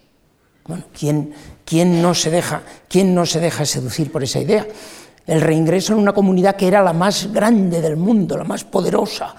Bueno, 0.66 0.84
¿quién, 0.96 1.32
quién, 1.64 2.02
no, 2.02 2.14
se 2.14 2.30
deja, 2.30 2.62
¿quién 2.88 3.14
no 3.14 3.24
se 3.24 3.40
deja 3.40 3.64
seducir 3.64 4.12
por 4.12 4.22
esa 4.22 4.40
idea? 4.40 4.66
El 5.26 5.40
reingreso 5.40 5.94
en 5.94 6.00
una 6.00 6.12
comunidad 6.12 6.56
que 6.56 6.68
era 6.68 6.82
la 6.82 6.92
más 6.92 7.32
grande 7.32 7.80
del 7.80 7.96
mundo, 7.96 8.36
la 8.36 8.44
más 8.44 8.64
poderosa, 8.64 9.34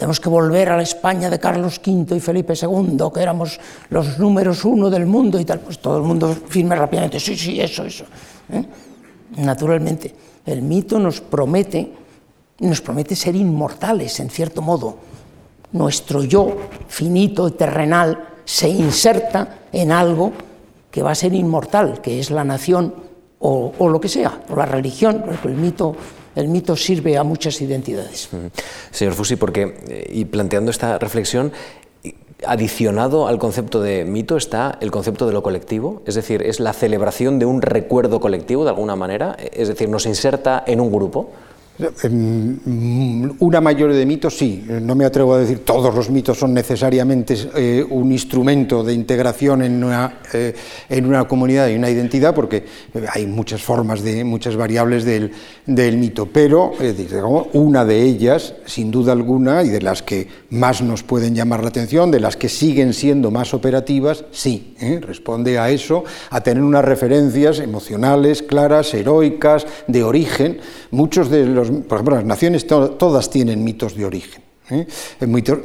tenemos 0.00 0.18
que 0.18 0.30
volver 0.30 0.70
a 0.70 0.78
la 0.78 0.82
España 0.82 1.28
de 1.28 1.38
Carlos 1.38 1.78
V 1.86 2.16
y 2.16 2.20
Felipe 2.20 2.54
II, 2.54 2.96
que 3.12 3.20
éramos 3.20 3.60
los 3.90 4.18
números 4.18 4.64
uno 4.64 4.88
del 4.88 5.04
mundo 5.04 5.38
y 5.38 5.44
tal. 5.44 5.60
Pues 5.60 5.78
todo 5.78 5.98
el 5.98 6.04
mundo 6.04 6.34
firme 6.48 6.74
rápidamente, 6.74 7.20
sí, 7.20 7.36
sí, 7.36 7.60
eso, 7.60 7.84
eso. 7.84 8.06
¿eh? 8.50 8.64
Naturalmente, 9.36 10.14
el 10.46 10.62
mito 10.62 10.98
nos 10.98 11.20
promete, 11.20 11.92
nos 12.60 12.80
promete 12.80 13.14
ser 13.14 13.36
inmortales, 13.36 14.18
en 14.20 14.30
cierto 14.30 14.62
modo. 14.62 14.96
Nuestro 15.72 16.24
yo 16.24 16.56
finito 16.88 17.46
y 17.46 17.50
terrenal 17.50 18.26
se 18.46 18.70
inserta 18.70 19.66
en 19.70 19.92
algo 19.92 20.32
que 20.90 21.02
va 21.02 21.10
a 21.10 21.14
ser 21.14 21.34
inmortal, 21.34 22.00
que 22.00 22.20
es 22.20 22.30
la 22.30 22.42
nación 22.42 22.94
o, 23.40 23.74
lo 23.86 24.00
que 24.00 24.08
sea, 24.08 24.44
o 24.48 24.56
la 24.56 24.64
religión, 24.64 25.22
el 25.44 25.54
mito 25.56 25.94
el 26.34 26.48
mito 26.48 26.76
sirve 26.76 27.16
a 27.16 27.24
muchas 27.24 27.60
identidades. 27.60 28.28
Señor 28.90 29.14
Fusi, 29.14 29.36
porque, 29.36 29.74
eh, 29.88 30.10
y 30.12 30.24
planteando 30.24 30.70
esta 30.70 30.98
reflexión, 30.98 31.52
adicionado 32.46 33.26
al 33.28 33.38
concepto 33.38 33.82
de 33.82 34.04
mito 34.04 34.36
está 34.36 34.78
el 34.80 34.90
concepto 34.90 35.26
de 35.26 35.32
lo 35.32 35.42
colectivo, 35.42 36.02
es 36.06 36.14
decir, 36.14 36.42
es 36.42 36.60
la 36.60 36.72
celebración 36.72 37.38
de 37.38 37.46
un 37.46 37.62
recuerdo 37.62 38.20
colectivo 38.20 38.64
de 38.64 38.70
alguna 38.70 38.96
manera, 38.96 39.36
es 39.52 39.68
decir, 39.68 39.88
nos 39.88 40.06
inserta 40.06 40.62
en 40.66 40.80
un 40.80 40.90
grupo. 40.90 41.30
Una 43.38 43.60
mayoría 43.60 43.96
de 43.96 44.06
mitos, 44.06 44.36
sí. 44.36 44.64
No 44.82 44.94
me 44.94 45.04
atrevo 45.04 45.34
a 45.34 45.38
decir 45.38 45.60
todos 45.64 45.94
los 45.94 46.10
mitos 46.10 46.38
son 46.38 46.54
necesariamente 46.54 47.36
eh, 47.56 47.84
un 47.88 48.12
instrumento 48.12 48.82
de 48.82 48.94
integración 48.94 49.62
en 49.62 49.82
una, 49.84 50.20
eh, 50.32 50.54
en 50.88 51.06
una 51.06 51.26
comunidad 51.26 51.68
y 51.68 51.76
una 51.76 51.90
identidad, 51.90 52.34
porque 52.34 52.64
hay 53.12 53.26
muchas 53.26 53.62
formas, 53.62 54.02
de, 54.02 54.24
muchas 54.24 54.56
variables 54.56 55.04
del, 55.04 55.32
del 55.66 55.96
mito. 55.96 56.26
Pero 56.26 56.72
una 57.52 57.84
de 57.84 58.02
ellas, 58.02 58.54
sin 58.66 58.90
duda 58.90 59.12
alguna, 59.12 59.62
y 59.62 59.68
de 59.68 59.80
las 59.80 60.02
que 60.02 60.28
más 60.50 60.82
nos 60.82 61.02
pueden 61.02 61.34
llamar 61.34 61.62
la 61.62 61.68
atención, 61.68 62.10
de 62.10 62.20
las 62.20 62.36
que 62.36 62.48
siguen 62.48 62.92
siendo 62.94 63.30
más 63.30 63.54
operativas, 63.54 64.24
sí, 64.30 64.74
¿eh? 64.80 65.00
responde 65.00 65.58
a 65.58 65.70
eso, 65.70 66.04
a 66.30 66.40
tener 66.40 66.62
unas 66.62 66.84
referencias 66.84 67.58
emocionales, 67.58 68.42
claras, 68.42 68.92
heroicas, 68.94 69.66
de 69.86 70.02
origen. 70.02 70.58
Muchos 70.90 71.30
de 71.30 71.46
los 71.46 71.69
por 71.70 71.98
ejemplo, 71.98 72.16
las 72.16 72.24
naciones 72.24 72.66
todas 72.66 73.30
tienen 73.30 73.64
mitos 73.64 73.96
de 73.96 74.04
origen, 74.04 74.42
¿eh? 74.70 74.86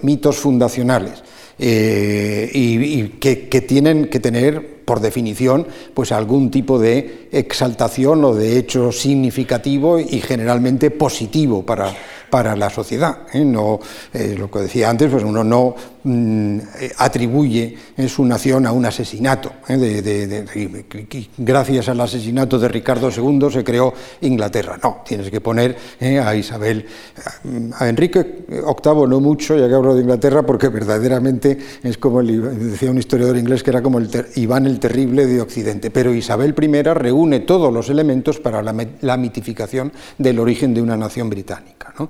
mitos, 0.02 0.38
fundacionales, 0.38 1.24
eh, 1.58 2.50
y, 2.54 3.08
que, 3.20 3.62
tienen 3.62 4.08
que 4.08 4.20
tener, 4.20 4.84
por 4.84 5.00
definición, 5.00 5.68
pues 5.94 6.12
algún 6.12 6.52
tipo 6.52 6.80
de 6.80 7.30
exaltación 7.32 8.24
o 8.24 8.34
de 8.34 8.58
hecho 8.58 8.91
significativo 8.91 10.00
y 10.00 10.22
generalmente 10.22 10.91
positivo 10.91 11.65
para, 11.65 11.94
para 12.30 12.56
la 12.56 12.70
sociedad. 12.70 13.20
¿eh? 13.34 13.44
No, 13.44 13.80
lo 14.38 14.52
que 14.52 14.60
decía 14.60 14.89
antes, 14.89 15.10
pues 15.12 15.24
uno 15.24 15.44
no 15.44 15.76
Mm, 16.08 16.60
eh, 16.82 16.91
atribuye 17.00 17.76
su 18.08 18.24
nación 18.26 18.68
a 18.68 18.72
un 18.72 18.86
asesinato. 18.86 19.54
¿eh? 19.68 20.46
Gracias 21.36 21.89
al 21.89 22.00
asesinato 22.00 22.60
de 22.60 22.68
Ricardo 22.68 23.10
II 23.10 23.48
se 23.52 23.63
creó 23.63 23.91
Inglaterra. 24.22 24.78
No, 24.84 25.02
tienes 25.04 25.32
que 25.32 25.41
poner 25.41 25.76
¿eh? 26.00 26.20
a 26.20 26.36
Isabel, 26.36 26.86
a 27.80 27.89
Enrique 27.89 28.46
VIII 28.48 29.08
no 29.08 29.20
mucho, 29.20 29.58
ya 29.58 29.68
que 29.68 29.74
hablo 29.74 29.96
de 29.96 30.02
Inglaterra, 30.02 30.46
porque 30.46 30.70
verdaderamente 30.70 31.58
es 31.82 31.98
como 31.98 32.22
decía 32.22 32.91
un 32.91 33.00
historiador 33.00 33.38
inglés 33.38 33.63
que 33.63 33.72
era 33.72 33.82
como 33.82 33.98
el 33.98 34.08
Iván 34.36 34.68
el 34.68 34.80
Terrible 34.80 35.26
de 35.26 35.41
Occidente. 35.41 35.89
Pero 35.89 36.13
Isabel 36.13 36.54
I 36.56 36.84
reúne 36.94 37.39
todos 37.39 37.74
los 37.74 37.89
elementos 37.89 38.39
para 38.39 38.62
la, 38.62 39.18
mitificación 39.18 39.91
del 40.20 40.38
origen 40.38 40.76
de 40.76 40.84
una 40.84 40.98
nación 40.98 41.32
británica, 41.32 41.96
o, 41.98 42.10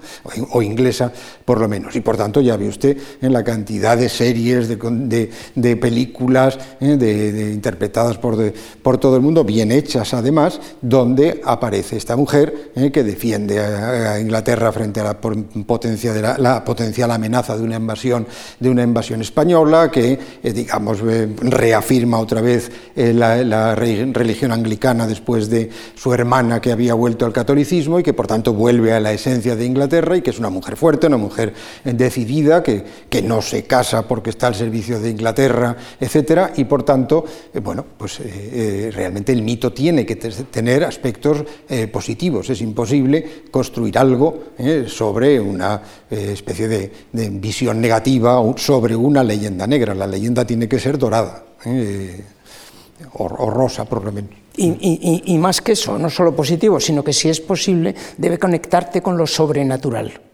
o 0.51 0.61
inglesa 0.61 1.13
por 1.45 1.61
lo 1.61 1.69
menos. 1.69 1.95
Y 1.95 2.01
por 2.01 2.17
tanto 2.17 2.41
ya 2.41 2.57
ve 2.57 2.67
usted 2.67 2.97
en 3.21 3.31
la 3.31 3.41
cantidad 3.41 3.84
de 3.93 4.09
series, 4.09 4.67
de, 4.67 5.77
películas 5.77 6.57
¿eh? 6.79 6.97
de, 6.97 7.51
interpretadas 7.51 8.17
por, 8.17 8.53
por, 8.81 8.97
todo 8.97 9.15
el 9.17 9.21
mundo, 9.21 9.43
bien 9.43 9.71
hechas 9.71 10.13
además, 10.15 10.59
donde 10.81 11.41
aparece 11.45 11.97
esta 11.97 12.15
mujer 12.15 12.71
¿eh? 12.75 12.91
que 12.91 13.03
defiende 13.03 13.59
a, 13.59 14.19
Inglaterra 14.19 14.71
frente 14.71 15.01
a 15.01 15.03
la, 15.03 15.21
potencia 15.21 16.13
de 16.13 16.21
la, 16.21 16.63
potencial 16.63 17.11
amenaza 17.11 17.55
de 17.57 17.63
una 17.63 17.75
invasión, 17.75 18.25
de 18.59 18.69
una 18.69 18.81
invasión 18.81 19.21
española, 19.21 19.91
que 19.91 20.17
eh, 20.41 20.53
digamos 20.53 21.01
reafirma 21.01 22.19
otra 22.19 22.41
vez 22.41 22.71
la, 22.95 23.75
religión 23.75 24.51
anglicana 24.51 25.05
después 25.05 25.49
de 25.49 25.69
su 25.95 26.13
hermana 26.13 26.61
que 26.61 26.71
había 26.71 26.93
vuelto 26.93 27.25
al 27.25 27.33
catolicismo 27.33 27.99
y 27.99 28.03
que 28.03 28.13
por 28.13 28.25
tanto 28.25 28.53
vuelve 28.53 28.93
a 28.93 28.99
la 28.99 29.11
esencia 29.11 29.55
de 29.55 29.65
Inglaterra 29.65 30.17
y 30.17 30.21
que 30.21 30.29
es 30.29 30.39
una 30.39 30.49
mujer 30.49 30.77
fuerte, 30.77 31.07
una 31.07 31.17
mujer 31.17 31.53
decidida, 31.83 32.63
que, 32.63 32.83
que 33.09 33.21
no 33.21 33.41
se 33.41 33.65
casa 33.75 34.07
porque 34.07 34.29
está 34.29 34.47
al 34.47 34.55
servicio 34.55 34.99
de 35.01 35.09
Inglaterra, 35.09 35.75
etcétera, 35.99 36.53
y 36.55 36.63
por 36.63 36.83
tanto, 36.83 37.25
eh, 37.53 37.59
bueno, 37.59 37.83
pues 37.97 38.21
eh, 38.21 38.23
eh, 38.25 38.91
realmente 38.93 39.33
el 39.33 39.41
mito 39.41 39.73
tiene 39.73 40.05
que 40.05 40.15
tener 40.15 40.85
aspectos 40.85 41.43
positivos. 41.91 42.49
Es 42.49 42.61
imposible 42.61 43.43
construir 43.51 43.97
algo 43.97 44.55
sobre 44.87 45.39
una 45.39 45.81
especie 46.09 46.67
de, 46.67 46.91
visión 47.31 47.81
negativa 47.81 48.39
sobre 48.55 48.95
una 48.95 49.23
leyenda 49.23 49.67
negra. 49.67 49.93
La 49.93 50.07
leyenda 50.07 50.45
tiene 50.45 50.67
que 50.67 50.79
ser 50.79 50.97
dorada. 50.97 51.43
O, 53.13 53.49
rosa, 53.49 53.83
por 53.85 54.01
y, 54.57 55.37
más 55.37 55.61
que 55.61 55.73
eso, 55.73 55.97
no 55.97 56.09
solo 56.09 56.33
positivo, 56.35 56.79
sino 56.79 57.03
que 57.03 57.11
si 57.11 57.29
es 57.29 57.41
posible, 57.41 57.93
debe 58.17 58.37
conectarte 58.37 59.01
con 59.01 59.17
lo 59.17 59.27
sobrenatural. 59.27 60.24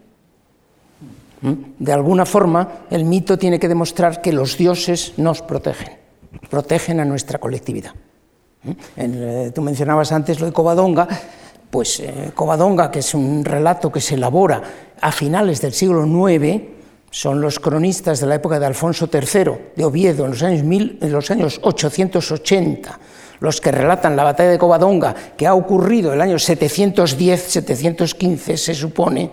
De 1.42 1.92
alguna 1.92 2.26
forma, 2.26 2.86
el 2.90 3.06
mito 3.06 3.38
tiene 3.38 3.60
que 3.60 3.68
demostrar 3.68 4.22
que 4.22 4.32
los 4.32 4.58
dioses 4.58 5.14
nos 5.18 5.42
protegen, 5.42 5.98
protegen 6.50 7.00
a 7.00 7.06
nuestra 7.06 7.40
colectividad. 7.40 7.92
Eh, 8.96 9.52
tú 9.54 9.62
mencionabas 9.62 10.12
antes 10.12 10.40
lo 10.40 10.46
de 10.46 10.54
Covadonga, 10.54 11.08
pues 11.72 12.00
eh, 12.00 12.32
Covadonga, 12.36 12.92
que 12.92 13.00
es 13.00 13.16
un 13.16 13.44
relato 13.44 13.92
que 13.92 14.02
se 14.02 14.14
elabora 14.16 14.62
a 15.02 15.12
finales 15.12 15.62
del 15.62 15.74
siglo 15.74 16.06
IX, 16.06 16.62
son 17.10 17.42
los 17.42 17.60
cronistas 17.60 18.20
de 18.20 18.28
la 18.28 18.36
época 18.36 18.60
de 18.60 18.68
Alfonso 18.68 19.10
III, 19.12 19.52
de 19.76 19.84
Oviedo, 19.84 20.26
en 20.26 20.32
los 20.32 20.44
años, 20.44 20.62
en 20.62 21.12
los 21.12 21.32
años 21.32 21.60
880, 21.64 23.00
los 23.40 23.60
que 23.60 23.72
relatan 23.72 24.16
la 24.16 24.24
batalla 24.24 24.52
de 24.52 24.60
Covadonga, 24.60 25.16
que 25.36 25.48
ha 25.48 25.56
ocurrido 25.56 26.14
el 26.14 26.22
año 26.22 26.36
710-715, 26.36 28.56
se 28.56 28.76
supone, 28.76 29.32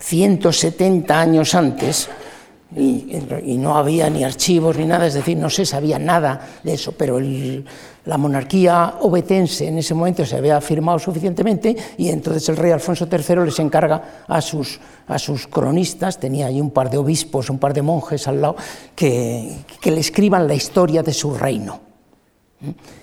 170 0.00 1.20
años 1.20 1.54
antes, 1.54 2.08
y, 2.76 3.56
no 3.58 3.76
había 3.76 4.08
ni 4.08 4.22
archivos 4.22 4.76
ni 4.76 4.86
nada, 4.86 5.06
es 5.06 5.14
decir, 5.14 5.36
no 5.36 5.50
se 5.50 5.66
sabía 5.66 5.98
nada 5.98 6.60
de 6.62 6.74
eso, 6.74 6.92
pero 6.92 7.18
la 7.20 8.16
monarquía 8.16 8.94
obetense 9.00 9.66
en 9.66 9.78
ese 9.78 9.92
momento 9.92 10.24
se 10.24 10.36
había 10.36 10.56
afirmado 10.56 10.98
suficientemente 10.98 11.76
y 11.98 12.08
entonces 12.08 12.48
el 12.48 12.56
rey 12.56 12.70
Alfonso 12.70 13.08
III 13.10 13.44
les 13.44 13.58
encarga 13.58 14.24
a 14.26 14.40
sus, 14.40 14.78
cronistas, 15.50 16.18
tenía 16.18 16.46
ahí 16.46 16.60
un 16.60 16.70
par 16.70 16.90
de 16.90 16.98
obispos, 16.98 17.50
un 17.50 17.58
par 17.58 17.74
de 17.74 17.82
monjes 17.82 18.28
al 18.28 18.40
lado, 18.40 18.56
que, 18.94 19.64
que 19.80 19.90
le 19.90 20.00
escriban 20.00 20.46
la 20.46 20.54
historia 20.54 21.02
de 21.02 21.12
su 21.12 21.34
reino. 21.34 21.80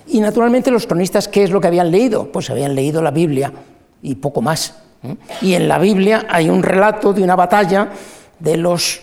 Y 0.07 0.19
naturalmente 0.19 0.71
los 0.71 0.87
cronistas, 0.87 1.27
¿qué 1.27 1.43
es 1.43 1.49
lo 1.49 1.59
que 1.59 1.67
habían 1.67 1.91
leído? 1.91 2.31
Pues 2.31 2.49
habían 2.49 2.73
leído 2.73 3.01
la 3.01 3.11
Biblia 3.11 3.51
y 4.01 4.15
poco 4.15 4.41
más. 4.41 4.86
Y 5.41 5.53
en 5.53 5.67
la 5.67 5.79
Biblia 5.79 6.25
hay 6.29 6.49
un 6.49 6.63
relato 6.63 7.13
de 7.13 7.23
una 7.23 7.35
batalla 7.35 7.89
de 8.39 8.57
los 8.57 9.01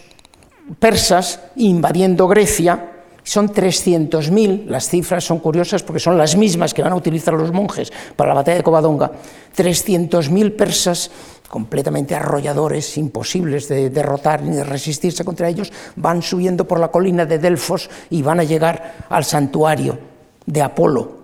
persas 0.79 1.41
invadiendo 1.57 2.27
Grecia. 2.29 2.91
Son 3.23 3.49
300.000, 3.49 4.67
las 4.67 4.89
cifras 4.89 5.25
son 5.25 5.39
curiosas 5.39 5.83
porque 5.83 6.01
son 6.01 6.19
las 6.19 6.37
mismas 6.37 6.75
que 6.75 6.83
van 6.83 6.93
a 6.93 6.97
utilizar 6.97 7.33
los 7.33 7.53
monjes 7.53 7.91
para 8.17 8.29
la 8.29 8.35
batalla 8.35 8.59
de 8.59 8.63
Covadonga. 8.63 9.11
300.000 9.57 10.57
persas 10.57 11.11
completamente 11.49 12.15
arrolladores, 12.15 12.99
imposibles 12.99 13.69
de 13.69 13.89
derrotar 13.89 14.43
ni 14.43 14.57
de 14.57 14.65
resistirse 14.65 15.25
contra 15.25 15.49
ellos, 15.49 15.73
van 15.97 16.21
subiendo 16.21 16.67
por 16.67 16.81
la 16.81 16.89
colina 16.89 17.25
de 17.25 17.39
Delfos 17.39 17.89
y 18.11 18.23
van 18.23 18.41
a 18.41 18.45
llegar 18.45 19.07
al 19.09 19.25
santuario 19.25 19.99
de 20.45 20.63
Apolo, 20.63 21.24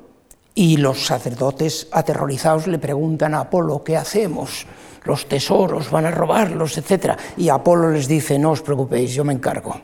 y 0.61 0.77
los 0.77 1.07
sacerdotes 1.07 1.89
aterrorizados 1.91 2.67
le 2.67 2.79
preguntan 2.79 3.33
a 3.33 3.41
Apolo, 3.41 3.83
¿qué 3.83 3.97
hacemos? 3.97 4.67
Los 5.05 5.27
tesoros 5.27 5.91
van 5.91 6.05
a 6.05 6.11
robarlos, 6.11 6.77
etc. 6.77 7.17
Y 7.39 7.49
Apolo 7.49 7.91
les 7.91 8.07
dice, 8.07 8.39
no 8.39 8.51
os 8.51 8.61
preocupéis, 8.61 9.15
yo 9.15 9.25
me 9.25 9.33
encargo. 9.33 9.81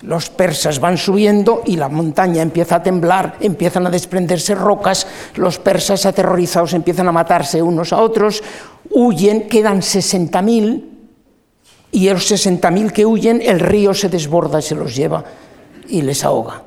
Los 0.00 0.30
persas 0.30 0.80
van 0.80 0.96
subiendo 0.96 1.60
y 1.66 1.76
la 1.76 1.90
montaña 1.90 2.40
empieza 2.40 2.76
a 2.76 2.82
temblar, 2.82 3.36
empiezan 3.38 3.86
a 3.86 3.90
desprenderse 3.90 4.54
rocas, 4.54 5.06
los 5.34 5.58
persas 5.58 6.06
aterrorizados 6.06 6.72
empiezan 6.72 7.08
a 7.08 7.12
matarse 7.12 7.60
unos 7.60 7.92
a 7.92 8.00
otros, 8.00 8.42
huyen, 8.88 9.46
quedan 9.46 9.82
60.000 9.82 10.84
y 11.92 12.08
los 12.08 12.32
60.000 12.32 12.92
que 12.92 13.04
huyen, 13.04 13.42
el 13.42 13.60
río 13.60 13.92
se 13.92 14.08
desborda 14.08 14.58
y 14.60 14.62
se 14.62 14.74
los 14.74 14.96
lleva 14.96 15.22
y 15.86 16.00
les 16.00 16.24
ahoga 16.24 16.62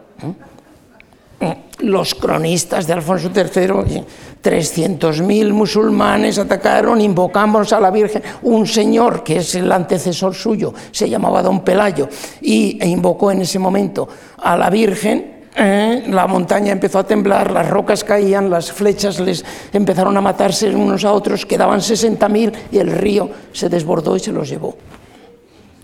los 1.80 2.16
cronistas 2.16 2.88
de 2.88 2.94
Alfonso 2.94 3.32
III, 3.34 4.04
300.000 4.44 5.52
musulmanes 5.52 6.38
atacaron, 6.38 7.00
invocamos 7.00 7.72
a 7.74 7.80
la 7.80 7.92
Virgen, 7.92 8.22
un 8.44 8.68
señor 8.68 9.24
que 9.24 9.38
es 9.38 9.56
el 9.56 9.72
antecesor 9.72 10.36
suyo, 10.36 10.74
se 10.92 11.10
llamaba 11.10 11.42
Don 11.42 11.62
Pelayo, 11.62 12.10
y 12.42 12.84
invocó 12.86 13.32
en 13.32 13.42
ese 13.42 13.60
momento 13.60 14.08
a 14.38 14.58
la 14.58 14.70
Virgen, 14.70 15.40
eh, 15.56 16.04
la 16.08 16.28
montaña 16.28 16.72
empezó 16.72 17.00
a 17.00 17.04
temblar, 17.04 17.52
las 17.52 17.70
rocas 17.70 18.04
caían, 18.04 18.50
las 18.50 18.72
flechas 18.72 19.20
les 19.20 19.44
empezaron 19.74 20.16
a 20.16 20.22
matarse 20.22 20.70
unos 20.70 21.04
a 21.04 21.12
otros, 21.12 21.46
quedaban 21.46 21.80
60.000 21.80 22.54
y 22.72 22.78
el 22.78 22.92
río 22.92 23.30
se 23.52 23.68
desbordó 23.68 24.16
y 24.16 24.20
se 24.20 24.32
los 24.32 24.48
llevó. 24.48 24.78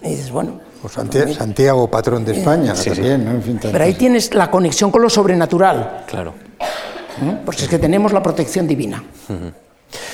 Y 0.03 0.09
dices, 0.09 0.31
bueno, 0.31 0.59
Santiago, 0.89 1.89
patrón 1.89 2.25
de 2.25 2.37
España, 2.37 2.73
también. 2.73 3.59
Pero 3.61 3.83
ahí 3.83 3.93
tienes 3.93 4.33
la 4.33 4.49
conexión 4.49 4.91
con 4.91 5.01
lo 5.01 5.09
sobrenatural. 5.09 6.03
Claro. 6.07 6.33
¿Eh? 7.21 7.37
Porque 7.45 7.63
es 7.63 7.67
que 7.67 7.79
tenemos 7.79 8.11
la 8.11 8.21
protección 8.21 8.67
divina. 8.67 9.03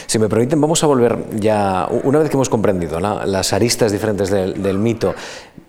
Si 0.05 0.19
me 0.19 0.29
permiten, 0.29 0.59
vamos 0.59 0.83
a 0.83 0.87
volver 0.87 1.17
ya, 1.39 1.87
una 2.03 2.19
vez 2.19 2.29
que 2.29 2.35
hemos 2.35 2.49
comprendido 2.49 2.99
las 2.99 3.53
aristas 3.53 3.91
diferentes 3.91 4.29
del, 4.29 4.77
mito, 4.77 5.15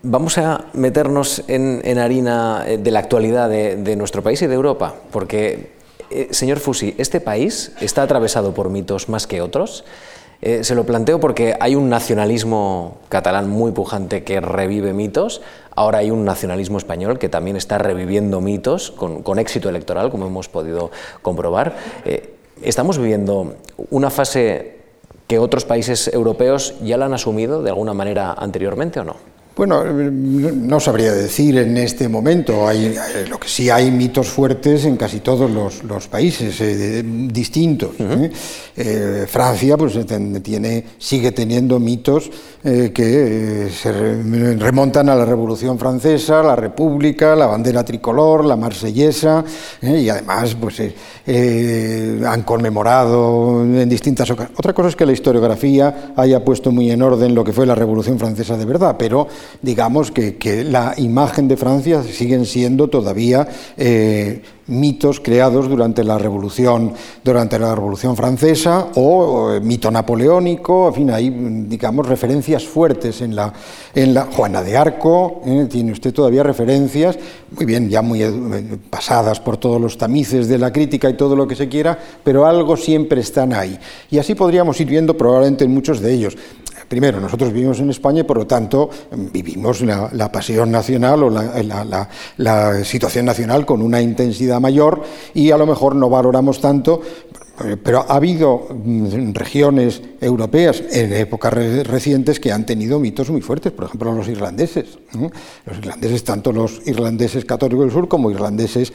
vamos 0.03 0.37
a 0.37 0.65
meternos 0.73 1.43
en, 1.47 1.97
harina 1.97 2.63
eh, 2.67 2.77
de 2.77 2.91
la 2.91 2.99
actualidad 2.99 3.49
de, 3.49 3.95
nuestro 3.95 4.21
país 4.21 4.41
y 4.41 4.47
de 4.47 4.53
Europa, 4.53 4.93
porque, 5.11 5.71
eh, 6.11 6.27
señor 6.31 6.59
Fusi, 6.59 6.93
este 6.97 7.21
país 7.21 7.71
está 7.79 8.03
atravesado 8.03 8.53
por 8.53 8.69
mitos 8.69 9.09
más 9.09 9.25
que 9.27 9.41
otros. 9.41 9.83
Eh, 10.45 10.65
se 10.65 10.75
lo 10.75 10.85
planteo 10.85 11.21
porque 11.21 11.55
hay 11.57 11.73
un 11.73 11.87
nacionalismo 11.87 12.97
catalán 13.07 13.49
muy 13.49 13.71
pujante 13.71 14.25
que 14.25 14.41
revive 14.41 14.91
mitos, 14.91 15.41
ahora 15.73 15.99
hay 15.99 16.11
un 16.11 16.25
nacionalismo 16.25 16.77
español 16.77 17.17
que 17.17 17.29
también 17.29 17.55
está 17.55 17.77
reviviendo 17.77 18.41
mitos 18.41 18.91
con, 18.91 19.39
éxito 19.39 19.69
electoral, 19.69 20.11
como 20.11 20.27
hemos 20.27 20.49
podido 20.49 20.91
comprobar. 21.21 21.77
Eh, 22.03 22.35
¿Estamos 22.61 22.97
viviendo 22.97 23.55
una 23.89 24.09
fase 24.09 24.79
que 25.27 25.39
otros 25.39 25.63
países 25.63 26.09
europeos 26.13 26.75
ya 26.83 26.97
la 26.97 27.05
han 27.05 27.13
asumido 27.13 27.63
de 27.63 27.69
alguna 27.69 27.93
manera 27.93 28.33
anteriormente 28.33 28.99
o 28.99 29.05
no? 29.05 29.32
Bueno, 29.55 29.83
no 29.83 30.79
sabría 30.79 31.13
decir 31.13 31.59
en 31.59 31.77
este 31.77 32.09
momento. 32.09 32.67
Hay, 32.67 32.87
eh, 32.87 33.27
lo 33.29 33.39
que 33.39 33.47
sí 33.47 33.69
hay 33.69 33.91
mitos 33.91 34.27
fuertes 34.27 34.85
en 34.85 34.97
casi 34.97 35.19
todos 35.19 35.51
los, 35.51 36.07
países 36.07 36.59
eh, 36.59 37.03
distintos. 37.05 37.91
¿eh? 37.99 39.25
Francia, 39.27 39.77
pues 39.77 39.95
tiene, 40.41 40.83
sigue 40.97 41.31
teniendo 41.31 41.79
mitos 41.79 42.31
que 42.63 43.69
se 43.71 43.91
remontan 44.55 45.09
a 45.09 45.15
la 45.15 45.25
Revolución 45.25 45.77
Francesa, 45.77 46.41
la 46.41 46.55
República, 46.55 47.35
la 47.35 47.45
bandera 47.45 47.83
tricolor, 47.83 48.45
la 48.45 48.55
marsellesa, 48.55 49.43
y 49.81 50.09
además, 50.09 50.55
pues 50.55 50.81
han 52.25 52.41
conmemorado 52.43 53.61
en 53.61 53.87
distintas 53.87 54.31
ocasiones. 54.31 54.57
Otra 54.57 54.73
cosa 54.73 54.89
es 54.89 54.95
que 54.95 55.05
la 55.05 55.13
historiografía 55.13 56.13
haya 56.15 56.43
puesto 56.43 56.71
muy 56.71 56.89
en 56.89 57.01
orden 57.01 57.35
lo 57.35 57.43
que 57.43 57.53
fue 57.53 57.65
la 57.65 57.75
Revolución 57.75 58.17
Francesa 58.17 58.57
de 58.57 58.65
verdad, 58.65 58.95
pero 58.97 59.27
digamos 59.61 60.11
que, 60.11 60.63
la 60.63 60.93
imagen 60.97 61.47
de 61.47 61.57
Francia 61.57 62.03
siguen 62.03 62.45
siendo 62.45 62.87
todavía 62.87 63.47
eh, 63.77 64.41
mitos 64.67 65.19
creados 65.19 65.67
durante 65.67 66.03
la 66.03 66.17
Revolución, 66.17 66.93
durante 67.23 67.59
la 67.59 67.75
Revolución 67.75 68.15
Francesa 68.15 68.87
o, 68.95 69.59
mito 69.61 69.91
napoleónico, 69.91 70.87
en 70.87 70.93
fin, 70.93 71.11
hay 71.11 71.29
digamos 71.67 72.07
referencias 72.07 72.65
fuertes 72.65 73.21
en 73.21 73.35
la, 73.35 73.53
en 73.93 74.13
la 74.13 74.25
Juana 74.25 74.63
de 74.63 74.77
Arco, 74.77 75.41
¿eh? 75.45 75.67
tiene 75.69 75.91
usted 75.91 76.13
todavía 76.13 76.43
referencias, 76.43 77.17
muy 77.51 77.65
bien, 77.65 77.89
ya 77.89 78.01
muy 78.01 78.23
eh, 78.23 78.31
pasadas 78.89 79.39
por 79.39 79.57
todos 79.57 79.81
los 79.81 79.97
tamices 79.97 80.47
de 80.47 80.57
la 80.57 80.71
crítica 80.71 81.09
y 81.09 81.17
todo 81.17 81.35
lo 81.35 81.47
que 81.47 81.55
se 81.55 81.67
quiera, 81.67 81.97
pero 82.23 82.45
algo 82.45 82.77
siempre 82.77 83.21
están 83.21 83.53
ahí. 83.53 83.77
Y 84.09 84.17
así 84.17 84.35
podríamos 84.35 84.79
ir 84.79 84.87
viendo 84.87 85.17
probablemente 85.17 85.65
en 85.65 85.73
muchos 85.73 85.99
de 85.99 86.13
ellos. 86.13 86.37
Primero, 86.87 87.19
nosotros 87.19 87.51
vivimos 87.51 87.79
en 87.79 87.89
España 87.89 88.21
y 88.21 88.23
por 88.23 88.37
lo 88.37 88.47
tanto 88.47 88.89
vivimos 89.31 89.81
la, 89.81 90.31
pasión 90.31 90.71
nacional 90.71 91.23
o 91.23 91.29
la, 91.29 92.83
situación 92.83 93.25
nacional 93.25 93.65
con 93.65 93.81
una 93.81 94.01
intensidad 94.01 94.59
mayor 94.59 95.03
y 95.33 95.51
a 95.51 95.57
lo 95.57 95.65
mejor 95.65 95.95
no 95.95 96.09
valoramos 96.09 96.59
tanto 96.59 97.01
pero 97.83 97.99
ha 97.99 98.15
habido 98.15 98.67
mm, 98.71 99.31
regiones 99.33 100.01
europeas 100.19 100.81
en 100.91 101.13
épocas 101.13 101.53
recientes 101.53 102.39
que 102.39 102.51
han 102.51 102.65
tenido 102.65 102.99
mitos 102.99 103.29
muy 103.29 103.41
fuertes, 103.41 103.71
por 103.71 103.85
ejemplo 103.85 104.11
los 104.11 104.27
irlandeses. 104.27 104.97
Los 105.65 105.77
irlandeses, 105.77 106.23
tanto 106.23 106.51
los 106.51 106.81
irlandeses 106.87 107.45
católicos 107.45 107.85
del 107.85 107.93
sur 107.93 108.07
como 108.07 108.31
irlandeses 108.31 108.91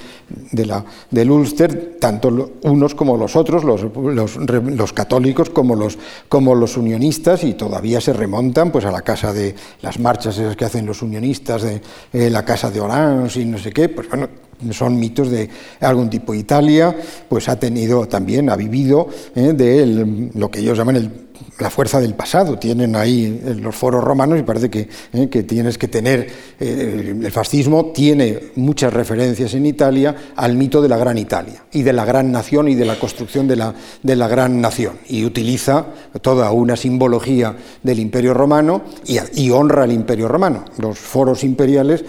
de 0.51 0.67
la, 0.67 0.85
del 1.11 1.31
Ulster, 1.31 1.99
tanto 2.01 2.51
unos 2.63 2.97
como 2.97 3.17
los 3.17 3.37
otros, 3.37 3.63
los, 3.63 3.85
los, 3.95 4.93
católicos 4.93 5.51
como 5.51 5.77
los, 5.77 5.97
como 6.29 6.57
los 6.57 6.77
unionistas, 6.77 7.45
y 7.45 7.55
todavía 7.55 8.01
se 8.01 8.13
remontan 8.13 8.73
pues, 8.73 8.85
a 8.85 8.91
la 8.91 9.03
casa 9.03 9.33
de 9.33 9.55
las 9.83 10.01
marchas 10.01 10.37
esas 10.37 10.57
que 10.57 10.65
hacen 10.65 10.85
los 10.85 11.03
unionistas, 11.03 11.63
de 11.63 11.81
eh, 12.13 12.31
la 12.31 12.45
casa 12.45 12.71
de 12.71 12.81
Orange 12.81 13.41
y 13.41 13.45
no 13.45 13.59
sé 13.59 13.71
qué, 13.71 13.89
pues 13.89 14.09
bueno, 14.09 14.29
son 14.71 14.99
mitos 14.99 15.31
de 15.31 15.49
algún 15.81 16.11
tipo. 16.11 16.35
Italia, 16.35 16.95
pues 17.29 17.49
ha 17.49 17.59
tenido 17.59 18.07
también, 18.07 18.51
ha 18.51 18.57
vivido 18.57 19.09
eh, 19.35 19.53
de 19.55 20.31
lo 20.35 20.51
que 20.51 20.61
ellos 20.61 20.77
llaman 20.77 21.29
la 21.59 21.71
fuerza 21.71 22.01
del 22.01 22.15
pasado. 22.15 22.59
Tienen 22.59 22.97
ahí 22.97 23.41
eh, 23.45 23.55
los 23.55 23.75
foros 23.75 24.03
romanos 24.03 24.39
y 24.39 24.43
parece 24.43 24.69
que, 24.69 24.89
eh, 25.13 25.29
que 25.29 25.43
tienes 25.45 25.79
que 25.79 25.89
tener, 25.89 26.29
el 26.59 27.31
fascismo 27.31 27.87
tiene 27.87 28.51
muchas 28.57 28.93
referencias 28.93 29.55
en 29.55 29.67
Italia 29.67 30.15
al 30.37 30.57
mito 30.57 30.83
de 30.83 30.89
la 30.89 30.97
gran 30.97 31.19
Italia 31.19 31.65
y 31.73 31.83
de 31.83 31.93
la 31.93 32.05
gran 32.05 32.33
nación 32.33 32.69
y 32.69 32.75
de 32.75 32.85
la 32.85 32.99
construcción 32.99 33.47
de 33.47 33.57
la, 33.57 33.75
de 34.03 34.17
la 34.17 34.29
gran 34.29 34.61
nación. 34.61 34.95
Y 35.09 35.25
utiliza 35.25 35.87
toda 36.21 36.51
una 36.51 36.77
simbología 36.77 37.57
del 37.83 38.01
imperio 38.01 38.35
romano 38.35 38.83
y, 39.07 39.19
y 39.35 39.51
honra 39.51 39.85
al 39.85 39.93
imperio 39.93 40.29
romano. 40.29 40.65
Los 40.79 40.99
foros 40.99 41.45
imperiales 41.45 42.05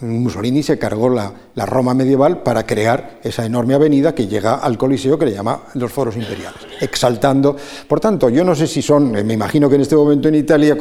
Mussolini 0.00 0.62
se 0.62 0.78
cargó 0.78 1.08
la, 1.08 1.32
Roma 1.66 1.94
medieval 1.94 2.42
para 2.42 2.64
crear 2.64 3.20
esa 3.22 3.44
enorme 3.44 3.74
avenida 3.74 4.14
que 4.14 4.26
llega 4.26 4.56
al 4.56 4.78
Coliseo 4.78 5.18
que 5.18 5.26
le 5.26 5.32
llama 5.32 5.62
los 5.74 5.92
foros 5.92 6.16
imperiales, 6.16 6.60
exaltando. 6.80 7.56
Por 7.88 8.00
tanto, 8.00 8.28
yo 8.28 8.44
no 8.44 8.54
sé 8.54 8.66
si 8.66 8.82
son, 8.82 9.10
me 9.10 9.32
imagino 9.32 9.68
que 9.68 9.76
en 9.76 9.80
este 9.80 9.96
momento 9.96 10.28
en 10.28 10.34
Italia 10.36 10.76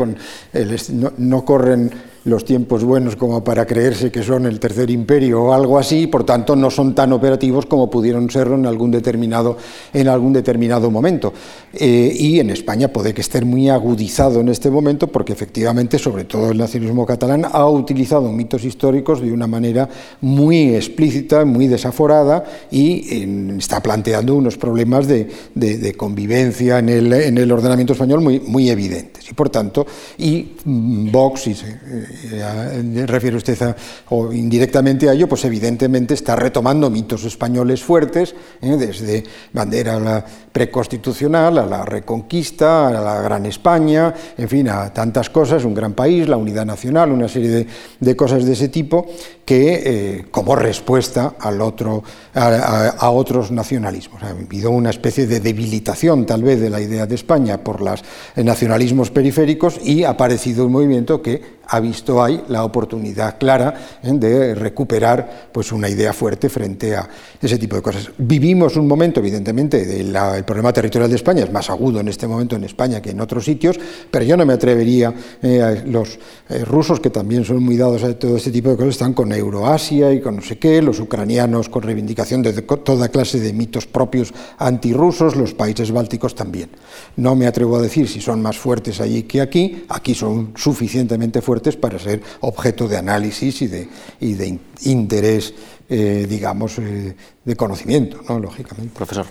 no 1.17 1.45
corren 1.45 1.91
los 2.25 2.43
tiempos 2.43 2.83
buenos 2.83 3.15
como 3.15 3.43
para 3.43 3.65
creerse 3.65 4.11
que 4.11 4.23
son 4.23 4.45
el 4.45 4.59
tercer 4.59 4.89
imperio 4.89 5.43
o 5.43 5.53
algo 5.53 5.77
así, 5.77 6.07
por 6.07 6.23
tanto 6.23 6.55
no 6.55 6.69
son 6.71 6.93
tan 6.95 7.13
operativos 7.13 7.65
como 7.67 7.89
pudieron 7.89 8.29
serlo 8.29 8.55
en 8.55 8.65
algún 8.65 8.91
determinado, 8.91 9.57
en 9.93 10.07
algún 10.07 10.33
determinado 10.33 10.89
momento. 10.89 11.33
Eh, 11.73 12.11
y 12.15 12.39
en 12.39 12.49
España 12.49 12.87
puede 12.87 13.13
que 13.13 13.21
esté 13.21 13.45
muy 13.45 13.69
agudizado 13.69 14.41
en 14.41 14.49
este 14.49 14.71
momento 14.71 15.07
porque 15.07 15.33
efectivamente, 15.33 15.99
sobre 15.99 16.23
todo 16.23 16.51
el 16.51 16.57
nacionalismo 16.57 17.05
catalán, 17.05 17.45
ha 17.51 17.67
utilizado 17.67 18.31
mitos 18.31 18.63
históricos 18.63 19.21
de 19.21 19.31
una 19.31 19.47
manera 19.47 19.87
muy 20.21 20.75
explícita, 20.75 21.45
muy 21.45 21.67
desaforada 21.67 22.43
y 22.71 23.55
está 23.57 23.81
planteando 23.81 24.35
unos 24.35 24.57
problemas 24.57 25.07
de, 25.07 25.95
convivencia 25.95 26.79
en 26.79 26.89
el, 26.89 27.13
en 27.13 27.37
el, 27.37 27.51
ordenamiento 27.51 27.93
español 27.93 28.21
muy, 28.21 28.39
muy 28.39 28.69
evidentes. 28.69 29.29
Y 29.29 29.33
por 29.33 29.49
tanto, 29.49 29.85
y 30.17 30.53
mm, 30.65 31.11
Vox 31.11 31.47
y 31.47 31.51
eh, 31.51 32.14
eh, 32.23 33.05
refiere 33.05 33.37
usted 33.37 33.61
a, 33.61 33.75
o 34.09 34.31
indirectamente 34.31 35.09
a 35.09 35.13
ello, 35.13 35.27
pues 35.27 35.45
evidentemente 35.45 36.13
está 36.13 36.35
retomando 36.35 36.89
mitos 36.89 37.23
españoles 37.25 37.83
fuertes, 37.83 38.35
eh, 38.61 38.75
desde 38.77 39.23
bandera 39.53 39.95
a 39.95 40.25
preconstitucional, 40.55 41.57
a 41.57 41.65
la 41.65 41.83
reconquista, 41.83 42.87
a 42.87 42.91
la 42.91 43.21
Gran 43.21 43.45
España, 43.45 44.13
en 44.37 44.47
fin, 44.47 44.69
a 44.69 44.93
tantas 44.93 45.29
cosas, 45.29 45.65
un 45.65 45.73
gran 45.73 45.93
país, 45.93 46.29
la 46.29 46.37
unidad 46.37 46.65
nacional, 46.65 47.11
una 47.11 47.27
serie 47.27 47.67
de, 47.99 48.15
cosas 48.15 48.45
de 48.45 48.53
ese 48.53 48.69
tipo, 48.69 49.05
que 49.43 49.83
eh, 49.85 50.25
como 50.31 50.55
respuesta 50.55 51.35
al 51.39 51.59
otro, 51.61 52.03
a, 52.33 53.09
otros 53.09 53.51
nacionalismos. 53.51 54.23
Ha 54.23 54.29
habido 54.29 54.71
una 54.71 54.91
especie 54.91 55.27
de 55.27 55.41
debilitación 55.41 56.25
tal 56.25 56.43
vez 56.43 56.61
de 56.61 56.69
la 56.69 56.79
idea 56.79 57.05
de 57.05 57.15
España 57.15 57.57
por 57.61 57.81
los 57.81 58.03
nacionalismos 58.35 59.11
periféricos 59.11 59.79
y 59.83 60.05
ha 60.05 60.11
aparecido 60.11 60.65
un 60.65 60.71
movimiento 60.71 61.21
que 61.21 61.41
ha 61.67 61.79
visto 61.79 62.23
ahí 62.23 62.43
la 62.49 62.63
oportunidad 62.63 63.37
clara 63.37 63.73
¿eh? 64.03 64.11
de 64.13 64.55
recuperar 64.55 65.49
pues, 65.51 65.71
una 65.71 65.89
idea 65.89 66.13
fuerte 66.13 66.49
frente 66.49 66.95
a 66.95 67.07
ese 67.41 67.57
tipo 67.57 67.75
de 67.75 67.81
cosas. 67.81 68.09
Vivimos 68.17 68.75
un 68.75 68.87
momento, 68.87 69.19
evidentemente, 69.19 69.99
el 69.99 70.43
problema 70.45 70.71
territorial 70.71 71.09
de 71.09 71.15
España 71.15 71.43
es 71.43 71.51
más 71.51 71.69
agudo 71.69 71.99
en 71.99 72.07
este 72.07 72.27
momento 72.27 72.55
en 72.55 72.63
España 72.63 73.01
que 73.01 73.11
en 73.11 73.21
otros 73.21 73.45
sitios, 73.45 73.79
pero 74.09 74.25
yo 74.25 74.37
no 74.37 74.45
me 74.45 74.53
atrevería, 74.53 75.13
eh, 75.41 75.83
los 75.87 76.19
eh, 76.49 76.63
rusos 76.65 76.99
que 76.99 77.09
también 77.09 77.43
son 77.45 77.63
muy 77.63 77.77
dados 77.77 78.03
a 78.03 78.13
todo 78.17 78.37
este 78.37 78.51
tipo 78.51 78.69
de 78.69 78.75
cosas, 78.75 78.91
están 78.91 79.13
con 79.13 79.31
Euroasia 79.31 80.13
y 80.13 80.21
con 80.21 80.37
no 80.37 80.41
sé 80.41 80.57
qué, 80.57 80.81
los 80.81 80.99
ucranianos 80.99 81.69
con 81.69 81.83
reivindicación 81.83 82.41
de 82.41 82.53
toda 82.61 83.09
clase 83.09 83.39
de 83.39 83.53
mitos 83.53 83.85
propios 83.87 84.33
antirrusos, 84.57 85.35
los 85.35 85.53
países 85.53 85.91
bálticos 85.91 86.35
también. 86.35 86.69
No 87.17 87.35
me 87.35 87.47
atrevo 87.47 87.77
a 87.77 87.81
decir 87.81 88.07
si 88.07 88.21
son 88.21 88.41
más 88.41 88.57
fuertes 88.57 89.01
allí 89.01 89.23
que 89.23 89.41
aquí, 89.41 89.85
aquí 89.89 90.13
son 90.13 90.51
suficientemente 90.55 91.41
fuertes 91.41 91.54
para 91.79 91.99
ser 91.99 92.21
objeto 92.41 92.87
de 92.87 92.97
análisis 92.97 93.61
y 93.61 93.67
de, 93.67 93.87
y 94.19 94.33
de 94.33 94.59
interés, 94.83 95.53
eh, 95.89 96.25
digamos, 96.27 96.77
eh, 96.79 97.15
de 97.43 97.55
conocimiento, 97.55 98.21
¿no? 98.27 98.39
lógicamente. 98.39 98.93
Profesor. 98.95 99.25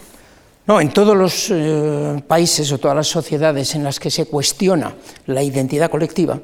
No, 0.66 0.80
en 0.80 0.92
todos 0.92 1.16
los 1.16 1.50
eh, 1.50 2.22
países 2.26 2.72
o 2.72 2.78
todas 2.78 2.96
las 2.96 3.06
sociedades 3.06 3.74
en 3.74 3.84
las 3.84 4.00
que 4.00 4.10
se 4.10 4.26
cuestiona 4.26 4.94
la 5.26 5.42
identidad 5.42 5.90
colectiva 5.90 6.40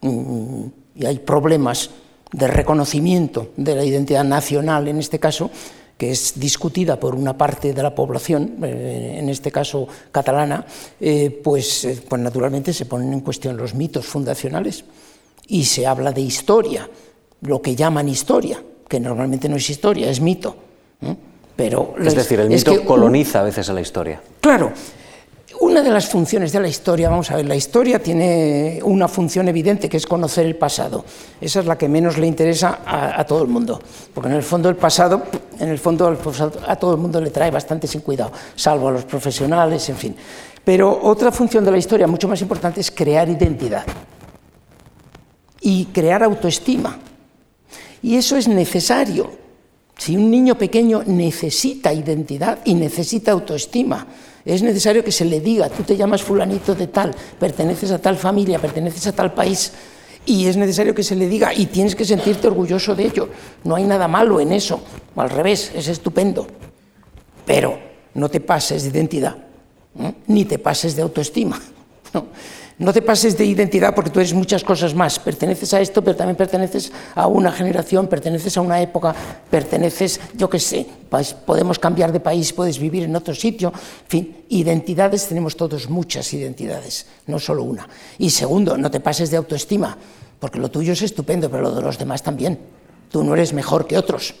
mm, 0.00 0.64
y 0.96 1.06
hay 1.06 1.18
problemas 1.18 1.90
de 2.32 2.46
reconocimiento 2.46 3.50
de 3.56 3.76
la 3.76 3.84
identidad 3.84 4.24
nacional, 4.24 4.88
en 4.88 4.98
este 4.98 5.18
caso, 5.18 5.50
que 6.02 6.10
es 6.10 6.34
discutida 6.34 6.98
por 6.98 7.14
una 7.14 7.36
parte 7.36 7.72
de 7.72 7.82
la 7.82 7.94
población, 7.94 8.56
eh, 8.64 9.18
en 9.18 9.28
este 9.28 9.52
caso 9.52 9.86
catalana, 10.10 10.66
eh, 11.00 11.30
pues, 11.44 11.84
eh, 11.84 12.02
pues 12.08 12.20
naturalmente 12.20 12.72
se 12.72 12.86
ponen 12.86 13.12
en 13.12 13.20
cuestión 13.20 13.56
los 13.56 13.74
mitos 13.74 14.06
fundacionales 14.06 14.84
y 15.48 15.64
se 15.64 15.86
habla 15.86 16.12
de 16.12 16.20
historia, 16.20 16.88
lo 17.42 17.60
que 17.60 17.74
llaman 17.74 18.08
historia, 18.08 18.62
que 18.88 19.00
normalmente 19.00 19.48
no 19.48 19.56
es 19.56 19.68
historia, 19.68 20.10
es 20.10 20.20
mito. 20.20 20.56
Pero 21.56 21.94
es 21.98 22.14
decir, 22.14 22.40
el 22.40 22.48
mito 22.48 22.84
coloniza 22.84 23.40
a 23.40 23.42
veces 23.42 23.68
a 23.68 23.72
la 23.72 23.80
historia. 23.80 24.20
Claro, 24.40 24.72
una 25.60 25.82
de 25.82 25.90
las 25.90 26.08
funciones 26.08 26.50
de 26.52 26.60
la 26.60 26.68
historia, 26.68 27.08
vamos 27.08 27.30
a 27.30 27.36
ver, 27.36 27.46
la 27.46 27.54
historia 27.54 28.02
tiene 28.02 28.80
una 28.82 29.06
función 29.06 29.48
evidente 29.48 29.88
que 29.88 29.96
es 29.96 30.06
conocer 30.06 30.46
el 30.46 30.56
pasado. 30.56 31.04
Esa 31.40 31.60
es 31.60 31.66
la 31.66 31.76
que 31.76 31.88
menos 31.88 32.18
le 32.18 32.26
interesa 32.26 32.80
a, 32.84 33.24
todo 33.24 33.42
el 33.42 33.48
mundo, 33.48 33.80
porque 34.14 34.28
en 34.28 34.36
el 34.36 34.42
fondo 34.42 34.68
el 34.68 34.76
pasado, 34.76 35.22
en 35.58 35.68
el 35.68 35.78
fondo 35.78 36.18
a 36.66 36.76
todo 36.76 36.94
el 36.94 37.00
mundo 37.00 37.20
le 37.20 37.30
trae 37.30 37.50
bastante 37.50 37.86
sin 37.86 38.00
cuidado, 38.00 38.32
salvo 38.56 38.88
a 38.88 38.92
los 38.92 39.04
profesionales, 39.04 39.88
en 39.88 39.96
fin. 39.96 40.16
Pero 40.64 41.00
otra 41.02 41.30
función 41.30 41.64
de 41.64 41.70
la 41.70 41.78
historia 41.78 42.06
mucho 42.06 42.28
más 42.28 42.40
importante 42.40 42.80
es 42.80 42.90
crear 42.90 43.28
identidad 43.28 43.84
y 45.62 45.86
crear 45.86 46.22
autoestima. 46.22 46.98
Y 48.02 48.16
eso 48.16 48.36
es 48.36 48.48
necesario. 48.48 49.30
Si 49.96 50.16
un 50.16 50.30
niño 50.30 50.58
pequeño 50.58 51.04
necesita 51.06 51.92
identidad 51.92 52.58
y 52.64 52.74
necesita 52.74 53.32
autoestima, 53.32 54.06
es 54.44 54.62
necesario 54.62 55.04
que 55.04 55.12
se 55.12 55.24
le 55.24 55.40
diga, 55.40 55.68
tú 55.68 55.84
te 55.84 55.96
llamas 55.96 56.22
fulanito 56.22 56.74
de 56.74 56.88
tal, 56.88 57.14
perteneces 57.38 57.92
a 57.92 58.00
tal 58.00 58.16
familia, 58.16 58.58
perteneces 58.58 59.06
a 59.06 59.12
tal 59.12 59.32
país, 59.32 59.72
y 60.26 60.46
es 60.46 60.56
necesario 60.56 60.94
que 60.94 61.04
se 61.04 61.14
le 61.14 61.28
diga, 61.28 61.54
y 61.54 61.66
tienes 61.66 61.94
que 61.94 62.04
sentirte 62.04 62.48
orgulloso 62.48 62.94
de 62.94 63.04
ello. 63.04 63.28
No 63.62 63.76
hay 63.76 63.84
nada 63.84 64.08
malo 64.08 64.40
en 64.40 64.52
eso, 64.52 64.80
al 65.14 65.30
revés, 65.30 65.70
es 65.74 65.86
estupendo. 65.86 66.46
Pero 67.46 67.78
no 68.14 68.28
te 68.28 68.40
pases 68.40 68.82
de 68.82 68.88
identidad, 68.88 69.36
ni 70.26 70.44
te 70.44 70.58
pases 70.58 70.96
de 70.96 71.02
autoestima. 71.02 71.60
No 72.82 72.92
te 72.92 73.00
pases 73.00 73.38
de 73.38 73.44
identidad 73.44 73.94
porque 73.94 74.10
tú 74.10 74.18
eres 74.18 74.34
muchas 74.34 74.64
cosas 74.64 74.92
más. 74.92 75.20
Perteneces 75.20 75.72
a 75.72 75.80
esto, 75.80 76.02
pero 76.02 76.16
también 76.16 76.34
perteneces 76.34 76.90
a 77.14 77.28
una 77.28 77.52
generación, 77.52 78.08
perteneces 78.08 78.56
a 78.56 78.60
una 78.60 78.82
época, 78.82 79.14
perteneces, 79.48 80.18
yo 80.34 80.50
qué 80.50 80.58
sé, 80.58 80.84
pues 81.08 81.32
podemos 81.32 81.78
cambiar 81.78 82.10
de 82.10 82.18
país, 82.18 82.52
puedes 82.52 82.80
vivir 82.80 83.04
en 83.04 83.14
otro 83.14 83.36
sitio. 83.36 83.68
En 83.68 84.08
fin, 84.08 84.36
identidades 84.48 85.28
tenemos 85.28 85.56
todos 85.56 85.88
muchas 85.88 86.34
identidades, 86.34 87.06
no 87.28 87.38
solo 87.38 87.62
una. 87.62 87.88
Y 88.18 88.30
segundo, 88.30 88.76
no 88.76 88.90
te 88.90 88.98
pases 88.98 89.30
de 89.30 89.36
autoestima, 89.36 89.96
porque 90.40 90.58
lo 90.58 90.68
tuyo 90.68 90.92
es 90.94 91.02
estupendo, 91.02 91.48
pero 91.48 91.62
lo 91.62 91.70
de 91.76 91.82
los 91.82 91.96
demás 91.96 92.20
también. 92.24 92.58
Tú 93.12 93.22
no 93.22 93.34
eres 93.34 93.52
mejor 93.52 93.86
que 93.86 93.96
otros. 93.96 94.34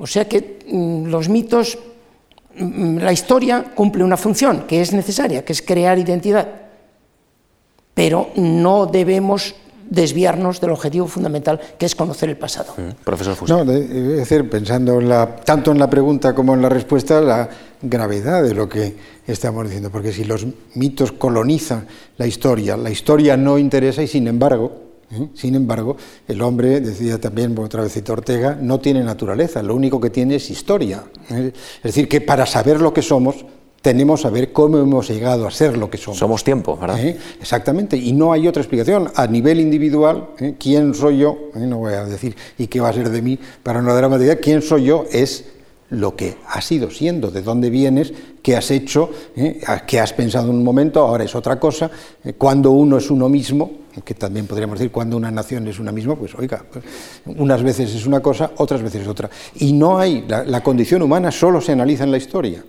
O 0.00 0.06
sea 0.08 0.26
que 0.26 0.58
mm, 0.66 1.04
los 1.04 1.28
mitos, 1.28 1.78
mm, 2.56 2.98
la 2.98 3.12
historia 3.12 3.72
cumple 3.72 4.02
una 4.02 4.16
función 4.16 4.66
que 4.66 4.80
es 4.80 4.92
necesaria, 4.92 5.44
que 5.44 5.52
es 5.52 5.62
crear 5.62 5.96
identidad 5.96 6.66
pero 7.98 8.30
no 8.36 8.86
debemos 8.86 9.56
desviarnos 9.90 10.60
del 10.60 10.70
objetivo 10.70 11.08
fundamental 11.08 11.58
que 11.76 11.84
es 11.84 11.96
conocer 11.96 12.28
el 12.28 12.36
pasado. 12.36 12.72
Mm, 12.76 13.02
profesor 13.02 13.34
Fuster. 13.34 13.66
No, 13.66 13.72
es 13.72 14.18
decir, 14.18 14.48
pensando 14.48 15.00
tanto 15.44 15.72
en 15.72 15.80
la 15.80 15.90
pregunta 15.90 16.32
como 16.32 16.54
en 16.54 16.62
la 16.62 16.68
respuesta, 16.68 17.20
la 17.20 17.48
gravedad 17.82 18.44
de 18.44 18.54
lo 18.54 18.68
que 18.68 18.94
estamos 19.26 19.64
diciendo, 19.64 19.90
porque 19.90 20.12
si 20.12 20.22
los 20.22 20.46
mitos 20.76 21.10
colonizan 21.10 21.88
la 22.18 22.28
historia, 22.28 22.76
la 22.76 22.90
historia 22.90 23.36
no 23.36 23.58
interesa 23.58 24.00
y 24.00 24.06
sin 24.06 24.28
embargo, 24.28 24.80
¿eh? 25.10 25.30
sin 25.34 25.56
embargo, 25.56 25.96
el 26.28 26.40
hombre, 26.40 26.80
decía 26.80 27.20
también 27.20 27.58
otra 27.58 27.82
vez 27.82 28.00
Ortega, 28.08 28.56
no 28.60 28.78
tiene 28.78 29.02
naturaleza, 29.02 29.60
lo 29.60 29.74
único 29.74 30.00
que 30.00 30.10
tiene 30.10 30.36
es 30.36 30.48
historia. 30.50 31.02
¿eh? 31.30 31.50
Es 31.78 31.82
decir, 31.82 32.08
que 32.08 32.20
para 32.20 32.46
saber 32.46 32.80
lo 32.80 32.94
que 32.94 33.02
somos 33.02 33.44
tenemos 33.88 34.26
a 34.26 34.28
ver 34.28 34.52
cómo 34.52 34.76
hemos 34.76 35.08
llegado 35.08 35.46
a 35.46 35.50
ser 35.50 35.78
lo 35.78 35.88
que 35.88 35.96
somos. 35.96 36.18
Somos 36.18 36.44
tiempo, 36.44 36.76
¿verdad? 36.76 37.02
¿Eh? 37.02 37.16
Exactamente, 37.40 37.96
y 37.96 38.12
no 38.12 38.34
hay 38.34 38.46
otra 38.46 38.60
explicación. 38.60 39.10
A 39.14 39.26
nivel 39.26 39.60
individual, 39.60 40.28
¿eh? 40.38 40.56
¿quién 40.58 40.92
soy 40.92 41.20
yo? 41.20 41.48
¿Eh? 41.54 41.60
No 41.60 41.78
voy 41.78 41.94
a 41.94 42.04
decir, 42.04 42.36
¿y 42.58 42.66
qué 42.66 42.82
va 42.82 42.90
a 42.90 42.92
ser 42.92 43.08
de 43.08 43.22
mí 43.22 43.38
para 43.62 43.80
no 43.80 43.96
dramatizar? 43.96 44.40
¿Quién 44.40 44.60
soy 44.60 44.84
yo? 44.84 45.06
Es 45.10 45.46
lo 45.88 46.14
que 46.14 46.36
has 46.48 46.66
sido 46.66 46.90
siendo, 46.90 47.30
de 47.30 47.40
dónde 47.40 47.70
vienes, 47.70 48.12
qué 48.42 48.56
has 48.56 48.70
hecho, 48.70 49.08
qué 49.86 50.00
has 50.00 50.12
pensado 50.12 50.50
en 50.50 50.56
un 50.56 50.64
momento, 50.64 51.00
ahora 51.00 51.24
es 51.24 51.34
otra 51.34 51.58
cosa. 51.58 51.90
cuando 52.36 52.72
uno 52.72 52.98
es 52.98 53.10
uno 53.10 53.30
mismo, 53.30 53.70
que 54.04 54.12
también 54.12 54.46
podríamos 54.46 54.78
decir 54.78 54.92
cuando 54.92 55.16
una 55.16 55.30
nación 55.30 55.66
es 55.66 55.78
una 55.78 55.92
misma, 55.92 56.14
pues 56.14 56.34
oiga, 56.34 56.62
pues, 56.70 56.84
unas 57.24 57.62
veces 57.62 57.94
es 57.94 58.04
una 58.04 58.20
cosa, 58.20 58.50
otras 58.58 58.82
veces 58.82 59.00
es 59.00 59.08
otra. 59.08 59.30
Y 59.54 59.72
no 59.72 59.98
hay, 59.98 60.26
la 60.28 60.62
condición 60.62 61.00
humana 61.00 61.30
solo 61.32 61.58
se 61.62 61.72
analiza 61.72 62.04
en 62.04 62.10
la 62.10 62.18
historia. 62.18 62.62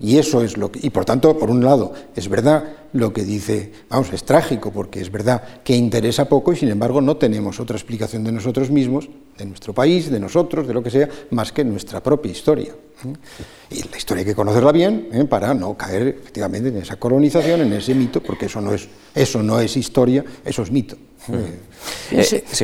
Y 0.00 0.18
eso 0.18 0.42
es 0.42 0.56
lo 0.56 0.70
que, 0.70 0.86
y 0.86 0.90
por 0.90 1.04
tanto, 1.04 1.36
por 1.36 1.50
un 1.50 1.64
lado, 1.64 1.92
es 2.14 2.28
verdad 2.28 2.64
lo 2.92 3.12
que 3.12 3.24
dice, 3.24 3.72
vamos, 3.88 4.12
es 4.12 4.24
trágico 4.24 4.70
porque 4.70 5.00
es 5.00 5.10
verdad 5.10 5.42
que 5.64 5.74
interesa 5.74 6.28
poco 6.28 6.52
y 6.52 6.56
sin 6.56 6.68
embargo 6.68 7.00
no 7.00 7.16
tenemos 7.16 7.58
otra 7.58 7.76
explicación 7.76 8.22
de 8.22 8.30
nosotros 8.30 8.70
mismos, 8.70 9.08
de 9.36 9.44
nuestro 9.44 9.72
país, 9.72 10.10
de 10.10 10.20
nosotros, 10.20 10.66
de 10.66 10.74
lo 10.74 10.82
que 10.82 10.90
sea, 10.90 11.08
más 11.30 11.52
que 11.52 11.64
nuestra 11.64 12.02
propia 12.02 12.32
historia. 12.32 12.74
Y 13.70 13.82
la 13.88 13.96
historia 13.96 14.20
hay 14.20 14.26
que 14.26 14.34
conocerla 14.34 14.72
bien 14.72 15.08
¿eh? 15.12 15.24
para 15.24 15.52
no 15.52 15.76
caer 15.76 16.08
efectivamente 16.08 16.68
en 16.68 16.76
esa 16.78 16.96
colonización, 16.96 17.62
en 17.62 17.72
ese 17.72 17.94
mito, 17.94 18.22
porque 18.22 18.46
eso 18.46 18.60
no 18.60 18.72
es, 18.72 18.88
eso 19.14 19.42
no 19.42 19.60
es 19.60 19.76
historia, 19.76 20.24
eso 20.44 20.62
es 20.62 20.70
mito. 20.70 20.96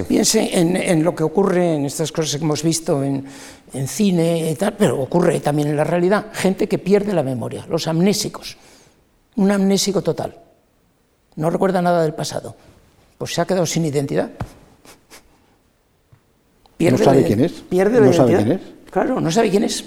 Piense, 0.06 0.50
en, 0.52 1.02
lo 1.02 1.14
que 1.14 1.22
ocurre 1.22 1.74
en 1.74 1.86
estas 1.86 2.12
cosas 2.12 2.38
que 2.38 2.44
hemos 2.44 2.62
visto 2.62 3.02
en, 3.02 3.24
en 3.72 3.88
cine 3.88 4.50
y 4.50 4.54
tal, 4.54 4.76
pero 4.76 5.00
ocurre 5.00 5.40
también 5.40 5.68
en 5.68 5.76
la 5.76 5.84
realidad. 5.84 6.26
Gente 6.32 6.68
que 6.68 6.78
pierde 6.78 7.12
la 7.12 7.22
memoria, 7.22 7.66
los 7.68 7.88
amnésicos. 7.88 8.56
Un 9.36 9.50
amnésico 9.50 10.02
total. 10.02 10.36
No 11.36 11.48
recuerda 11.50 11.80
nada 11.80 12.02
del 12.02 12.14
pasado. 12.14 12.54
Pues 13.16 13.34
se 13.34 13.40
ha 13.40 13.46
quedado 13.46 13.66
sin 13.66 13.84
identidad. 13.84 14.30
Pierde 16.80 16.98
no 16.98 17.04
sabe 17.04 17.24
quién 17.24 17.40
es. 17.44 17.52
Pierde 17.52 18.00
no 18.00 18.12
sabe 18.12 18.36
quién 18.36 18.52
es. 18.52 18.60
Claro, 18.90 19.20
no 19.20 19.30
sabe 19.30 19.50
quién 19.50 19.64
es. 19.64 19.84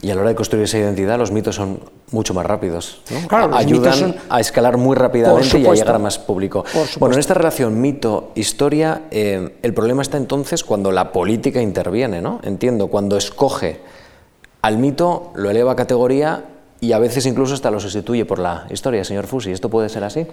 Y 0.00 0.10
a 0.10 0.14
la 0.14 0.22
hora 0.22 0.30
de 0.30 0.34
construir 0.34 0.64
esa 0.64 0.78
identidad, 0.78 1.18
los 1.18 1.30
mitos 1.30 1.54
son 1.54 1.80
mucho 2.10 2.32
más 2.32 2.46
rápidos. 2.46 3.02
Ayudan 3.52 4.16
a 4.30 4.40
escalar 4.40 4.78
muy 4.78 4.96
rápidamente 4.96 5.58
y 5.58 5.66
a 5.66 5.74
llegar 5.74 5.96
a 5.96 5.98
más 5.98 6.18
público. 6.18 6.64
Bueno, 6.98 7.14
en 7.14 7.20
esta 7.20 7.34
relación 7.34 7.78
mito-historia, 7.78 9.02
eh, 9.10 9.56
el 9.62 9.74
problema 9.74 10.00
está 10.00 10.16
entonces 10.16 10.64
cuando 10.64 10.90
la 10.90 11.12
política 11.12 11.60
interviene, 11.60 12.22
¿no? 12.22 12.40
Entiendo, 12.42 12.88
cuando 12.88 13.18
escoge 13.18 13.80
al 14.62 14.78
mito, 14.78 15.30
lo 15.36 15.50
eleva 15.50 15.72
a 15.72 15.76
categoría 15.76 16.42
y 16.82 16.90
a 16.90 16.98
veces 16.98 17.24
incluso 17.26 17.54
hasta 17.54 17.70
lo 17.70 17.78
sustituye 17.78 18.24
por 18.24 18.40
la 18.40 18.66
historia, 18.68 19.04
señor 19.04 19.28
Fusi. 19.28 19.52
¿Esto 19.52 19.68
puede 19.68 19.88
ser 19.88 20.02
así? 20.02 20.26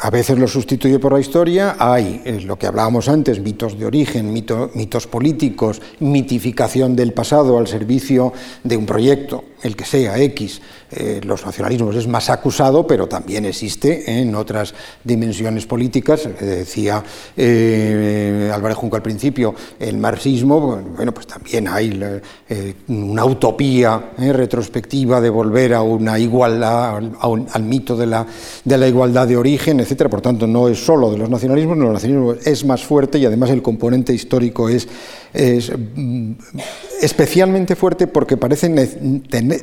A 0.00 0.10
veces 0.10 0.36
lo 0.36 0.48
sustituye 0.48 0.98
por 0.98 1.12
la 1.12 1.20
historia. 1.20 1.76
Hay 1.78 2.20
eh, 2.24 2.40
lo 2.40 2.58
que 2.58 2.66
hablábamos 2.66 3.08
antes, 3.08 3.38
mitos 3.38 3.78
de 3.78 3.86
origen, 3.86 4.32
mitos 4.32 5.06
políticos, 5.06 5.80
mitificación 6.00 6.96
del 6.96 7.12
pasado 7.12 7.56
al 7.56 7.68
servicio 7.68 8.32
de 8.64 8.76
un 8.76 8.84
proyecto, 8.84 9.44
el 9.62 9.76
que 9.76 9.84
sea 9.84 10.18
X. 10.18 10.60
Eh, 10.90 11.20
los 11.24 11.44
nacionalismos 11.46 11.96
es 11.96 12.06
más 12.06 12.28
acusado, 12.28 12.86
pero 12.86 13.06
también 13.06 13.44
existe 13.46 14.20
en 14.20 14.34
otras 14.34 14.74
dimensiones 15.02 15.66
políticas. 15.66 16.26
Eh, 16.26 16.44
decía 16.44 17.02
eh, 17.36 18.50
Álvarez 18.52 18.76
Junco 18.76 18.96
al 18.96 19.02
principio, 19.02 19.54
el 19.78 19.96
marxismo, 19.96 20.82
bueno, 20.96 21.12
pues 21.14 21.26
también 21.26 21.68
hay 21.68 22.20
una 22.88 23.24
utopía 23.24 24.12
retrospectiva 24.18 25.20
de 25.20 25.30
volver 25.30 25.74
a 25.74 25.82
una 25.82 26.18
igualdad, 26.18 27.00
al 27.22 27.62
mito 27.62 27.96
de 27.96 28.06
la, 28.06 28.26
de 28.64 28.78
la 28.78 28.88
igualdad 28.88 29.26
de 29.26 29.36
origen, 29.36 29.80
etcétera. 29.80 30.10
Por 30.10 30.20
tanto, 30.20 30.46
no 30.46 30.68
es 30.68 30.84
solo 30.84 31.10
de 31.10 31.18
los 31.18 31.30
nacionalismos, 31.30 31.76
no, 31.76 31.86
el 31.86 31.92
nacionalismo 31.94 32.34
es 32.44 32.64
más 32.64 32.84
fuerte 32.84 33.18
y 33.18 33.26
además 33.26 33.50
el 33.50 33.62
componente 33.62 34.12
histórico 34.12 34.68
es 34.68 34.88
es 35.32 35.72
mm, 35.76 36.32
especialmente 37.00 37.74
fuerte 37.74 38.06
porque 38.06 38.36
parece 38.36 38.70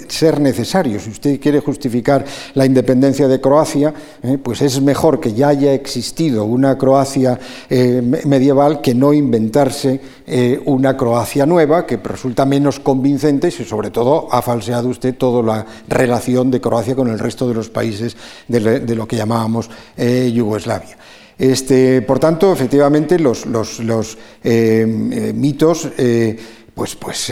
ser 0.07 0.39
necesario. 0.39 0.99
Si 0.99 1.09
usted 1.09 1.39
quiere 1.39 1.59
justificar 1.59 2.25
la 2.53 2.65
independencia 2.65 3.27
de 3.27 3.39
Croacia, 3.39 3.93
eh, 4.23 4.37
pues 4.41 4.61
es 4.61 4.81
mejor 4.81 5.19
que 5.19 5.33
ya 5.33 5.49
haya 5.49 5.73
existido 5.73 6.45
una 6.45 6.77
Croacia 6.77 7.39
eh, 7.69 8.01
medieval 8.25 8.81
que 8.81 8.95
no 8.95 9.13
inventarse 9.13 10.01
eh, 10.25 10.61
una 10.65 10.97
Croacia 10.97 11.45
nueva 11.45 11.85
que 11.85 11.97
resulta 11.97 12.45
menos 12.45 12.79
convincente 12.79 13.47
y 13.47 13.51
sobre 13.51 13.91
todo 13.91 14.27
ha 14.31 14.41
falseado 14.41 14.89
usted 14.89 15.15
toda 15.15 15.43
la 15.43 15.65
relación 15.87 16.51
de 16.51 16.61
Croacia 16.61 16.95
con 16.95 17.09
el 17.09 17.19
resto 17.19 17.47
de 17.47 17.53
los 17.53 17.69
países 17.69 18.17
de 18.47 18.95
lo 18.95 19.07
que 19.07 19.15
llamábamos 19.15 19.69
Yugoslavia. 19.97 20.97
Este, 21.39 22.01
por 22.01 22.19
tanto, 22.19 22.51
efectivamente, 22.51 23.17
los, 23.17 23.45
eh, 23.47 23.55
eh, 24.43 25.33
mitos 25.33 25.87
eh, 25.97 26.37
pues, 26.75 26.97
pues 26.97 27.31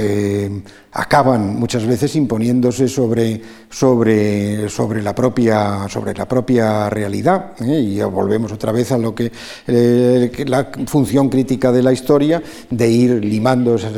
acaban 0.94 1.58
muchas 1.60 1.86
veces 1.86 2.16
imponiéndose 2.16 2.88
sobre, 2.88 3.42
sobre, 3.70 4.70
sobre, 4.70 5.02
la, 5.02 5.14
propia, 5.14 5.88
sobre 5.90 6.14
la 6.14 6.26
propia 6.26 6.90
realidad. 6.90 7.52
Y 7.60 8.00
volvemos 8.02 8.54
otra 8.54 8.72
vez 8.72 8.94
a 8.94 8.98
lo 8.98 9.14
que 9.14 9.30
la 10.46 10.72
función 10.86 11.28
crítica 11.28 11.74
de 11.74 11.84
la 11.84 11.92
historia, 11.92 12.42
de 12.70 12.90
ir 12.90 13.26
limando 13.26 13.76
esas. 13.76 13.94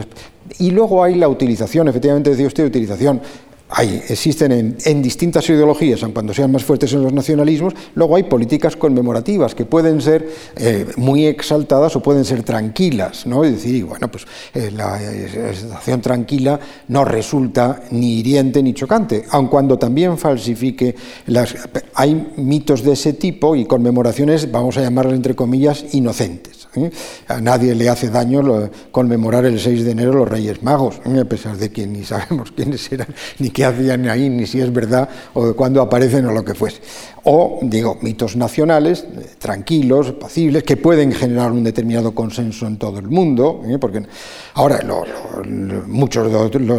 Y 0.57 0.72
luego 0.72 1.03
hay 1.03 1.16
la 1.16 1.30
utilización, 1.30 1.88
efectivamente 1.88 2.32
decía 2.32 2.47
usted, 2.47 2.66
utilización 2.66 3.22
hay, 3.70 4.01
existen 4.09 4.76
en, 4.84 5.01
distintas 5.01 5.47
ideologías, 5.49 6.01
aun 6.03 6.11
cuando 6.11 6.34
sean 6.34 6.51
más 6.51 6.63
fuertes 6.63 6.91
en 6.93 7.03
los 7.03 7.13
nacionalismos, 7.13 7.74
luego 7.93 8.15
hay 8.15 8.24
políticas 8.24 8.76
conmemorativas 8.76 9.53
que 9.53 9.65
pueden 9.65 10.01
ser 10.01 10.28
eh, 10.55 10.88
muy 10.97 11.26
exaltadas 11.28 11.95
o 11.95 12.01
pueden 12.01 12.26
ser 12.26 12.43
tranquilas, 12.43 13.28
¿no? 13.28 13.43
Es 13.43 13.51
decir, 13.53 13.86
bueno, 13.86 14.09
pues 14.09 14.26
eh, 14.55 14.72
la 14.72 14.99
estación 15.01 16.01
tranquila 16.01 16.59
no 16.88 17.05
resulta 17.05 17.84
ni 17.91 18.20
hiriente 18.20 18.63
ni 18.63 18.74
chocante, 18.74 19.26
aun 19.30 19.47
cuando 19.47 19.78
también 19.78 20.17
falsifique 20.17 20.95
las... 21.28 21.55
Hay 21.93 22.34
mitos 22.38 22.84
de 22.84 22.93
ese 22.93 23.13
tipo 23.13 23.55
y 23.55 23.65
conmemoraciones, 23.65 24.51
vamos 24.51 24.78
a 24.78 24.82
llamarlas 24.82 25.13
entre 25.13 25.36
comillas, 25.36 25.86
inocentes. 25.93 26.67
¿eh? 26.76 26.91
A 27.28 27.41
nadie 27.41 27.76
le 27.76 27.89
hace 27.89 28.09
daño 28.09 28.70
conmemorar 28.91 29.45
el 29.45 29.59
6 29.59 29.86
de 29.86 29.91
enero 29.91 30.13
los 30.13 30.30
Reyes 30.30 30.63
Magos, 30.63 31.01
a 31.05 31.26
pesar 31.26 31.57
de 31.57 31.72
que 31.72 31.86
ni 31.88 32.03
sabemos 32.03 32.51
quiénes 32.55 32.91
eran, 32.91 33.07
ni 33.39 33.49
qué 33.60 33.66
hacían 33.66 34.07
ahí, 34.07 34.30
ni 34.30 34.47
si 34.47 34.62
es 34.62 34.72
verdad, 34.72 35.10
o 35.34 35.47
de 35.47 35.53
cuándo 35.53 35.82
aparecen 35.82 36.26
o 36.28 36.32
lo 36.32 36.45
que 36.45 36.53
fuese. 36.53 36.80
O, 37.26 37.60
digo, 37.62 37.97
mitos 38.01 38.38
nacionales, 38.38 39.03
eh, 39.03 39.32
tranquilos, 39.38 40.14
pacibles, 40.14 40.64
que 40.64 40.78
pueden 40.78 41.12
generar 41.12 41.51
un 41.51 41.66
determinado 41.66 42.16
consenso 42.16 42.68
en 42.68 42.78
todo 42.78 42.99
el 42.99 43.10
mundo, 43.10 43.62
¿eh? 43.68 43.78
porque 43.78 44.03
ahora 44.53 44.80
muchos 45.88 46.32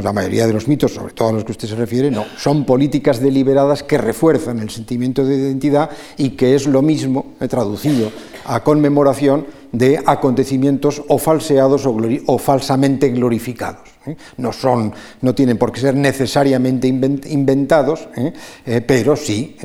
la 0.03 0.13
mayoría 0.15 0.47
de 0.47 0.55
los 0.55 0.69
mitos, 0.69 0.95
sobre 0.95 1.13
todo 1.13 1.29
a 1.29 1.33
los 1.33 1.45
que 1.45 1.53
usted 1.53 1.69
se 1.69 1.75
refiere, 1.75 2.11
no, 2.11 2.25
son 2.39 2.65
políticas 2.65 3.21
deliberadas 3.21 3.83
que 3.83 3.99
refuerzan 3.99 4.61
el 4.61 4.71
sentimiento 4.71 5.23
de 5.23 5.37
identidad 5.37 5.91
y 6.17 6.31
que 6.31 6.55
es 6.55 6.67
lo 6.67 6.81
mismo, 6.81 7.35
traducido 7.47 8.11
a 8.47 8.65
conmemoración 8.65 9.45
de 9.71 10.03
acontecimientos 10.07 11.03
o 11.09 11.19
falseados 11.19 11.85
o, 11.85 12.39
falsamente 12.39 13.11
glorificados. 13.11 13.90
¿Eh? 14.07 14.17
No, 14.39 14.53
son, 14.53 14.93
no 15.21 15.35
tienen 15.35 15.59
por 15.59 15.73
qué 15.73 15.81
ser 15.81 15.95
necesariamente 15.95 16.89
inventados, 16.89 18.09
¿eh? 18.17 18.33
Eh, 18.67 18.81
pero 18.81 19.17
sí 19.17 19.57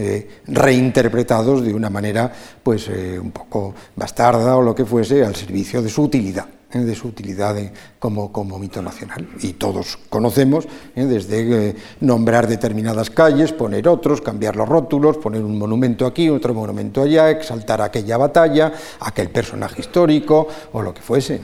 reinterpretados 0.47 1.63
de 1.63 1.73
una 1.73 1.89
manera 1.89 2.31
pues, 2.61 2.89
un 2.89 3.31
poco 3.31 3.73
bastarda 3.95 4.57
o 4.57 4.61
lo 4.61 4.75
que 4.75 4.86
fuese 4.86 5.23
al 5.23 5.36
servicio 5.36 5.81
de 5.81 5.89
su 5.89 6.03
utilidad 6.03 6.47
de 6.73 6.95
su 6.95 7.07
utilidad 7.07 7.55
como, 7.99 8.33
como, 8.33 8.59
mito 8.59 8.81
nacional. 8.81 9.27
Y 9.41 9.53
todos 9.53 9.97
conocemos, 10.09 10.67
desde 10.93 11.75
nombrar 12.01 12.47
determinadas 12.47 13.09
calles, 13.09 13.53
poner 13.53 13.88
otros, 13.88 14.19
cambiar 14.19 14.55
los 14.55 14.67
rótulos, 14.67 15.17
poner 15.17 15.43
un 15.43 15.57
monumento 15.57 16.05
aquí, 16.05 16.29
otro 16.29 16.53
monumento 16.53 17.03
allá, 17.03 17.29
exaltar 17.29 17.81
aquella 17.81 18.17
batalla, 18.17 18.73
aquel 18.99 19.29
personaje 19.29 19.81
histórico 19.81 20.47
o 20.73 20.81
lo 20.81 20.93
que 20.93 21.01
fuese. 21.01 21.39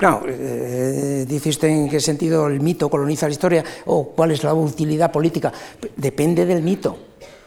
Claro, 0.00 0.22
eh, 0.26 1.26
dice 1.28 1.50
usted 1.50 1.68
en 1.68 1.90
qué 1.90 2.00
sentido 2.00 2.46
el 2.46 2.58
mito 2.60 2.88
coloniza 2.88 3.26
la 3.26 3.32
historia 3.32 3.62
o 3.84 4.04
cuál 4.16 4.30
es 4.30 4.42
la 4.42 4.54
utilidad 4.54 5.12
política. 5.12 5.52
Depende 5.94 6.46
del 6.46 6.62
mito. 6.62 6.96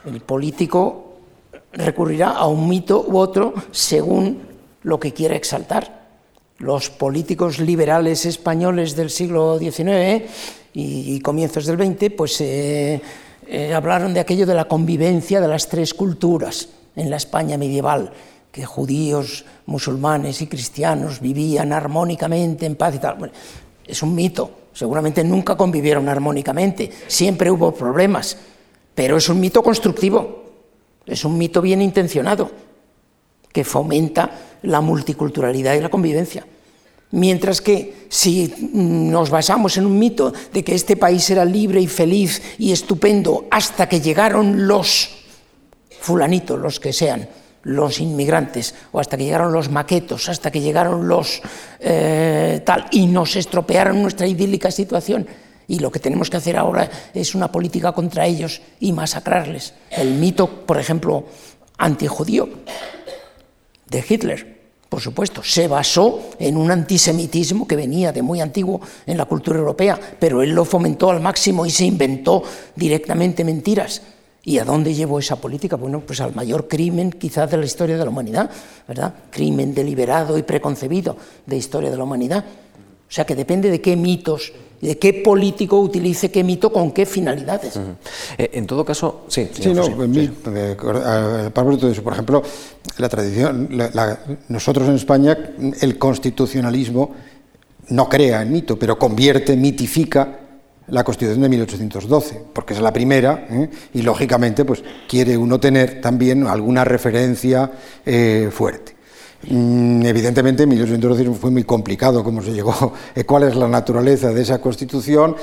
El 0.06 0.22
político 0.22 1.16
recurrirá 1.72 2.30
a 2.30 2.46
un 2.46 2.70
mito 2.70 3.04
u 3.08 3.18
otro 3.18 3.56
según 3.72 4.44
lo 4.84 5.00
que 5.00 5.14
quiera 5.14 5.36
exaltar. 5.36 6.04
Los 6.60 6.92
políticos 6.92 7.58
liberales 7.58 8.24
españoles 8.28 8.96
del 8.96 9.10
siglo 9.10 9.58
XIX 9.58 10.22
y, 10.76 11.20
comienzos 11.22 11.66
del 11.66 11.78
XX 11.78 12.14
pues, 12.16 12.40
eh, 12.40 13.02
eh, 13.48 13.74
hablaron 13.74 14.14
de 14.14 14.20
aquello 14.20 14.46
de 14.46 14.54
la 14.54 14.66
convivencia 14.66 15.42
de 15.42 15.48
las 15.48 15.68
tres 15.70 15.96
culturas 15.96 16.70
en 16.96 17.10
la 17.10 17.16
España 17.16 17.58
medieval 17.58 18.14
que 18.54 18.68
judíos, 18.68 19.46
musulmanes 19.66 20.44
y 20.44 20.48
cristianos 20.48 21.20
vivían 21.20 21.74
armónicamente 21.74 22.68
en 22.68 22.76
paz 22.76 22.94
y 22.94 23.00
tal. 23.00 23.32
es 23.84 24.04
un 24.04 24.14
mito, 24.14 24.70
seguramente 24.72 25.24
nunca 25.24 25.58
convivieron 25.58 26.08
armónicamente, 26.08 26.88
siempre 27.08 27.50
hubo 27.50 27.74
problemas, 27.74 28.38
pero 28.94 29.18
es 29.18 29.28
un 29.28 29.40
mito 29.40 29.64
constructivo, 29.64 30.44
es 31.04 31.26
un 31.26 31.36
mito 31.36 31.64
bien 31.64 31.82
intencionado, 31.82 32.52
que 33.52 33.64
fomenta 33.64 34.30
la 34.62 34.82
multiculturalidad 34.82 35.74
y 35.74 35.82
la 35.82 35.90
convivencia. 35.90 36.46
Mientras 37.10 37.60
que 37.60 38.06
si 38.08 38.54
nos 38.72 39.32
basamos 39.32 39.78
en 39.78 39.88
un 39.88 39.98
mito 39.98 40.32
de 40.54 40.64
que 40.64 40.76
este 40.76 40.96
país 40.96 41.28
era 41.32 41.44
libre 41.44 41.82
y 41.82 41.88
feliz 41.88 42.40
y 42.60 42.72
estupendo 42.72 43.48
hasta 43.50 43.90
que 43.90 44.00
llegaron 44.00 44.68
los 44.68 45.10
fulanitos, 46.00 46.60
los 46.60 46.80
que 46.80 46.94
sean, 46.94 47.28
los 47.64 48.00
inmigrantes, 48.00 48.76
o 48.92 49.00
hasta 49.00 49.18
que 49.18 49.24
llegaron 49.24 49.52
los 49.52 49.70
maquetos, 49.70 50.30
hasta 50.30 50.52
que 50.52 50.62
llegaron 50.62 51.08
los 51.08 51.42
eh, 51.80 52.62
tal, 52.66 52.86
y 52.92 53.08
nos 53.08 53.36
estropearon 53.36 54.02
nuestra 54.02 54.28
idílica 54.28 54.70
situación. 54.70 55.28
Y 55.68 55.80
lo 55.80 55.92
que 55.92 56.00
tenemos 56.00 56.30
que 56.30 56.38
hacer 56.38 56.58
ahora 56.58 56.90
es 57.14 57.36
una 57.36 57.52
política 57.52 57.94
contra 57.94 58.26
ellos 58.26 58.62
y 58.82 58.92
masacrarles. 58.92 59.74
El 59.90 60.16
mito, 60.16 60.66
por 60.66 60.78
ejemplo, 60.78 61.26
antijudío 61.78 62.50
de 63.90 64.04
Hitler, 64.08 64.54
por 64.90 65.02
supuesto, 65.02 65.42
se 65.42 65.68
basó 65.68 66.32
en 66.38 66.58
un 66.58 66.70
antisemitismo 66.70 67.66
que 67.66 67.76
venía 67.76 68.12
de 68.12 68.22
muy 68.22 68.42
antiguo 68.42 68.82
en 69.08 69.18
la 69.18 69.26
cultura 69.26 69.58
europea, 69.58 70.00
pero 70.20 70.44
él 70.44 70.52
lo 70.52 70.66
fomentó 70.66 71.10
al 71.10 71.20
máximo 71.20 71.66
y 71.66 71.72
se 71.72 71.86
inventó 71.86 72.44
directamente 72.76 73.44
mentiras 73.44 74.02
¿Y 74.46 74.60
a 74.60 74.66
dónde 74.66 74.94
llevó 74.94 75.20
esa 75.20 75.38
política? 75.38 75.78
Bueno, 75.78 76.02
pues 76.02 76.20
al 76.20 76.36
mayor 76.36 76.68
crimen 76.68 77.12
quizás 77.12 77.50
de 77.50 77.58
la 77.58 77.66
historia 77.66 77.98
de 77.98 78.04
la 78.04 78.10
humanidad, 78.10 78.50
¿verdad? 78.88 79.14
Crimen 79.30 79.74
deliberado 79.74 80.38
y 80.38 80.44
preconcebido 80.44 81.16
de 81.46 81.56
historia 81.56 81.90
de 81.90 81.96
la 81.96 82.04
humanidad. 82.04 82.44
O 82.44 83.12
sea 83.14 83.26
que 83.26 83.36
depende 83.36 83.72
de 83.72 83.80
qué 83.80 83.96
mitos, 83.96 84.52
de 84.82 84.98
qué 84.98 85.14
político 85.14 85.80
utilice 85.80 86.30
qué 86.30 86.44
mito 86.44 86.74
con 86.74 86.92
qué 86.92 87.06
finalidades. 87.06 87.80
Eh, 88.38 88.50
en 88.54 88.68
todo 88.68 88.84
caso, 88.84 89.22
sí. 89.30 89.50
Sí, 89.54 89.74
no, 89.74 89.86
sí. 89.86 89.92
por 92.02 92.14
ejemplo, 92.14 92.44
la 92.98 93.08
tradición, 93.08 93.70
nosotros 94.50 94.90
en 94.90 94.96
España, 94.96 95.38
el 95.80 95.98
constitucionalismo 95.98 97.12
no 97.90 98.10
crea 98.10 98.42
el 98.42 98.50
mito, 98.50 98.78
pero 98.78 99.00
convierte, 99.00 99.56
mitifica 99.56 100.40
la 100.88 101.04
Constitución 101.04 101.42
de 101.42 101.50
1812, 101.50 102.42
porque 102.54 102.74
es 102.74 102.82
la 102.82 102.92
primera 102.92 103.48
¿eh? 103.50 103.70
y 103.94 104.02
lógicamente 104.02 104.66
pues 104.66 104.84
quiere 105.08 105.38
uno 105.38 105.60
tener 105.60 106.02
también 106.02 106.46
alguna 106.48 106.84
referencia 106.84 107.72
eh, 108.06 108.50
fuerte. 108.52 108.94
Mm, 109.50 110.06
evidentemente, 110.06 110.64
en 110.64 110.70
1812 110.70 111.32
fue 111.40 111.52
muy 111.52 111.64
complicado 111.64 112.24
cómo 112.24 112.42
se 112.42 112.54
llegó, 112.54 112.94
eh, 113.16 113.24
cuál 113.24 113.44
es 113.44 113.56
la 113.56 113.68
naturaleza 113.68 114.34
de 114.34 114.42
esa 114.42 114.60
constitución, 114.60 115.36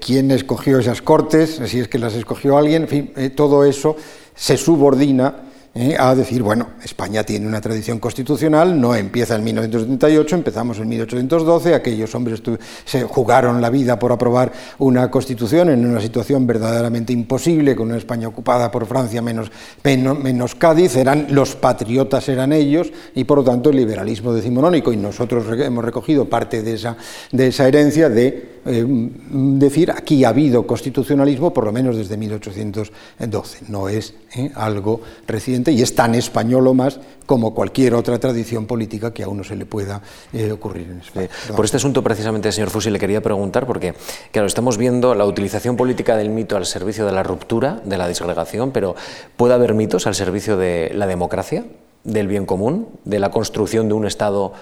quién 0.00 0.30
escogió 0.30 0.78
esas 0.78 1.02
cortes, 1.02 1.60
si 1.66 1.80
es 1.80 1.88
que 1.88 1.98
las 1.98 2.14
escogió 2.14 2.58
alguien, 2.58 2.82
en 2.82 2.88
fin, 2.88 3.12
todo 3.34 3.64
eso 3.64 3.96
se 4.34 4.56
subordina 4.56 5.47
¿eh? 5.74 5.96
a 5.98 6.14
decir, 6.14 6.42
bueno, 6.42 6.68
España 6.82 7.22
tiene 7.24 7.46
una 7.46 7.60
tradición 7.60 7.98
constitucional, 7.98 8.80
no 8.80 8.94
empieza 8.94 9.36
en 9.36 9.44
1978, 9.44 10.36
empezamos 10.36 10.78
en 10.78 10.88
1812, 10.88 11.74
aquellos 11.74 12.14
hombres 12.14 12.42
se 12.84 13.02
jugaron 13.02 13.60
la 13.60 13.70
vida 13.70 13.98
por 13.98 14.12
aprobar 14.12 14.52
una 14.78 15.10
constitución 15.10 15.70
en 15.70 15.86
una 15.86 16.00
situación 16.00 16.46
verdaderamente 16.46 17.12
imposible, 17.12 17.76
con 17.76 17.88
una 17.88 17.98
España 17.98 18.28
ocupada 18.28 18.70
por 18.70 18.86
Francia 18.86 19.22
menos, 19.22 19.50
menos, 19.84 20.54
Cádiz, 20.54 20.96
eran 20.96 21.26
los 21.30 21.54
patriotas 21.54 22.28
eran 22.28 22.52
ellos 22.52 22.90
y 23.14 23.24
por 23.24 23.38
lo 23.38 23.44
tanto 23.44 23.70
el 23.70 23.76
liberalismo 23.76 24.32
decimonónico 24.32 24.92
y 24.92 24.96
nosotros 24.96 25.44
hemos 25.60 25.84
recogido 25.84 26.28
parte 26.28 26.62
de 26.62 26.74
esa, 26.74 26.96
de 27.32 27.48
esa 27.48 27.68
herencia 27.68 28.08
de 28.08 28.57
eh, 28.68 28.84
decir 28.86 29.90
aquí 29.90 30.24
ha 30.24 30.28
habido 30.28 30.66
constitucionalismo 30.66 31.52
por 31.54 31.64
lo 31.64 31.72
menos 31.72 31.96
desde 31.96 32.16
1812, 32.16 33.64
no 33.68 33.88
es 33.88 34.14
¿eh? 34.36 34.50
algo 34.54 35.00
reciente 35.26 35.72
y 35.72 35.82
es 35.82 35.94
tan 35.94 36.14
español 36.14 36.66
o 36.66 36.74
más 36.74 37.00
como 37.26 37.54
cualquier 37.54 37.94
otra 37.94 38.18
tradición 38.18 38.66
política 38.66 39.12
que 39.12 39.22
a 39.22 39.28
uno 39.28 39.42
se 39.44 39.56
le 39.56 39.66
pueda 39.66 40.02
eh, 40.32 40.52
ocurrir 40.52 40.90
en 40.90 41.00
España. 41.00 41.28
por 41.56 41.64
este 41.64 41.78
asunto 41.78 42.02
precisamente, 42.02 42.52
señor 42.52 42.70
Fusi, 42.70 42.90
le 42.90 42.98
quería 42.98 43.22
preguntar, 43.22 43.66
porque 43.66 43.94
claro, 44.32 44.46
estamos 44.46 44.76
viendo 44.76 45.14
la 45.14 45.24
utilización 45.24 45.76
política 45.76 46.16
del 46.16 46.30
mito 46.30 46.56
al 46.56 46.66
servicio 46.66 47.06
de 47.06 47.12
la 47.12 47.22
ruptura, 47.22 47.80
de 47.84 47.96
la 47.96 48.06
disgregación, 48.06 48.70
pero 48.70 48.94
¿puede 49.36 49.54
haber 49.54 49.74
mitos 49.74 50.06
al 50.06 50.14
servicio 50.14 50.56
de 50.56 50.92
la 50.94 51.06
democracia, 51.06 51.64
del 52.04 52.28
bien 52.28 52.46
común, 52.46 52.88
de 53.04 53.18
la 53.18 53.30
construcción 53.30 53.88
de 53.88 53.94
un 53.94 54.06
Estado 54.06 54.52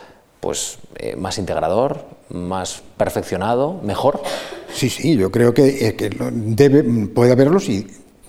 pues, 0.46 0.78
eh, 0.94 1.16
más 1.16 1.38
integrador, 1.38 2.04
más 2.28 2.80
perfeccionado, 2.96 3.80
mejor? 3.82 4.22
Sí, 4.72 4.88
sí, 4.88 5.16
yo 5.16 5.32
creo 5.32 5.52
que, 5.52 5.92
debe, 6.32 6.84
puede 7.08 7.32
haberlos 7.32 7.68
y 7.68 7.84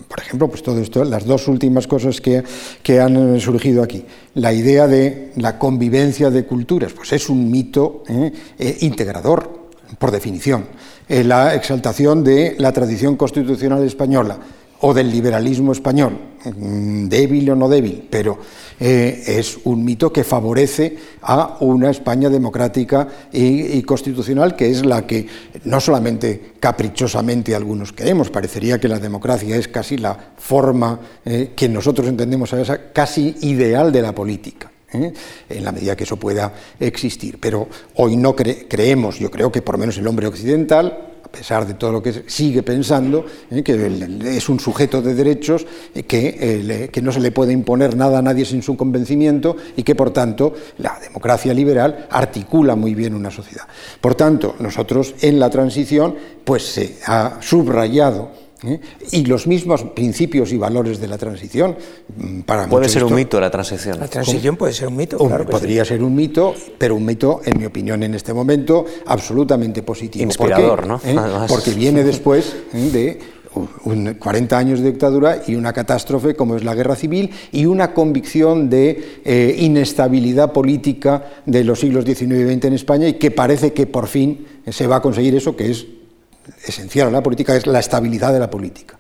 por 0.07 0.20
ejemplo, 0.20 0.47
pues 0.47 0.63
todo 0.63 1.03
las 1.05 1.26
dos 1.26 1.47
últimas 1.47 1.86
cosas 1.86 2.20
que, 2.20 2.99
han 2.99 3.39
surgido 3.39 3.84
aquí. 3.84 4.03
La 4.34 4.51
idea 4.51 4.88
de 4.88 5.32
la 5.36 5.59
convivencia 5.59 6.32
de 6.32 6.43
culturas, 6.43 6.91
pues 6.93 7.13
es 7.13 7.30
un 7.30 7.51
mito 7.51 8.01
¿eh? 8.09 8.32
Eh, 8.57 8.78
integrador, 8.82 9.68
por 9.99 10.09
definición. 10.09 10.65
Eh, 11.07 11.24
la 11.24 11.53
exaltación 11.53 12.24
de 12.24 12.55
la 12.57 12.72
tradición 12.72 13.15
constitucional 13.15 13.84
española, 13.84 14.39
o 14.80 14.93
del 14.93 15.11
liberalismo 15.11 15.72
español, 15.72 16.18
mm, 16.45 17.07
débil 17.09 17.49
o 17.51 17.55
no 17.55 17.70
débil, 17.70 18.07
pero 18.09 18.38
eh, 18.80 19.23
es 19.25 19.57
un 19.63 19.84
mito 19.84 20.13
que 20.13 20.23
favorece 20.23 20.97
a 21.21 21.57
una 21.61 21.89
España 21.89 22.30
democrática 22.30 23.07
y, 23.32 23.82
constitucional, 23.84 24.55
que 24.55 24.69
es 24.69 24.86
la 24.86 25.07
que 25.07 25.28
no 25.63 25.80
solamente 25.80 26.53
caprichosamente 26.59 27.55
algunos 27.55 27.93
queremos, 27.93 28.30
parecería 28.30 28.80
que 28.80 28.88
la 28.88 28.99
democracia 28.99 29.55
es 29.55 29.67
casi 29.67 29.97
la 29.97 30.17
forma 30.38 30.99
eh, 31.25 31.53
que 31.55 31.67
nosotros 31.67 32.07
entendemos 32.07 32.53
a 32.53 32.61
esa 32.61 32.91
casi 32.91 33.36
ideal 33.41 33.91
de 33.91 34.01
la 34.01 34.13
política. 34.13 34.71
¿Eh? 34.93 35.13
en 35.49 35.63
la 35.63 35.71
medida 35.71 35.95
que 35.95 36.03
eso 36.03 36.17
pueda 36.17 36.53
existir. 36.79 37.39
Pero 37.39 37.67
hoy 37.95 38.15
no 38.15 38.35
creemos, 38.35 39.19
yo 39.19 39.31
creo 39.31 39.51
que 39.51 39.61
por 39.61 39.75
lo 39.75 39.79
menos 39.79 39.97
el 39.97 40.07
hombre 40.07 40.27
occidental, 40.27 41.13
a 41.23 41.29
pesar 41.29 41.67
de 41.67 41.73
todo 41.73 41.91
lo 41.91 42.01
que 42.01 42.23
sigue 42.27 42.63
pensando, 42.63 43.25
¿eh? 43.51 43.61
que 43.61 44.35
es 44.35 44.47
un 44.49 44.59
sujeto 44.59 45.01
de 45.01 45.13
derechos, 45.13 45.65
eh, 45.93 46.03
que, 46.03 46.89
que, 46.91 47.01
no 47.01 47.11
se 47.11 47.19
le 47.19 47.31
puede 47.31 47.51
imponer 47.51 47.97
nada 47.97 48.19
a 48.19 48.21
nadie 48.21 48.45
sin 48.45 48.61
su 48.61 48.77
convencimiento 48.77 49.57
y 49.75 49.83
que, 49.83 49.93
por 49.93 50.11
tanto, 50.11 50.53
la 50.77 50.97
democracia 50.99 51.53
liberal 51.53 52.07
articula 52.09 52.75
muy 52.75 52.95
bien 52.95 53.13
una 53.13 53.29
sociedad. 53.29 53.67
Por 53.99 54.15
tanto, 54.15 54.55
nosotros 54.59 55.15
en 55.21 55.39
la 55.39 55.49
transición, 55.49 56.15
pues 56.45 56.63
se 56.63 56.97
ha 57.05 57.39
subrayado 57.41 58.47
¿eh? 58.64 58.80
Y 59.12 59.26
los 59.26 59.47
mismos 59.47 59.84
principios 59.84 60.51
y 60.51 60.58
valores 60.58 60.99
de 60.99 61.08
la 61.08 61.18
transición. 61.18 61.76
Mm, 62.18 62.41
para 62.41 62.68
puede 62.68 62.89
ser 62.89 63.03
un 63.03 63.14
mito 63.14 63.39
la 63.39 63.51
transición. 63.51 63.99
La 63.99 64.08
transición 64.08 64.55
puede 64.55 64.74
ser 64.74 64.88
un 64.88 64.95
mito. 64.95 65.18
podría 65.18 65.86
ser 65.86 66.03
un 66.03 66.16
mito, 66.16 66.55
pero 66.78 66.95
un 66.95 67.05
mito, 67.05 67.41
en 67.45 67.60
mi 67.60 67.66
opinión, 67.66 68.03
en 68.03 68.16
este 68.16 68.34
momento, 68.34 68.86
absolutamente 69.05 69.84
positivo. 69.84 70.24
Inspirador, 70.24 70.88
¿no? 70.88 70.99
¿Eh? 71.03 71.16
Porque 71.47 71.72
viene 71.72 72.03
después 72.03 72.55
¿eh? 72.74 72.89
de 72.91 73.38
40 74.20 74.58
años 74.58 74.82
de 74.82 74.91
dictadura 74.91 75.41
y 75.47 75.55
una 75.55 75.74
catástrofe 75.74 76.36
como 76.36 76.55
es 76.55 76.64
la 76.64 76.76
guerra 76.76 76.95
civil 76.95 77.32
y 77.51 77.66
una 77.66 77.91
convicción 77.91 78.70
de 78.70 79.55
inestabilidad 79.58 80.53
política 80.53 81.41
de 81.47 81.64
los 81.64 81.80
siglos 81.80 82.05
XIX 82.05 82.22
y 82.22 82.53
XX 82.53 82.66
en 82.66 82.74
España 82.74 83.08
y 83.08 83.14
que 83.14 83.32
parece 83.32 83.74
que 83.74 83.88
por 83.88 84.08
fin 84.08 84.45
se 84.70 84.86
va 84.86 84.97
a 84.97 85.01
conseguir 85.01 85.34
eso 85.36 85.55
que 85.55 85.72
es 85.72 85.88
esencial 86.66 87.08
a 87.08 87.12
la 87.12 87.24
política 87.24 87.56
es 87.56 87.68
la 87.68 87.80
estabilidad 87.80 88.34
de 88.34 88.39
la 88.39 88.50
política 88.50 88.98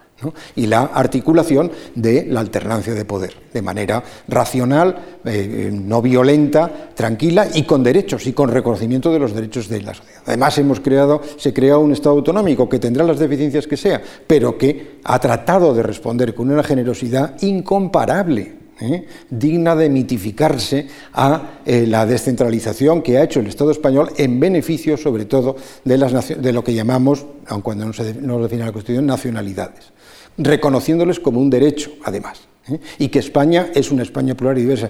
y 0.55 0.65
la 0.65 0.81
articulación 0.81 1.71
de 1.95 2.25
la 2.25 2.39
alternancia 2.39 2.93
de 2.93 3.05
poder, 3.05 3.35
de 3.53 3.61
manera 3.61 4.03
racional, 4.27 5.19
eh, 5.25 5.69
no 5.71 6.01
violenta, 6.01 6.89
tranquila 6.95 7.47
y 7.53 7.63
con 7.63 7.83
derechos 7.83 8.25
y 8.25 8.33
con 8.33 8.49
reconocimiento 8.49 9.11
de 9.11 9.19
los 9.19 9.33
derechos 9.33 9.67
de 9.69 9.81
la 9.81 9.93
sociedad. 9.93 10.23
Además, 10.25 10.57
hemos 10.57 10.79
creado, 10.79 11.21
se 11.37 11.53
crea 11.53 11.77
un 11.77 11.91
Estado 11.91 12.15
autonómico 12.15 12.67
que 12.67 12.79
tendrá 12.79 13.03
las 13.03 13.19
deficiencias 13.19 13.67
que 13.67 13.77
sea, 13.77 14.01
pero 14.25 14.57
que 14.57 14.99
ha 15.03 15.19
tratado 15.19 15.73
de 15.73 15.83
responder 15.83 16.33
con 16.33 16.49
una 16.49 16.63
generosidad 16.63 17.35
incomparable 17.41 18.66
¿eh? 18.79 19.05
digna 19.29 19.75
de 19.75 19.89
mitificarse 19.89 20.87
a 21.13 21.59
eh, 21.65 21.85
la 21.87 22.05
descentralización 22.05 23.01
que 23.01 23.17
ha 23.17 23.23
hecho 23.23 23.39
el 23.39 23.47
Estado 23.47 23.71
español 23.71 24.11
en 24.17 24.39
beneficio, 24.39 24.97
sobre 24.97 25.25
todo, 25.25 25.55
de, 25.83 25.97
las, 25.97 26.27
de 26.27 26.53
lo 26.53 26.63
que 26.63 26.73
llamamos, 26.73 27.25
aun 27.47 27.61
cuando 27.61 27.85
no 27.85 27.93
se 27.93 28.13
no 28.15 28.41
define 28.41 28.65
la 28.65 28.71
Constitución, 28.71 29.05
nacionalidades, 29.05 29.91
reconociéndoles 30.37 31.19
como 31.19 31.39
un 31.39 31.49
derecho, 31.49 31.91
además. 32.03 32.47
¿Eh? 32.69 32.79
y 32.99 33.07
que 33.09 33.19
España 33.19 33.67
es 33.73 33.91
una 33.91 34.03
España 34.03 34.35
plural 34.35 34.57
y 34.57 34.61
diversa. 34.61 34.89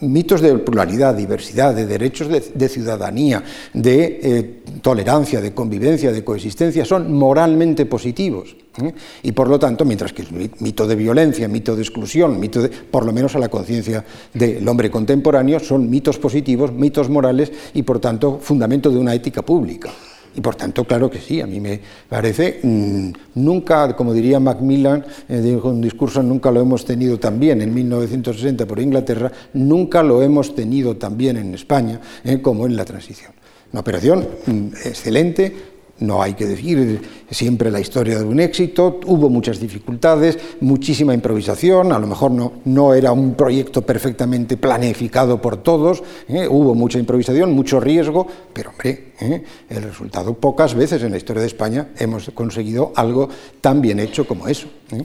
Mitos 0.00 0.40
de 0.40 0.56
pluralidad, 0.58 1.14
diversidad, 1.14 1.74
de 1.74 1.86
derechos 1.86 2.28
de, 2.28 2.68
ciudadanía, 2.68 3.42
de 3.72 4.20
eh, 4.22 4.62
tolerancia, 4.82 5.40
de 5.40 5.52
convivencia, 5.52 6.12
de 6.12 6.24
coexistencia, 6.24 6.84
son 6.84 7.12
moralmente 7.12 7.86
positivos. 7.86 8.56
¿eh? 8.82 8.92
Y 9.22 9.32
por 9.32 9.48
lo 9.48 9.58
tanto, 9.58 9.84
mientras 9.84 10.12
que 10.12 10.22
el 10.22 10.50
mito 10.60 10.86
de 10.86 10.96
violencia, 10.96 11.48
mito 11.48 11.74
de 11.74 11.82
exclusión, 11.82 12.38
mito 12.38 12.62
de, 12.62 12.68
por 12.68 13.04
lo 13.04 13.12
menos 13.12 13.34
a 13.34 13.38
la 13.38 13.48
conciencia 13.48 14.04
del 14.34 14.66
hombre 14.68 14.90
contemporáneo, 14.90 15.60
son 15.60 15.88
mitos 15.88 16.18
positivos, 16.18 16.72
mitos 16.72 17.08
morales 17.08 17.50
y 17.74 17.82
por 17.82 17.98
tanto 18.00 18.38
fundamento 18.40 18.90
de 18.90 18.98
una 18.98 19.14
ética 19.14 19.42
pública. 19.42 19.90
Y 20.34 20.40
por 20.40 20.54
tanto, 20.54 20.84
claro 20.84 21.10
que 21.10 21.20
sí, 21.20 21.40
a 21.40 21.46
mí 21.46 21.60
me 21.60 21.80
parece, 22.08 22.60
mm, 22.62 23.10
nunca, 23.36 23.96
como 23.96 24.12
diría 24.12 24.38
Macmillan, 24.38 25.04
eh, 25.28 25.40
dijo 25.40 25.68
un 25.68 25.80
discurso, 25.80 26.22
nunca 26.22 26.50
lo 26.50 26.60
hemos 26.60 26.84
tenido 26.84 27.18
tan 27.18 27.40
bien 27.40 27.60
en 27.62 27.74
1960 27.74 28.66
por 28.66 28.78
Inglaterra, 28.78 29.32
nunca 29.54 30.02
lo 30.02 30.22
hemos 30.22 30.54
tenido 30.54 30.96
tan 30.96 31.16
bien 31.16 31.36
en 31.36 31.54
España 31.54 32.00
eh, 32.24 32.40
como 32.40 32.66
en 32.66 32.76
la 32.76 32.84
transición. 32.84 33.32
Una 33.72 33.80
operación 33.80 34.26
mm, 34.46 34.66
excelente, 34.84 35.77
no 36.00 36.22
hay 36.22 36.34
que 36.34 36.46
decir 36.46 37.00
siempre 37.30 37.70
la 37.70 37.80
historia 37.80 38.18
de 38.18 38.24
un 38.24 38.40
éxito, 38.40 39.00
hubo 39.06 39.28
muchas 39.28 39.60
dificultades, 39.60 40.38
muchísima 40.60 41.14
improvisación, 41.14 41.92
a 41.92 41.98
lo 41.98 42.06
mejor 42.06 42.30
no, 42.30 42.52
no 42.64 42.94
era 42.94 43.12
un 43.12 43.34
proyecto 43.34 43.82
perfectamente 43.82 44.56
planificado 44.56 45.40
por 45.40 45.58
todos, 45.58 46.02
¿eh? 46.28 46.46
hubo 46.48 46.74
mucha 46.74 46.98
improvisación, 46.98 47.52
mucho 47.52 47.80
riesgo, 47.80 48.26
pero 48.52 48.70
hombre, 48.70 49.12
¿eh? 49.20 49.42
el 49.68 49.82
resultado 49.82 50.34
pocas 50.34 50.74
veces 50.74 51.02
en 51.02 51.10
la 51.10 51.16
historia 51.16 51.42
de 51.42 51.48
España 51.48 51.88
hemos 51.98 52.30
conseguido 52.30 52.92
algo 52.94 53.28
tan 53.60 53.80
bien 53.80 54.00
hecho 54.00 54.26
como 54.26 54.48
eso. 54.48 54.68
¿eh? 54.92 55.02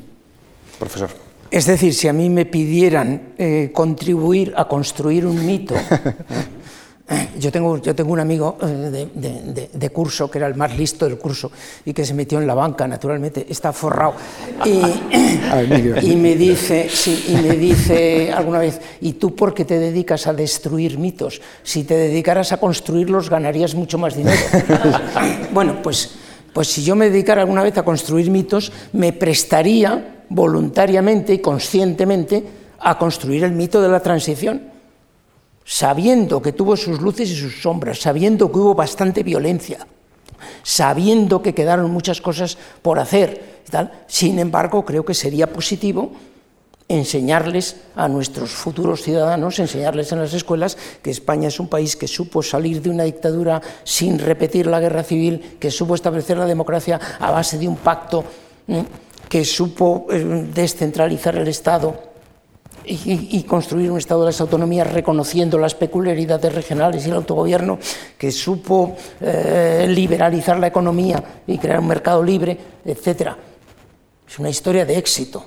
Profesor. 0.80 1.10
Es 1.50 1.68
decir, 1.68 1.94
si 1.94 2.08
a 2.08 2.14
mí 2.14 2.32
me 2.32 2.46
pidieran 2.48 3.34
contribuir 3.74 4.54
a 4.58 4.68
construir 4.68 5.28
un 5.28 5.46
mito, 5.46 5.76
Yo 7.38 7.52
tengo, 7.52 7.78
yo 7.80 7.94
tengo 7.94 8.14
un 8.14 8.22
amigo 8.22 8.58
eh, 8.62 9.08
de, 9.74 9.90
curso 9.90 10.32
que 10.32 10.38
era 10.38 10.48
el 10.48 10.56
más 10.56 10.78
listo 10.78 11.06
del 11.06 11.18
curso 11.18 11.52
y 11.84 11.94
que 11.94 12.06
se 12.06 12.14
metió 12.14 12.40
en 12.40 12.48
la 12.48 12.54
banca, 12.54 12.88
naturalmente, 12.88 13.46
está 13.50 13.74
forrado. 13.74 14.14
Y, 14.64 16.16
me 16.16 16.36
dice, 16.36 16.90
y 17.28 17.36
me 17.36 17.58
dice 17.58 18.32
alguna 18.32 18.60
vez, 18.60 18.80
¿y 19.02 19.14
tú 19.14 19.36
por 19.36 19.54
qué 19.54 19.66
te 19.66 19.80
dedicas 19.80 20.28
a 20.28 20.34
destruir 20.34 20.98
mitos? 20.98 21.42
Si 21.62 21.84
te 21.84 21.96
dedicaras 21.96 22.54
a 22.54 22.58
construirlos 22.58 23.30
ganarías 23.30 23.76
mucho 23.76 23.98
más 23.98 24.16
dinero. 24.16 24.40
bueno, 25.54 25.82
pues, 25.84 26.12
pues 26.54 26.70
si 26.70 26.86
yo 26.86 26.96
me 26.96 27.10
dedicara 27.10 27.42
alguna 27.42 27.64
vez 27.64 27.78
a 27.78 27.84
construir 27.84 28.32
mitos, 28.32 28.72
me 28.94 29.12
prestaría 29.12 30.24
voluntariamente 30.30 31.34
y 31.34 31.40
conscientemente 31.40 32.44
a 32.80 32.98
construir 32.98 33.44
el 33.44 33.52
mito 33.52 33.82
de 33.82 33.90
la 33.90 34.00
transición 34.00 34.73
sabiendo 35.66 36.42
que 36.42 36.52
tuvo 36.52 36.76
sus 36.76 37.02
luces 37.02 37.30
y 37.30 37.36
sus 37.36 37.62
sombras, 37.62 38.00
sabiendo 38.00 38.52
que 38.52 38.60
hubo 38.60 38.76
bastante 38.76 39.24
violencia, 39.24 39.88
sabiendo 40.62 41.42
que 41.42 41.54
quedaron 41.54 41.92
muchas 41.92 42.22
cosas 42.22 42.58
por 42.82 43.00
hacer. 43.00 43.64
Sin 44.08 44.40
embargo, 44.40 44.86
creo 44.86 45.06
que 45.06 45.14
sería 45.14 45.48
positivo 45.48 46.12
enseñarles 46.90 47.78
a 47.96 48.08
nuestros 48.08 48.52
futuros 48.52 49.02
ciudadanos, 49.02 49.58
enseñarles 49.58 50.12
en 50.12 50.20
las 50.20 50.34
escuelas 50.34 50.78
que 51.02 51.12
España 51.12 51.48
es 51.48 51.60
un 51.60 51.68
país 51.68 51.96
que 51.96 52.08
supo 52.08 52.44
salir 52.44 52.82
de 52.82 52.90
una 52.90 53.04
dictadura 53.04 53.62
sin 53.84 54.20
repetir 54.20 54.68
la 54.68 54.82
guerra 54.82 55.04
civil, 55.04 55.58
que 55.60 55.72
supo 55.72 55.96
establecer 55.96 56.38
la 56.38 56.46
democracia 56.46 57.00
a 57.20 57.32
base 57.32 57.58
de 57.58 57.68
un 57.68 57.78
pacto, 57.78 58.24
que 59.30 59.46
supo 59.46 60.08
eh, 60.12 60.48
descentralizar 60.54 61.36
el 61.38 61.48
Estado 61.48 62.13
y, 62.86 63.44
construir 63.44 63.92
un 63.92 63.98
Estado 63.98 64.22
de 64.22 64.28
las 64.28 64.42
autonomías 64.42 64.92
reconociendo 64.92 65.58
las 65.58 65.76
peculiaridades 65.76 66.54
regionales 66.54 67.06
y 67.06 67.10
el 67.10 67.16
autogobierno, 67.16 67.80
que 68.18 68.32
supo 68.32 68.96
eh, 69.22 69.86
liberalizar 69.90 70.60
la 70.60 70.68
economía 70.68 71.24
y 71.48 71.58
crear 71.58 71.80
un 71.80 71.88
mercado 71.88 72.24
libre, 72.24 72.58
etc. 72.86 73.32
Es 74.28 74.40
una 74.40 74.50
historia 74.50 74.86
de 74.86 74.98
éxito. 74.98 75.46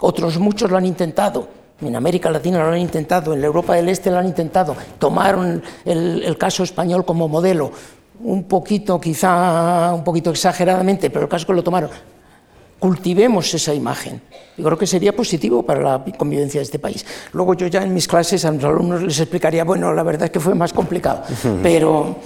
Otros 0.00 0.38
muchos 0.38 0.70
lo 0.70 0.76
han 0.76 0.86
intentado. 0.86 1.48
En 1.80 1.96
América 1.96 2.30
Latina 2.30 2.58
lo 2.58 2.70
han 2.70 2.78
intentado, 2.78 3.34
en 3.34 3.40
la 3.40 3.46
Europa 3.46 3.74
del 3.74 3.88
Este 3.88 4.10
lo 4.10 4.18
han 4.18 4.26
intentado. 4.26 4.76
Tomaron 4.98 5.62
el, 5.84 6.22
el 6.22 6.38
caso 6.38 6.62
español 6.62 7.04
como 7.04 7.28
modelo, 7.28 7.72
un 8.20 8.44
poquito, 8.44 9.00
quizá 9.00 9.92
un 9.92 10.04
poquito 10.04 10.30
exageradamente, 10.30 11.10
pero 11.10 11.24
el 11.24 11.28
caso 11.28 11.46
que 11.46 11.54
lo 11.54 11.62
tomaron 11.64 11.90
cultivemos 12.82 13.54
esa 13.54 13.72
imagen. 13.72 14.20
Yo 14.58 14.64
creo 14.64 14.76
que 14.76 14.88
sería 14.88 15.14
positivo 15.14 15.62
para 15.62 15.80
la 15.80 16.04
convivencia 16.18 16.58
de 16.58 16.64
este 16.64 16.80
país. 16.80 17.06
Luego 17.32 17.54
yo 17.54 17.68
ya 17.68 17.80
en 17.84 17.94
mis 17.94 18.08
clases 18.08 18.44
a 18.44 18.50
los 18.50 18.64
alumnos 18.64 19.02
les 19.02 19.20
explicaría, 19.20 19.62
bueno, 19.62 19.94
la 19.94 20.02
verdad 20.02 20.24
es 20.24 20.30
que 20.32 20.40
fue 20.40 20.56
más 20.56 20.72
complicado, 20.72 21.22
pero, 21.62 22.16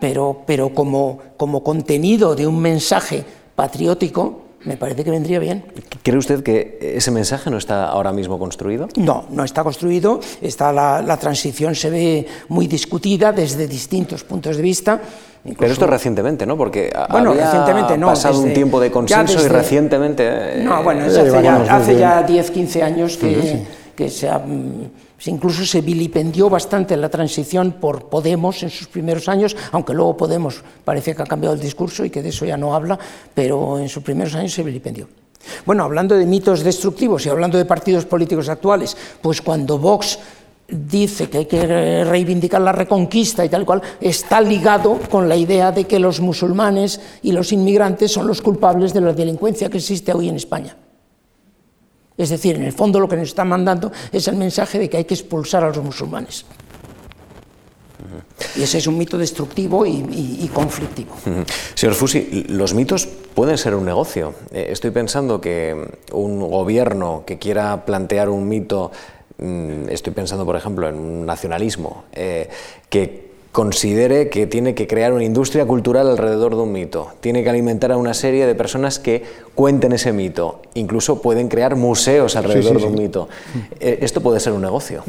pero, 0.00 0.42
pero 0.46 0.70
como, 0.70 1.18
como 1.36 1.62
contenido 1.62 2.34
de 2.34 2.46
un 2.46 2.58
mensaje 2.58 3.22
patriótico, 3.54 4.46
me 4.64 4.78
parece 4.78 5.04
que 5.04 5.10
vendría 5.10 5.38
bien. 5.38 5.66
¿Cree 6.02 6.16
usted 6.16 6.42
que 6.42 6.78
ese 6.80 7.10
mensaje 7.10 7.50
no 7.50 7.58
está 7.58 7.86
ahora 7.86 8.10
mismo 8.10 8.38
construido? 8.38 8.88
No, 8.96 9.26
no 9.28 9.44
está 9.44 9.62
construido. 9.62 10.18
Está 10.40 10.72
la, 10.72 11.02
la 11.02 11.18
transición 11.18 11.74
se 11.74 11.90
ve 11.90 12.26
muy 12.48 12.66
discutida 12.66 13.32
desde 13.32 13.68
distintos 13.68 14.24
puntos 14.24 14.56
de 14.56 14.62
vista. 14.62 14.98
Pero 15.58 15.72
esto 15.72 15.86
recientemente, 15.86 16.46
¿no? 16.46 16.56
Porque 16.56 16.92
bueno, 17.10 17.34
recientemente 17.34 17.96
no, 17.96 18.08
pasado 18.08 18.40
un 18.40 18.52
tiempo 18.52 18.80
de 18.80 18.90
consenso 18.90 19.44
y 19.44 19.48
recientemente... 19.48 20.62
no, 20.62 20.82
bueno, 20.82 21.04
hace, 21.04 21.42
ya, 21.42 21.56
hace, 21.76 21.98
ya, 21.98 22.22
10, 22.22 22.50
15 22.50 22.82
años 22.82 23.16
que, 23.16 23.64
que 23.94 24.08
se 24.08 24.28
ha, 24.28 24.42
incluso 25.24 25.64
se 25.64 25.80
vilipendió 25.80 26.48
bastante 26.48 26.96
la 26.96 27.08
transición 27.08 27.72
por 27.80 28.08
Podemos 28.08 28.62
en 28.62 28.70
sus 28.70 28.88
primeros 28.88 29.28
años, 29.28 29.56
aunque 29.72 29.94
luego 29.94 30.16
Podemos 30.16 30.62
parece 30.84 31.14
que 31.14 31.22
ha 31.22 31.26
cambiado 31.26 31.54
el 31.54 31.60
discurso 31.60 32.04
y 32.04 32.10
que 32.10 32.22
de 32.22 32.28
eso 32.28 32.44
ya 32.44 32.56
no 32.56 32.74
habla, 32.74 32.98
pero 33.34 33.78
en 33.78 33.88
sus 33.88 34.02
primeros 34.02 34.34
años 34.34 34.52
se 34.52 34.62
vilipendió. 34.62 35.08
Bueno, 35.64 35.84
hablando 35.84 36.16
de 36.16 36.26
mitos 36.26 36.62
destructivos 36.62 37.24
y 37.26 37.28
hablando 37.28 37.58
de 37.58 37.64
partidos 37.64 38.04
políticos 38.04 38.48
actuales, 38.48 38.96
pues 39.20 39.40
cuando 39.40 39.78
Vox 39.78 40.18
dice 40.68 41.30
que 41.30 41.38
hay 41.38 41.46
que 41.46 42.04
reivindicar 42.04 42.60
la 42.60 42.72
reconquista 42.72 43.44
y 43.44 43.48
tal 43.48 43.64
cual, 43.64 43.82
está 44.00 44.40
ligado 44.40 44.98
con 45.10 45.28
la 45.28 45.36
idea 45.36 45.72
de 45.72 45.84
que 45.84 45.98
los 45.98 46.20
musulmanes 46.20 47.00
y 47.22 47.32
los 47.32 47.52
inmigrantes 47.52 48.12
son 48.12 48.26
los 48.26 48.42
culpables 48.42 48.92
de 48.92 49.00
la 49.00 49.12
delincuencia 49.12 49.68
que 49.68 49.78
existe 49.78 50.12
hoy 50.12 50.28
en 50.28 50.36
España. 50.36 50.76
Es 52.16 52.30
decir, 52.30 52.56
en 52.56 52.64
el 52.64 52.72
fondo 52.72 52.98
lo 52.98 53.08
que 53.08 53.16
nos 53.16 53.28
está 53.28 53.44
mandando 53.44 53.92
es 54.10 54.26
el 54.28 54.36
mensaje 54.36 54.78
de 54.78 54.88
que 54.88 54.96
hay 54.96 55.04
que 55.04 55.14
expulsar 55.14 55.62
a 55.62 55.68
los 55.68 55.82
musulmanes. 55.82 56.46
Y 58.56 58.62
ese 58.62 58.78
es 58.78 58.86
un 58.86 58.96
mito 58.96 59.18
destructivo 59.18 59.84
y, 59.86 60.50
conflictivo. 60.52 61.14
Señor 61.74 61.94
Fusi, 61.94 62.44
los 62.48 62.74
mitos 62.74 63.06
pueden 63.06 63.58
ser 63.58 63.74
un 63.74 63.84
negocio. 63.84 64.34
Eh, 64.52 64.68
estoy 64.70 64.90
pensando 64.90 65.40
que 65.40 65.76
un 66.12 66.40
gobierno 66.40 67.24
que 67.26 67.38
quiera 67.38 67.84
plantear 67.84 68.28
un 68.28 68.48
mito 68.48 68.92
estoy 69.38 70.12
pensando, 70.12 70.44
por 70.46 70.56
ejemplo, 70.56 70.88
en 70.88 70.96
un 70.96 71.26
nacionalismo, 71.26 72.04
eh, 72.12 72.48
que 72.88 73.25
considere 73.56 74.28
que 74.28 74.46
tiene 74.46 74.74
que 74.74 74.86
crear 74.86 75.14
una 75.14 75.24
industria 75.24 75.64
cultural 75.64 76.10
alrededor 76.10 76.54
de 76.54 76.60
un 76.60 76.72
mito, 76.72 77.12
tiene 77.20 77.42
que 77.42 77.48
alimentar 77.48 77.90
a 77.90 77.96
una 77.96 78.12
serie 78.12 78.44
de 78.44 78.54
personas 78.54 78.98
que 78.98 79.22
cuenten 79.54 79.94
ese 79.94 80.12
mito, 80.12 80.60
incluso 80.74 81.22
pueden 81.22 81.48
crear 81.48 81.74
museos 81.74 82.36
alrededor 82.36 82.78
de 82.78 82.86
un 82.86 82.94
mito. 82.94 83.30
Eh, 83.80 84.00
esto 84.02 84.20
puede 84.20 84.40
ser 84.40 84.52
un 84.52 84.60
negocio. 84.60 85.02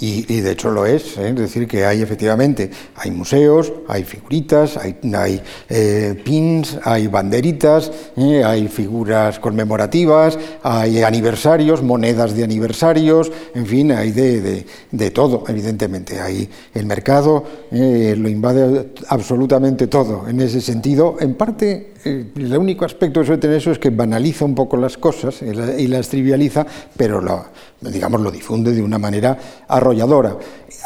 y, 0.00 0.40
de 0.40 0.52
hecho 0.52 0.70
lo 0.70 0.86
es, 0.86 1.18
¿eh? 1.18 1.30
es 1.30 1.34
decir, 1.34 1.66
que 1.66 1.84
hay 1.84 2.02
efectivamente, 2.02 2.70
hay 2.94 3.10
museos, 3.10 3.72
hay 3.88 4.04
figuritas, 4.04 4.76
hay, 4.76 5.42
eh, 5.68 6.22
pins, 6.24 6.78
hay 6.84 7.08
banderitas, 7.08 7.90
hay 8.16 8.68
figuras 8.68 9.40
conmemorativas, 9.40 10.38
hay 10.62 11.02
aniversarios, 11.02 11.82
monedas 11.82 12.36
de 12.36 12.44
aniversarios, 12.44 13.32
en 13.56 13.66
fin, 13.66 13.90
hay 13.90 14.12
de, 14.12 14.66
de 14.92 15.10
todo, 15.10 15.42
evidentemente. 15.48 16.20
Hay 16.20 16.48
el 16.72 16.86
mercado 16.86 17.55
eh, 17.70 18.14
lo 18.16 18.28
invade 18.28 18.92
absolutamente 19.08 19.86
todo. 19.86 20.28
En 20.28 20.40
ese 20.40 20.60
sentido, 20.60 21.16
en 21.20 21.34
parte, 21.34 21.92
eh, 22.04 22.32
el 22.36 22.56
único 22.56 22.84
aspecto 22.84 23.20
que 23.20 23.26
suele 23.26 23.40
tener 23.40 23.56
eso 23.56 23.72
es 23.72 23.78
que 23.78 23.90
banaliza 23.90 24.44
un 24.44 24.54
poco 24.54 24.76
las 24.76 24.96
cosas 24.96 25.42
y, 25.42 25.86
las 25.86 26.08
trivializa, 26.08 26.66
pero 26.96 27.20
lo, 27.20 27.46
digamos, 27.80 28.20
lo 28.20 28.30
difunde 28.30 28.72
de 28.72 28.82
una 28.82 28.98
manera 28.98 29.36
arrolladora. 29.68 30.36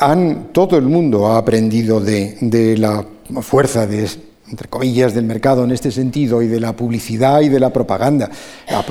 Han, 0.01 0.49
todo 0.53 0.77
el 0.77 0.85
mundo 0.85 1.27
ha 1.27 1.39
aprendido 1.39 2.01
de, 2.01 2.37
de 2.41 2.79
la 2.79 3.05
fuerza 3.43 3.87
de 3.87 4.09
entre 4.51 4.69
comillas, 4.69 5.15
del 5.15 5.25
mercado 5.25 5.65
en 5.65 5.71
este 5.71 5.91
sentido 5.91 6.43
y 6.43 6.49
de 6.49 6.61
la 6.61 6.75
publicidad 6.75 7.41
y 7.41 7.49
de 7.49 7.61
la 7.61 7.73
propaganda. 7.73 8.29
La, 8.69 8.85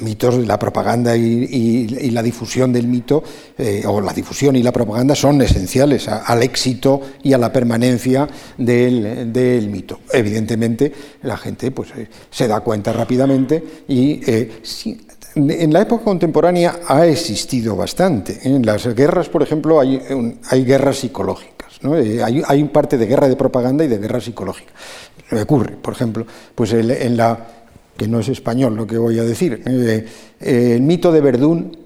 mitos, 0.00 0.46
la 0.46 0.58
propaganda 0.58 1.16
y, 1.16 2.10
la 2.10 2.22
difusión 2.22 2.72
del 2.72 2.86
mito, 2.86 3.22
eh, 3.58 3.82
o 3.86 4.00
la 4.00 4.12
difusión 4.12 4.56
y 4.56 4.62
la 4.62 4.72
propaganda 4.72 5.14
son 5.14 5.40
esenciales 5.42 6.08
al 6.08 6.42
éxito 6.42 7.00
y 7.22 7.32
a 7.32 7.38
la 7.38 7.52
permanencia 7.52 8.28
del, 8.58 9.68
mito. 9.70 10.00
Evidentemente, 10.12 10.92
la 11.22 11.36
gente 11.36 11.70
pues, 11.70 11.90
eh, 11.96 12.08
se 12.30 12.46
da 12.46 12.60
cuenta 12.60 12.92
rápidamente 12.92 13.62
y 13.88 14.20
eh, 14.26 14.60
en 15.34 15.72
la 15.72 15.82
época 15.82 16.04
contemporánea 16.04 16.80
ha 16.86 17.06
existido 17.06 17.76
bastante. 17.76 18.40
En 18.44 18.64
las 18.64 18.86
guerras, 18.94 19.28
por 19.28 19.42
ejemplo, 19.42 19.80
hay, 19.80 20.00
hay 20.50 20.64
guerras 20.64 20.98
psicológicas. 20.98 21.55
Hay, 21.82 22.42
hay 22.46 22.62
un 22.62 22.68
parte 22.68 22.96
de 22.96 23.06
guerra 23.06 23.28
de 23.28 23.36
propaganda 23.36 23.84
y 23.84 23.88
de 23.88 23.98
guerra 23.98 24.20
psicológica 24.20 24.72
me 25.30 25.42
ocurre, 25.42 25.76
por 25.76 25.94
ejemplo, 25.94 26.26
pues 26.54 26.72
en 26.72 27.16
la, 27.16 27.46
que 27.96 28.08
no 28.08 28.20
es 28.20 28.28
español 28.28 28.76
lo 28.76 28.86
que 28.86 28.98
voy 28.98 29.18
a 29.18 29.24
decir, 29.24 29.62
eh, 29.66 30.06
el 30.40 30.82
mito 30.82 31.10
de 31.10 31.20
Verdún 31.20 31.76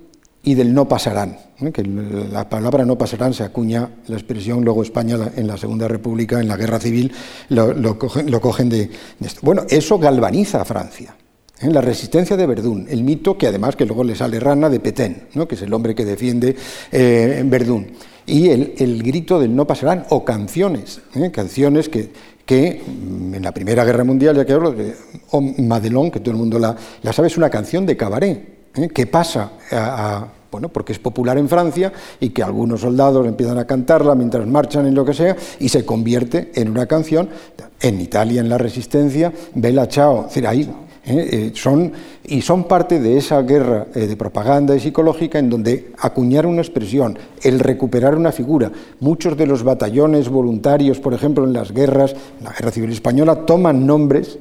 y 0.42 0.54
del 0.54 0.72
no 0.72 0.88
pasarán, 0.88 1.38
¿eh? 1.60 1.70
que 1.72 1.82
la 1.82 2.48
palabra 2.48 2.84
no 2.84 2.96
pasarán 2.96 3.34
se 3.34 3.44
acuña 3.44 3.90
la 4.06 4.16
expresión, 4.16 4.64
luego 4.64 4.82
España 4.82 5.18
en 5.36 5.46
la 5.46 5.56
Segunda 5.56 5.86
República, 5.88 6.40
en 6.40 6.48
la 6.48 6.56
Guerra 6.56 6.80
Civil, 6.80 7.12
lo, 7.48 7.98
cogen, 7.98 8.68
de, 8.68 8.90
esto. 9.20 9.40
Bueno, 9.42 9.64
eso 9.68 9.98
galvaniza 9.98 10.62
a 10.62 10.64
Francia. 10.64 11.14
¿eh? 11.60 11.68
La 11.70 11.80
resistencia 11.80 12.36
de 12.36 12.46
Verdún, 12.46 12.86
el 12.90 13.04
mito 13.04 13.36
que 13.36 13.46
además 13.46 13.76
que 13.76 13.86
luego 13.86 14.04
le 14.04 14.14
sale 14.14 14.40
rana 14.40 14.68
de 14.68 14.80
Petén, 14.80 15.28
¿no? 15.34 15.46
que 15.46 15.54
es 15.54 15.62
el 15.62 15.72
hombre 15.72 15.94
que 15.94 16.04
defiende 16.04 16.56
Verdún, 16.90 17.92
y 18.30 18.48
el, 18.48 18.74
el, 18.78 19.02
grito 19.02 19.40
del 19.40 19.54
no 19.54 19.66
pasarán, 19.66 20.06
o 20.10 20.24
canciones, 20.24 21.00
canciones 21.32 21.88
que 21.88 22.10
que 22.50 22.82
mm, 22.84 23.34
en 23.36 23.42
la 23.44 23.52
Primera 23.52 23.84
Guerra 23.84 24.02
Mundial, 24.02 24.34
ya 24.34 24.44
que 24.44 24.52
hablo 24.52 24.72
de 24.72 24.96
Madelón, 25.58 26.10
que 26.10 26.18
todo 26.18 26.32
el 26.32 26.36
mundo 26.36 26.58
la, 26.58 26.74
sabe, 27.12 27.28
es 27.28 27.36
una 27.36 27.48
canción 27.48 27.86
de 27.86 27.96
cabaret, 27.96 28.42
¿eh? 28.74 28.88
que 28.88 29.06
pasa 29.06 29.52
a, 29.70 30.26
bueno, 30.50 30.68
porque 30.68 30.92
es 30.92 30.98
popular 30.98 31.38
en 31.38 31.48
Francia 31.48 31.92
y 32.18 32.30
que 32.30 32.42
algunos 32.42 32.80
soldados 32.80 33.24
empiezan 33.24 33.56
a 33.58 33.68
cantarla 33.68 34.16
mientras 34.16 34.44
marchan 34.48 34.84
en 34.88 34.96
lo 34.96 35.04
que 35.04 35.14
sea 35.14 35.36
y 35.60 35.68
se 35.68 35.84
convierte 35.84 36.50
en 36.56 36.70
una 36.70 36.86
canción. 36.86 37.28
En 37.80 38.00
Italia, 38.00 38.40
en 38.40 38.48
la 38.48 38.58
Resistencia, 38.58 39.32
Bella 39.54 39.86
Ciao, 39.86 40.22
es 40.22 40.34
decir, 40.34 40.46
ahí 40.48 40.68
¿eh? 41.04 41.28
Eh, 41.32 41.52
son, 41.54 41.92
y 42.24 42.42
son 42.42 42.64
parte 42.64 43.00
de 43.00 43.16
esa 43.16 43.42
guerra 43.42 43.86
eh, 43.94 44.06
de 44.06 44.16
propaganda 44.16 44.76
y 44.76 44.80
psicológica 44.80 45.38
en 45.38 45.50
donde 45.50 45.92
acuñar 45.98 46.46
una 46.46 46.60
expresión, 46.62 47.18
el 47.42 47.60
recuperar 47.60 48.14
una 48.14 48.32
figura. 48.32 48.70
Muchos 49.00 49.36
de 49.36 49.46
los 49.46 49.62
batallones 49.62 50.28
voluntarios, 50.28 51.00
por 51.00 51.14
ejemplo, 51.14 51.44
en 51.44 51.52
las 51.52 51.72
guerras, 51.72 52.14
en 52.38 52.44
la 52.44 52.52
Guerra 52.52 52.70
Civil 52.70 52.92
Española, 52.92 53.46
toman 53.46 53.86
nombres 53.86 54.38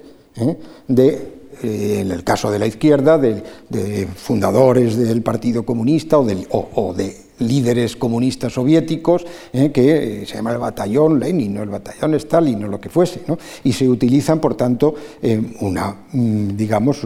de 0.87 1.39
en 1.61 2.09
el 2.09 2.23
caso 2.23 2.49
de 2.51 2.57
la 2.57 2.67
izquierda, 2.67 3.17
de, 3.17 4.07
fundadores 4.15 4.95
del 4.95 5.21
Partido 5.21 5.63
Comunista 5.63 6.17
o, 6.17 6.23
del, 6.23 6.47
o 6.49 6.93
de 6.93 7.28
líderes 7.39 7.95
comunistas 7.95 8.53
soviéticos, 8.53 9.25
eh, 9.53 9.71
que 9.71 10.21
eh, 10.21 10.25
se 10.25 10.35
llama 10.35 10.51
el 10.51 10.57
batallón 10.57 11.19
Lenin 11.19 11.57
o 11.57 11.63
el 11.63 11.69
batallón 11.69 12.15
Stalin 12.15 12.63
o 12.63 12.67
lo 12.67 12.79
que 12.79 12.89
fuese, 12.89 13.21
y 13.63 13.73
se 13.73 13.87
utilizan, 13.87 14.39
por 14.39 14.55
tanto, 14.55 14.93
eh, 15.21 15.41
una, 15.61 15.95
mm, 16.11 16.55
digamos, 16.55 17.01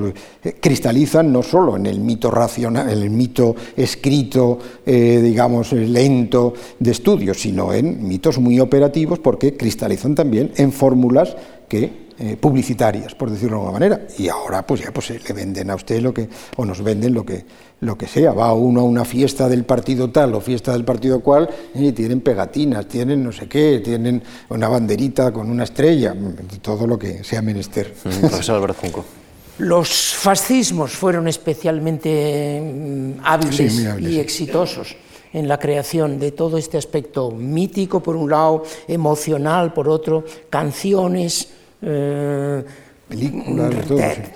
cristalizan 0.59 1.31
no 1.31 1.43
solo 1.43 1.77
en 1.77 1.85
el 1.85 1.99
mito 1.99 2.31
racional, 2.31 2.89
en 2.89 3.01
el 3.01 3.09
mito 3.09 3.55
escrito, 3.75 4.59
digamos, 4.85 5.71
lento 5.73 6.53
de 6.79 6.91
estudio, 6.91 7.33
sino 7.33 7.73
en 7.73 8.07
mitos 8.07 8.39
muy 8.39 8.59
operativos 8.59 9.19
porque 9.19 9.55
cristalizan 9.55 10.15
también 10.15 10.51
en 10.57 10.71
fórmulas 10.71 11.35
que 11.67 12.02
publicitarias, 12.39 13.15
por 13.15 13.29
decirlo 13.29 13.57
de 13.57 13.61
alguna 13.61 13.79
manera. 13.79 14.07
Y 14.17 14.27
ahora 14.29 14.65
pues 14.65 14.81
ya 14.81 14.91
pues, 14.91 15.09
le 15.09 15.33
venden 15.33 15.69
a 15.69 15.75
usted 15.75 16.01
lo 16.01 16.13
que, 16.13 16.29
o 16.57 16.65
nos 16.65 16.81
venden 16.81 17.13
lo 17.13 17.25
que, 17.25 17.45
lo 17.81 17.97
que 17.97 18.07
sea, 18.07 18.31
va 18.31 18.53
uno 18.53 18.81
a 18.81 18.83
una 18.83 19.05
fiesta 19.05 19.49
del 19.49 19.63
partido 19.65 20.09
tal 20.09 20.33
o 20.35 20.41
fiesta 20.41 20.71
del 20.73 20.85
partido 20.85 21.19
cual 21.19 21.49
y 21.75 21.91
tienen 21.91 22.21
pegatinas, 22.21 22.87
tienen 22.87 23.23
no 23.23 23.31
sé 23.31 23.47
qué, 23.47 23.81
tienen 23.83 24.23
una 24.49 24.67
banderita 24.67 25.31
con 25.31 25.49
una 25.49 25.63
estrella, 25.63 26.15
todo 26.61 26.87
lo 26.87 26.97
que 26.97 27.23
sea 27.23 27.41
menester. 27.41 27.93
profesor 27.93 28.55
Álvaro 28.55 28.73
Junco. 28.73 29.05
Los 29.59 30.15
fascismos 30.15 30.93
fueron 30.93 31.27
especialmente 31.27 32.59
mm, 32.59 33.19
hábiles, 33.23 33.85
y 33.99 34.19
exitosos 34.19 34.95
en 35.31 35.47
la 35.47 35.59
creación 35.59 36.19
de 36.19 36.31
todo 36.31 36.57
este 36.57 36.77
aspecto 36.77 37.31
mítico, 37.31 38.01
por 38.01 38.15
un 38.15 38.29
lado, 38.29 38.63
emocional, 38.87 39.73
por 39.73 39.89
otro, 39.89 40.23
canciones, 40.49 41.49
eh, 41.83 42.63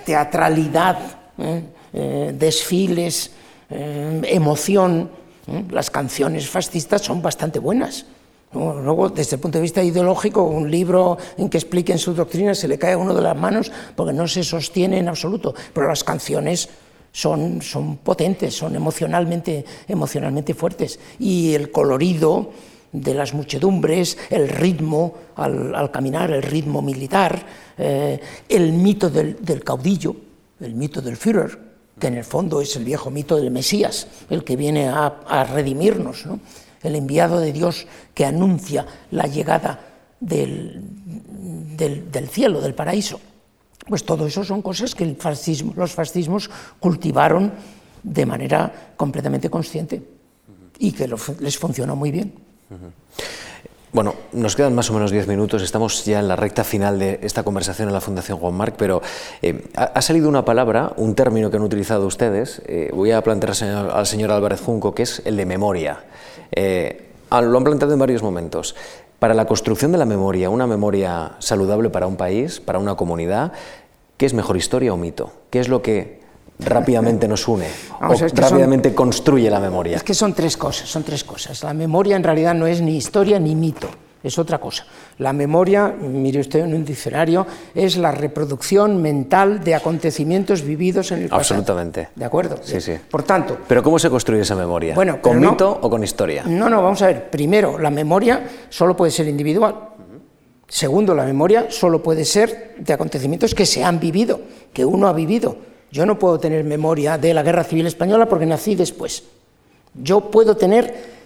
teatralidad, 0.04 0.98
eh, 1.38 1.62
eh, 1.92 2.34
desfiles, 2.38 3.30
eh, 3.70 4.20
emoción. 4.24 5.10
¿eh? 5.46 5.64
Las 5.70 5.90
canciones 5.90 6.48
fascistas 6.48 7.02
son 7.02 7.22
bastante 7.22 7.58
buenas. 7.58 8.06
Luego, 8.52 9.10
desde 9.10 9.36
el 9.36 9.40
punto 9.42 9.58
de 9.58 9.62
vista 9.62 9.82
ideológico, 9.82 10.42
un 10.42 10.70
libro 10.70 11.18
en 11.36 11.50
que 11.50 11.58
expliquen 11.58 11.98
su 11.98 12.14
doctrina 12.14 12.54
se 12.54 12.66
le 12.66 12.78
cae 12.78 12.94
a 12.94 12.98
uno 12.98 13.12
de 13.12 13.20
las 13.20 13.36
manos 13.36 13.70
porque 13.94 14.14
no 14.14 14.26
se 14.26 14.42
sostiene 14.42 14.98
en 14.98 15.08
absoluto. 15.08 15.54
Pero 15.74 15.88
las 15.88 16.02
canciones 16.02 16.66
son, 17.12 17.60
son 17.60 17.98
potentes, 17.98 18.54
son 18.54 18.74
emocionalmente, 18.74 19.64
emocionalmente 19.86 20.54
fuertes. 20.54 20.98
Y 21.18 21.52
el 21.54 21.70
colorido 21.70 22.50
de 22.92 23.14
las 23.14 23.34
muchedumbres, 23.34 24.16
el 24.30 24.48
ritmo 24.48 25.14
al, 25.36 25.90
caminar, 25.90 26.30
el 26.30 26.42
ritmo 26.42 26.82
militar, 26.82 27.44
eh, 27.76 28.20
el 28.48 28.72
mito 28.72 29.10
del, 29.10 29.62
caudillo, 29.64 30.16
el 30.60 30.74
mito 30.74 31.00
del 31.00 31.16
Führer, 31.16 31.58
que 31.98 32.06
en 32.06 32.14
el 32.14 32.24
fondo 32.24 32.60
es 32.60 32.76
el 32.76 32.84
viejo 32.84 33.10
mito 33.10 33.36
del 33.36 33.50
Mesías, 33.50 34.06
el 34.30 34.44
que 34.44 34.56
viene 34.56 34.88
a, 34.88 35.44
redimirnos, 35.52 36.24
el 36.82 36.94
enviado 36.94 37.40
de 37.40 37.52
Dios 37.52 37.86
que 38.14 38.24
anuncia 38.24 38.86
la 39.10 39.26
llegada 39.26 39.80
del, 40.20 40.80
del, 41.76 42.28
cielo, 42.28 42.60
del 42.60 42.74
paraíso. 42.74 43.20
Pues 43.86 44.04
todo 44.04 44.26
eso 44.26 44.44
son 44.44 44.62
cosas 44.62 44.94
que 44.94 45.16
los 45.76 45.92
fascismos 45.92 46.50
cultivaron 46.78 47.52
de 48.02 48.26
manera 48.26 48.92
completamente 48.96 49.50
consciente 49.50 50.02
y 50.78 50.92
que 50.92 51.08
les 51.40 51.58
funcionó 51.58 51.96
muy 51.96 52.10
bien. 52.10 52.47
Bueno, 53.90 54.14
nos 54.32 54.54
quedan 54.54 54.74
más 54.74 54.90
o 54.90 54.92
menos 54.92 55.10
diez 55.10 55.26
minutos, 55.26 55.62
estamos 55.62 56.04
ya 56.04 56.20
en 56.20 56.28
la 56.28 56.36
recta 56.36 56.62
final 56.62 56.98
de 56.98 57.20
esta 57.22 57.42
conversación 57.42 57.88
en 57.88 57.94
la 57.94 58.02
Fundación 58.02 58.38
Juan 58.38 58.54
Marc, 58.54 58.74
pero 58.76 59.00
eh, 59.40 59.64
ha, 59.74 60.02
salido 60.02 60.28
una 60.28 60.44
palabra, 60.44 60.92
un 60.98 61.14
término 61.14 61.50
que 61.50 61.56
han 61.56 61.62
utilizado 61.62 62.06
ustedes, 62.06 62.60
eh, 62.66 62.90
voy 62.92 63.12
a 63.12 63.22
plantear 63.22 63.54
al 63.90 64.06
señor, 64.06 64.30
Álvarez 64.30 64.60
Junco, 64.60 64.94
que 64.94 65.04
es 65.04 65.22
el 65.24 65.38
de 65.38 65.46
memoria. 65.46 66.04
Eh, 66.52 67.12
ah, 67.30 67.40
lo 67.40 67.56
han 67.56 67.64
planteado 67.64 67.94
en 67.94 67.98
varios 67.98 68.22
momentos. 68.22 68.76
Para 69.18 69.32
la 69.32 69.46
construcción 69.46 69.90
de 69.90 69.98
la 69.98 70.04
memoria, 70.04 70.50
una 70.50 70.66
memoria 70.66 71.32
saludable 71.38 71.88
para 71.88 72.06
un 72.06 72.16
país, 72.16 72.60
para 72.60 72.78
una 72.78 72.94
comunidad, 72.94 73.52
¿qué 74.18 74.26
es 74.26 74.34
mejor, 74.34 74.58
historia 74.58 74.92
o 74.92 74.98
mito? 74.98 75.32
¿Qué 75.48 75.60
es 75.60 75.68
lo 75.68 75.80
que 75.80 76.17
rápidamente 76.58 77.28
nos 77.28 77.46
une 77.48 77.66
o 78.00 78.14
rápidamente 78.34 78.94
construye 78.94 79.50
la 79.50 79.60
memoria. 79.60 79.96
Es 79.96 80.02
que 80.02 80.14
son 80.14 80.34
tres 80.34 80.56
cosas, 80.56 80.88
son 80.88 81.02
tres 81.02 81.24
cosas. 81.24 81.62
La 81.62 81.74
memoria 81.74 82.16
en 82.16 82.24
realidad 82.24 82.54
no 82.54 82.66
es 82.66 82.80
ni 82.80 82.96
historia 82.96 83.38
ni 83.38 83.54
mito, 83.54 83.88
es 84.22 84.38
otra 84.38 84.58
cosa. 84.58 84.86
La 85.18 85.32
memoria, 85.32 85.88
mire 85.88 86.40
usted 86.40 86.60
en 86.60 86.74
un 86.74 86.84
diccionario, 86.84 87.46
es 87.74 87.96
la 87.96 88.10
reproducción 88.10 89.00
mental 89.00 89.62
de 89.62 89.74
acontecimientos 89.74 90.62
vividos 90.62 91.12
en 91.12 91.22
el 91.22 91.28
pasado. 91.28 91.40
Absolutamente. 91.40 92.08
¿De 92.14 92.24
acuerdo? 92.24 92.58
Sí, 92.62 92.80
sí. 92.80 92.94
Por 93.10 93.22
tanto... 93.22 93.58
¿Pero 93.66 93.82
cómo 93.82 93.98
se 93.98 94.10
construye 94.10 94.42
esa 94.42 94.56
memoria? 94.56 94.94
Bueno, 94.94 95.20
¿Con 95.22 95.40
mito 95.40 95.78
o 95.80 95.88
con 95.88 96.02
historia? 96.02 96.44
No, 96.44 96.68
no, 96.68 96.82
vamos 96.82 97.00
a 97.02 97.06
ver. 97.06 97.30
Primero, 97.30 97.78
la 97.78 97.90
memoria 97.90 98.48
solo 98.68 98.96
puede 98.96 99.12
ser 99.12 99.28
individual. 99.28 99.74
Segundo, 100.66 101.14
la 101.14 101.24
memoria 101.24 101.70
solo 101.70 102.02
puede 102.02 102.26
ser 102.26 102.74
de 102.78 102.92
acontecimientos 102.92 103.54
que 103.54 103.64
se 103.64 103.82
han 103.82 103.98
vivido, 103.98 104.40
que 104.72 104.84
uno 104.84 105.08
ha 105.08 105.14
vivido. 105.14 105.67
Yo 105.90 106.04
no 106.04 106.18
puedo 106.18 106.38
tener 106.38 106.64
memoria 106.64 107.16
de 107.16 107.32
la 107.32 107.42
Guerra 107.42 107.64
Civil 107.64 107.86
Española 107.86 108.28
porque 108.28 108.46
nací 108.46 108.74
después. 108.74 109.24
Yo 109.94 110.30
puedo 110.30 110.56
tener 110.56 111.18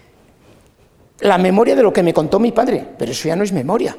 la 1.21 1.39
memoria 1.39 1.75
de 1.75 1.83
lo 1.83 1.93
que 1.93 2.03
me 2.03 2.15
contó 2.15 2.39
mi 2.39 2.53
padre, 2.53 2.87
pero 2.97 3.13
eso 3.13 3.29
ya 3.29 3.37
no 3.37 3.45
es 3.45 3.53
memoria. 3.53 3.97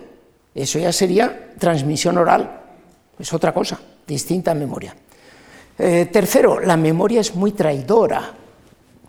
Eso 0.55 0.79
ya 0.79 0.91
sería 0.91 1.53
transmisión 1.57 2.17
oral. 2.17 2.61
Es 3.19 3.33
otra 3.33 3.53
cosa, 3.53 3.79
distinta 4.07 4.51
a 4.51 4.55
memoria. 4.55 4.95
Eh, 5.77 6.07
tercero, 6.11 6.59
la 6.59 6.77
memoria 6.77 7.21
es 7.21 7.35
muy 7.35 7.51
traidora. 7.51 8.33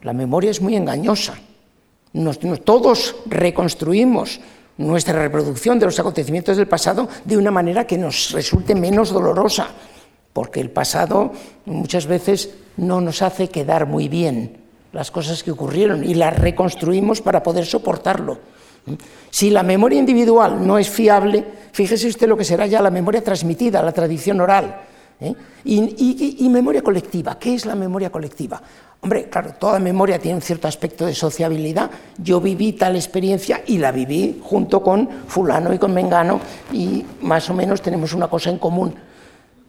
La 0.02 0.12
memoria 0.12 0.50
es 0.50 0.60
muy 0.60 0.76
engañosa. 0.76 1.34
todos 2.64 3.16
reconstruimos 3.26 4.40
nuestra 4.76 5.20
reproducción 5.20 5.78
de 5.78 5.86
los 5.86 5.98
acontecimientos 6.00 6.56
del 6.56 6.66
pasado 6.66 7.08
de 7.24 7.36
una 7.36 7.50
manera 7.50 7.86
que 7.86 7.96
nos 7.96 8.32
resulte 8.32 8.74
menos 8.74 9.10
dolorosa 9.10 9.68
porque 10.34 10.60
el 10.60 10.68
pasado 10.68 11.32
muchas 11.64 12.06
veces 12.06 12.50
no 12.76 13.00
nos 13.00 13.22
hace 13.22 13.48
quedar 13.48 13.86
muy 13.86 14.08
bien 14.08 14.58
las 14.92 15.10
cosas 15.10 15.42
que 15.42 15.52
ocurrieron 15.52 16.04
y 16.04 16.14
las 16.14 16.36
reconstruimos 16.36 17.22
para 17.22 17.42
poder 17.42 17.64
soportarlo. 17.64 18.38
Si 19.30 19.48
la 19.48 19.62
memoria 19.62 19.98
individual 19.98 20.66
no 20.66 20.76
es 20.76 20.90
fiable, 20.90 21.44
fíjese 21.72 22.08
usted 22.08 22.28
lo 22.28 22.36
que 22.36 22.44
será 22.44 22.66
ya 22.66 22.82
la 22.82 22.90
memoria 22.90 23.24
transmitida, 23.24 23.82
la 23.82 23.92
tradición 23.92 24.40
oral. 24.40 24.82
¿eh? 25.20 25.34
Y, 25.64 26.36
y, 26.44 26.48
memoria 26.48 26.82
colectiva, 26.82 27.38
¿qué 27.38 27.54
es 27.54 27.64
la 27.64 27.74
memoria 27.74 28.10
colectiva? 28.10 28.60
Hombre, 29.00 29.28
claro, 29.28 29.54
toda 29.58 29.78
memoria 29.78 30.18
tiene 30.18 30.36
un 30.36 30.42
cierto 30.42 30.66
aspecto 30.66 31.06
de 31.06 31.14
sociabilidad. 31.14 31.90
Yo 32.18 32.40
viví 32.40 32.72
tal 32.72 32.96
experiencia 32.96 33.62
y 33.66 33.78
la 33.78 33.92
viví 33.92 34.40
junto 34.42 34.82
con 34.82 35.08
fulano 35.28 35.72
y 35.72 35.78
con 35.78 35.94
mengano 35.94 36.40
y 36.72 37.04
más 37.22 37.48
o 37.50 37.54
menos 37.54 37.80
tenemos 37.80 38.12
una 38.12 38.28
cosa 38.28 38.50
en 38.50 38.58
común 38.58 38.94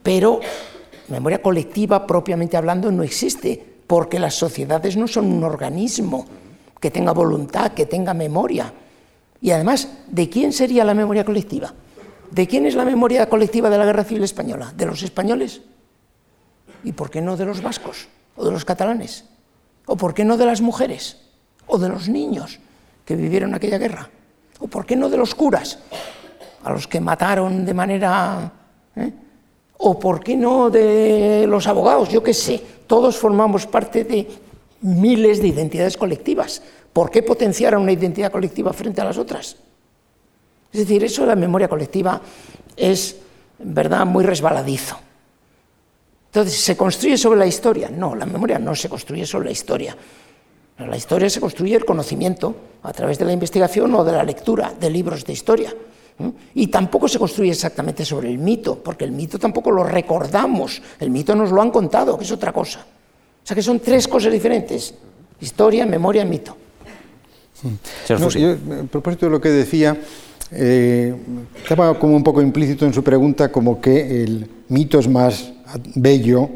pero 0.06 0.38
memoria 1.08 1.42
colectiva 1.42 2.06
propiamente 2.06 2.56
hablando 2.56 2.92
no 2.92 3.02
existe, 3.02 3.58
porque 3.88 4.20
las 4.20 4.34
sociedades 4.34 4.96
no 4.96 5.08
son 5.08 5.26
un 5.26 5.42
organismo 5.42 6.24
que 6.78 6.92
tenga 6.92 7.10
voluntad, 7.10 7.72
que 7.72 7.86
tenga 7.86 8.14
memoria. 8.14 8.72
Y 9.40 9.50
además, 9.50 9.88
¿de 10.06 10.30
quién 10.30 10.52
sería 10.52 10.84
la 10.84 10.94
memoria 10.94 11.24
colectiva? 11.24 11.74
¿De 12.30 12.46
quién 12.46 12.66
es 12.66 12.76
la 12.76 12.84
memoria 12.84 13.28
colectiva 13.28 13.68
de 13.68 13.78
la 13.78 13.84
Guerra 13.84 14.04
Civil 14.04 14.22
Española? 14.22 14.72
¿De 14.76 14.86
los 14.86 15.02
españoles? 15.02 15.62
¿Y 16.84 16.92
por 16.92 17.10
qué 17.10 17.20
no 17.20 17.36
de 17.36 17.44
los 17.44 17.60
vascos 17.60 18.06
o 18.36 18.44
de 18.44 18.52
los 18.52 18.64
catalanes? 18.64 19.24
¿O 19.86 19.96
por 19.96 20.14
qué 20.14 20.24
no 20.24 20.36
de 20.36 20.46
las 20.46 20.60
mujeres 20.60 21.16
o 21.66 21.78
de 21.78 21.88
los 21.88 22.08
niños 22.08 22.60
que 23.04 23.16
vivieron 23.16 23.54
aquella 23.54 23.78
guerra? 23.78 24.08
¿O 24.60 24.68
por 24.68 24.86
qué 24.86 24.94
no 24.94 25.08
de 25.08 25.16
los 25.16 25.34
curas, 25.34 25.80
a 26.62 26.70
los 26.70 26.86
que 26.86 27.00
mataron 27.00 27.64
de 27.64 27.74
manera... 27.74 28.52
¿eh? 28.94 29.25
O 29.78 29.98
por 29.98 30.22
qué 30.22 30.36
no 30.36 30.70
de 30.70 31.46
los 31.48 31.66
abogados, 31.66 32.08
yo 32.08 32.22
qué 32.22 32.34
sé, 32.34 32.62
todos 32.86 33.16
formamos 33.16 33.66
parte 33.66 34.04
de 34.04 34.26
miles 34.82 35.40
de 35.40 35.48
identidades 35.48 35.96
colectivas. 35.96 36.62
¿Por 36.92 37.10
qué 37.10 37.22
potenciar 37.22 37.74
a 37.74 37.78
una 37.78 37.92
identidad 37.92 38.32
colectiva 38.32 38.72
frente 38.72 39.00
a 39.00 39.04
las 39.04 39.18
otras? 39.18 39.56
Es 40.72 40.80
decir, 40.80 41.04
eso 41.04 41.22
de 41.22 41.28
la 41.28 41.36
memoria 41.36 41.68
colectiva 41.68 42.20
es, 42.76 43.16
en 43.58 43.74
verdad, 43.74 44.06
muy 44.06 44.24
resbaladizo. 44.24 44.98
Entonces, 46.26 46.60
¿se 46.60 46.76
construye 46.76 47.16
sobre 47.16 47.38
la 47.38 47.46
historia? 47.46 47.88
No, 47.88 48.14
la 48.14 48.26
memoria 48.26 48.58
no 48.58 48.74
se 48.74 48.88
construye 48.88 49.26
sobre 49.26 49.46
la 49.46 49.52
historia. 49.52 49.96
La 50.78 50.96
historia 50.96 51.30
se 51.30 51.40
construye 51.40 51.74
el 51.74 51.86
conocimiento 51.86 52.54
a 52.82 52.92
través 52.92 53.18
de 53.18 53.24
la 53.24 53.32
investigación 53.32 53.94
o 53.94 54.04
de 54.04 54.12
la 54.12 54.22
lectura 54.22 54.74
de 54.78 54.90
libros 54.90 55.24
de 55.24 55.32
historia. 55.32 55.74
Y 56.54 56.68
tampoco 56.68 57.08
se 57.08 57.18
construye 57.18 57.50
exactamente 57.50 58.04
sobre 58.04 58.30
el 58.30 58.38
mito, 58.38 58.82
porque 58.82 59.04
el 59.04 59.12
mito 59.12 59.38
tampoco 59.38 59.70
lo 59.70 59.84
recordamos, 59.84 60.80
el 60.98 61.10
mito 61.10 61.34
nos 61.34 61.50
lo 61.50 61.60
han 61.60 61.70
contado, 61.70 62.16
que 62.16 62.24
es 62.24 62.32
otra 62.32 62.52
cosa. 62.52 62.80
O 62.80 63.46
sea 63.46 63.54
que 63.54 63.62
son 63.62 63.80
tres 63.80 64.08
cosas 64.08 64.32
diferentes, 64.32 64.94
historia, 65.40 65.84
memoria 65.84 66.22
y 66.22 66.26
mito. 66.26 66.56
a 67.62 68.86
propósito 68.90 69.26
de 69.26 69.32
lo 69.32 69.40
que 69.40 69.50
decía, 69.50 69.96
eh, 70.50 71.14
estaba 71.62 71.98
como 71.98 72.16
un 72.16 72.22
poco 72.22 72.40
implícito 72.40 72.86
en 72.86 72.94
su 72.94 73.02
pregunta 73.02 73.50
como 73.50 73.80
que 73.80 74.22
el 74.22 74.48
mito 74.68 74.98
es 74.98 75.08
más 75.08 75.52
bello 75.94 76.48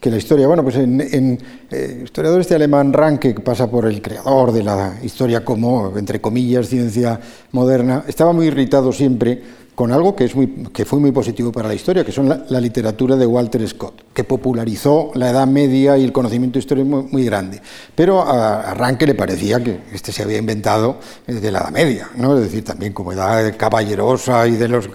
que 0.00 0.10
la 0.10 0.16
historia. 0.16 0.46
Bueno, 0.46 0.62
pues 0.62 0.76
en, 0.76 1.38
eh, 1.70 2.00
historiador 2.04 2.40
este 2.40 2.54
alemán 2.54 2.92
Ranke, 2.92 3.34
que 3.34 3.40
pasa 3.40 3.70
por 3.70 3.86
el 3.86 4.00
creador 4.00 4.50
de 4.50 4.62
la 4.62 4.94
historia 5.02 5.44
como, 5.44 5.96
entre 5.96 6.20
comillas, 6.20 6.68
ciencia 6.68 7.20
moderna, 7.52 8.04
estaba 8.08 8.32
muy 8.32 8.46
irritado 8.46 8.92
siempre 8.92 9.42
con 9.74 9.92
algo 9.92 10.14
que, 10.14 10.30
muy, 10.34 10.68
fue 10.84 10.98
muy 10.98 11.12
positivo 11.12 11.52
para 11.52 11.68
la 11.68 11.74
historia, 11.74 12.04
que 12.04 12.12
son 12.12 12.28
la, 12.28 12.60
literatura 12.60 13.16
de 13.16 13.26
Walter 13.26 13.66
Scott, 13.66 14.04
que 14.12 14.24
popularizó 14.24 15.10
la 15.14 15.30
Edad 15.30 15.46
Media 15.46 15.96
y 15.96 16.04
el 16.04 16.12
conocimiento 16.12 16.58
histórico 16.58 17.08
muy, 17.10 17.24
grande. 17.24 17.60
Pero 17.94 18.22
a, 18.22 18.74
Ranke 18.74 19.06
le 19.06 19.14
parecía 19.14 19.62
que 19.62 19.80
este 19.92 20.12
se 20.12 20.22
había 20.22 20.38
inventado 20.38 20.98
de 21.26 21.50
la 21.50 21.60
Edad 21.60 21.70
Media, 21.70 22.10
¿no? 22.16 22.36
es 22.36 22.44
decir, 22.44 22.64
también 22.64 22.92
como 22.92 23.12
edad 23.12 23.56
caballerosa 23.56 24.46
y 24.46 24.52
de 24.52 24.68
los, 24.68 24.88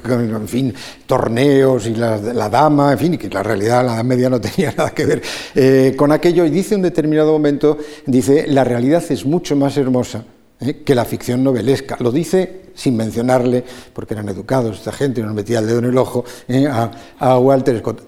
torneos 1.08 1.88
y 1.88 1.96
la, 1.96 2.50
dama, 2.50 2.92
en 2.92 3.00
fin, 3.00 3.14
y 3.16 3.18
que 3.18 3.30
la 3.30 3.44
realidad 3.44 3.86
la 3.86 3.96
Edad 3.96 4.04
Media 4.04 4.30
no 4.30 4.40
tenía 4.42 4.74
nada 4.78 4.92
que 4.92 5.06
ver 5.06 5.22
eh, 5.56 5.94
con 5.98 6.12
aquello. 6.12 6.46
Y 6.46 6.50
dice 6.50 6.76
un 6.76 6.82
determinado 6.82 7.32
momento, 7.32 7.78
dice, 8.06 8.46
la 8.48 8.64
realidad 8.64 9.04
es 9.10 9.26
mucho 9.26 9.56
más 9.56 9.78
hermosa 9.78 10.26
¿eh? 10.60 10.84
que 10.84 10.96
la 10.96 11.06
ficción 11.06 11.44
novelesca. 11.44 11.98
Lo 12.00 12.12
dice 12.12 12.66
sin 12.76 12.96
mencionarle, 12.96 13.64
porque 13.94 14.14
eran 14.14 14.30
educados 14.30 14.78
esta 14.78 14.92
gente, 14.92 15.22
no 15.22 15.28
nos 15.28 15.36
metía 15.36 15.60
el 15.60 15.68
dedo 15.68 15.80
en 15.80 15.86
el 15.86 15.98
ojo, 15.98 16.26
¿eh? 16.48 16.68
a, 16.68 17.40
Walter 17.40 17.80
Scott. 17.80 18.02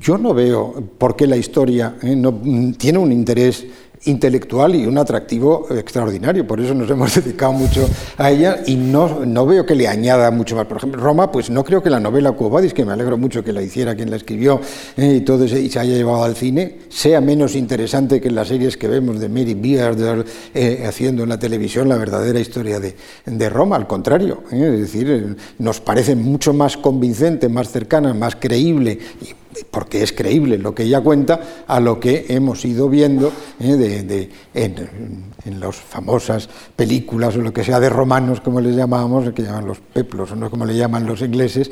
Yo 0.00 0.18
no 0.18 0.34
veo 0.34 0.74
por 0.98 1.14
qué 1.14 1.28
la 1.28 1.36
historia 1.36 1.96
¿eh? 2.02 2.16
no, 2.16 2.40
tiene 2.76 2.98
un 2.98 3.12
interés 3.12 3.64
intelectual 4.04 4.74
y 4.74 4.86
un 4.86 4.98
atractivo 4.98 5.66
extraordinario. 5.70 6.46
Por 6.46 6.60
eso 6.60 6.74
nos 6.74 6.90
hemos 6.98 7.14
dedicado 7.14 7.52
mucho 7.52 7.88
a 8.16 8.30
ella 8.30 8.62
y 8.66 8.76
no, 8.76 9.24
no 9.24 9.46
veo 9.46 9.64
que 9.66 9.74
le 9.74 9.88
añada 9.88 10.30
mucho 10.30 10.56
más. 10.56 10.66
Por 10.66 10.78
ejemplo, 10.78 11.00
Roma, 11.00 11.30
pues 11.30 11.50
no 11.50 11.64
creo 11.64 11.82
que 11.82 11.90
la 11.90 12.00
novela 12.00 12.32
Cuobadis, 12.32 12.74
que 12.74 12.84
me 12.84 12.92
alegro 12.92 13.18
mucho 13.18 13.42
que 13.42 13.52
la 13.52 13.62
hiciera 13.62 13.94
quien 13.94 14.10
la 14.10 14.16
escribió 14.16 14.60
eh, 14.96 15.14
y 15.16 15.20
todo 15.22 15.44
y 15.44 15.68
se 15.68 15.78
haya 15.78 15.94
llevado 15.94 16.24
al 16.24 16.36
cine, 16.36 16.78
sea 16.88 17.20
menos 17.20 17.54
interesante 17.54 18.20
que 18.20 18.30
las 18.30 18.48
series 18.48 18.76
que 18.76 18.88
vemos 18.88 19.20
de 19.20 19.28
Mary 19.28 19.54
Beard 19.54 20.24
eh, 20.54 20.84
haciendo 20.86 21.22
en 21.22 21.28
la 21.28 21.38
televisión 21.38 21.88
la 21.88 21.96
verdadera 21.96 22.40
historia 22.40 22.80
de, 22.80 22.94
de 23.26 23.50
Roma. 23.50 23.76
Al 23.76 23.86
contrario, 23.86 24.42
eh, 24.52 24.70
es 24.74 24.80
decir, 24.80 25.36
nos 25.58 25.80
parece 25.80 26.14
mucho 26.14 26.52
más 26.52 26.76
convincente, 26.76 27.48
más 27.48 27.70
cercana, 27.70 28.14
más 28.14 28.36
creíble 28.36 28.98
y 29.20 29.47
porque 29.70 30.02
es 30.02 30.12
creíble 30.12 30.58
lo 30.58 30.74
que 30.74 30.84
ella 30.84 31.00
cuenta, 31.00 31.64
a 31.66 31.80
lo 31.80 31.98
que 31.98 32.26
hemos 32.28 32.64
ido 32.64 32.88
viendo 32.88 33.32
eh, 33.60 34.28
en, 34.54 35.60
las 35.60 35.76
famosas 35.76 36.48
películas 36.76 37.36
o 37.36 37.40
lo 37.40 37.52
que 37.52 37.64
sea 37.64 37.80
de 37.80 37.88
romanos, 37.88 38.40
como 38.40 38.60
les 38.60 38.76
llamábamos, 38.76 39.32
que 39.32 39.42
llaman 39.42 39.66
los 39.66 39.78
peplos, 39.78 40.32
o 40.32 40.36
no 40.36 40.50
como 40.50 40.66
le 40.66 40.76
llaman 40.76 41.06
los 41.06 41.22
ingleses. 41.22 41.70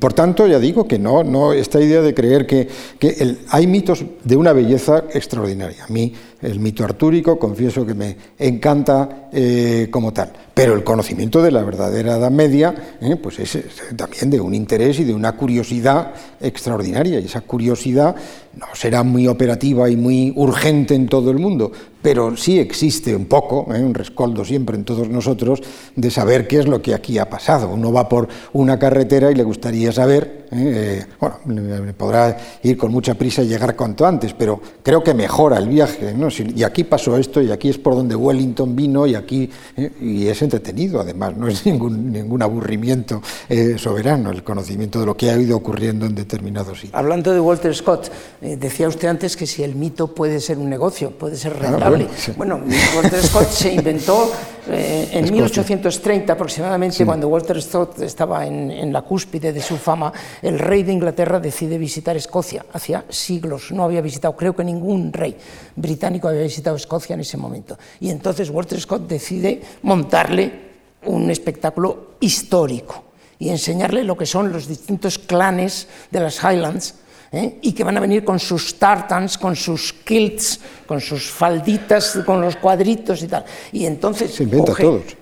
Por 0.00 0.12
tanto, 0.12 0.46
ya 0.46 0.58
digo 0.58 0.88
que 0.88 0.98
no, 0.98 1.22
no 1.22 1.52
esta 1.52 1.80
idea 1.80 2.02
de 2.02 2.12
creer 2.14 2.46
que, 2.46 2.68
hay 3.48 3.66
mitos 3.66 4.04
de 4.24 4.36
una 4.36 4.52
belleza 4.52 5.04
extraordinaria. 5.12 5.84
A 5.84 5.92
mí 5.92 6.12
el 6.42 6.58
mito 6.60 6.84
artúrico, 6.84 7.38
confieso 7.38 7.84
que 7.84 7.94
me 7.94 8.16
encanta 8.38 9.28
eh, 9.32 9.88
como 9.90 10.12
tal. 10.12 10.32
Pero 10.54 10.74
el 10.74 10.84
conocimiento 10.84 11.42
de 11.42 11.50
la 11.50 11.62
verdadera 11.62 12.16
Edad 12.16 12.30
Media 12.30 12.74
eh, 13.00 13.16
pues 13.16 13.38
es, 13.38 13.58
también 13.96 14.30
de 14.30 14.40
un 14.40 14.54
interés 14.54 14.98
y 15.00 15.04
de 15.04 15.14
una 15.14 15.32
curiosidad 15.32 16.12
extraordinaria. 16.40 17.20
Y 17.20 17.26
esa 17.26 17.42
curiosidad 17.42 18.14
no 18.56 18.66
será 18.74 19.02
muy 19.02 19.28
operativa 19.28 19.88
y 19.88 19.96
muy 19.96 20.32
urgente 20.36 20.94
en 20.94 21.06
todo 21.06 21.30
el 21.30 21.38
mundo, 21.38 21.70
pero 22.02 22.36
sí 22.36 22.58
existe 22.58 23.14
un 23.14 23.26
poco, 23.26 23.72
eh, 23.72 23.80
un 23.80 23.94
rescoldo 23.94 24.44
siempre 24.44 24.76
en 24.76 24.84
todos 24.84 25.08
nosotros, 25.08 25.62
de 25.94 26.10
saber 26.10 26.48
qué 26.48 26.58
es 26.58 26.66
lo 26.66 26.82
que 26.82 26.94
aquí 26.94 27.18
ha 27.18 27.28
pasado. 27.30 27.68
Uno 27.68 27.92
va 27.92 28.08
por 28.08 28.28
una 28.52 28.78
carretera 28.78 29.30
y 29.30 29.34
le 29.34 29.44
gustaría 29.44 29.92
saber, 29.92 30.46
bueno, 31.20 31.92
podrá 31.96 32.36
ir 32.64 32.76
con 32.76 32.90
mucha 32.90 33.14
prisa 33.14 33.42
y 33.42 33.46
llegar 33.46 33.76
cuanto 33.76 34.04
antes, 34.04 34.34
pero 34.34 34.60
creo 34.82 35.04
que 35.04 35.14
mejora 35.14 35.58
el 35.58 35.68
viaje. 35.68 36.12
Y 36.38 36.62
aquí 36.62 36.84
pasó 36.84 37.16
esto, 37.16 37.42
y 37.42 37.50
aquí 37.50 37.68
es 37.68 37.78
por 37.78 37.94
donde 37.94 38.14
Wellington 38.14 38.76
vino, 38.76 39.06
y 39.06 39.14
aquí 39.14 39.50
y 40.00 40.26
es 40.26 40.42
entretenido, 40.42 41.00
además, 41.00 41.36
no 41.36 41.48
es 41.48 41.64
ningún, 41.70 42.12
ningún 42.12 42.42
aburrimiento 42.42 43.22
eh, 43.48 43.76
soberano 43.78 44.30
el 44.30 44.42
conocimiento 44.42 45.00
de 45.00 45.06
lo 45.06 45.16
que 45.16 45.30
ha 45.30 45.36
ido 45.36 45.56
ocurriendo 45.56 46.06
en 46.06 46.14
determinados 46.14 46.80
sitios. 46.80 46.94
Hablando 46.94 47.32
de 47.32 47.40
Walter 47.40 47.74
Scott, 47.74 48.10
eh, 48.40 48.56
decía 48.56 48.88
usted 48.88 49.08
antes 49.08 49.36
que 49.36 49.46
si 49.46 49.62
el 49.62 49.74
mito 49.74 50.14
puede 50.14 50.40
ser 50.40 50.58
un 50.58 50.68
negocio, 50.68 51.10
puede 51.10 51.36
ser 51.36 51.58
rentable. 51.58 52.08
bueno, 52.36 52.60
Walter 52.96 53.22
Scott 53.22 53.48
se 53.48 53.72
inventó 53.72 54.30
eh, 54.68 55.08
en 55.12 55.32
1830 55.32 56.32
aproximadamente, 56.32 57.04
cuando 57.04 57.28
Walter 57.28 57.60
Scott 57.62 58.00
estaba 58.00 58.46
en, 58.46 58.70
en 58.70 58.92
la 58.92 59.02
cúspide 59.02 59.52
de 59.52 59.60
su 59.60 59.76
fama, 59.76 60.12
el 60.42 60.58
rey 60.58 60.82
de 60.82 60.92
Inglaterra 60.92 61.40
decide 61.40 61.78
visitar 61.78 62.16
Escocia. 62.16 62.64
Hacía 62.72 63.04
siglos 63.08 63.70
no 63.72 63.84
había 63.84 64.00
visitado, 64.00 64.36
creo 64.36 64.54
que 64.54 64.64
ningún 64.64 65.12
rey 65.12 65.36
británico 65.76 66.19
había 66.28 66.42
visitado 66.42 66.76
Escocia 66.76 67.14
en 67.14 67.20
ese 67.20 67.36
momento. 67.36 67.78
Y 68.00 68.10
entonces 68.10 68.50
Walter 68.50 68.80
Scott 68.80 69.08
decide 69.08 69.60
montarle 69.82 70.70
un 71.06 71.30
espectáculo 71.30 72.12
histórico 72.20 73.04
y 73.38 73.48
enseñarle 73.48 74.04
lo 74.04 74.16
que 74.16 74.26
son 74.26 74.52
los 74.52 74.68
distintos 74.68 75.18
clanes 75.18 75.88
de 76.10 76.20
las 76.20 76.42
Highlands 76.42 76.94
¿eh? 77.32 77.58
y 77.62 77.72
que 77.72 77.84
van 77.84 77.96
a 77.96 78.00
venir 78.00 78.24
con 78.24 78.38
sus 78.38 78.74
tartans, 78.74 79.38
con 79.38 79.54
sus 79.54 79.92
kilts, 79.92 80.60
con 80.86 81.00
sus 81.00 81.30
falditas, 81.30 82.18
con 82.26 82.40
los 82.40 82.56
cuadritos 82.56 83.22
y 83.22 83.28
tal. 83.28 83.44
Y 83.72 83.86
entonces 83.86 84.42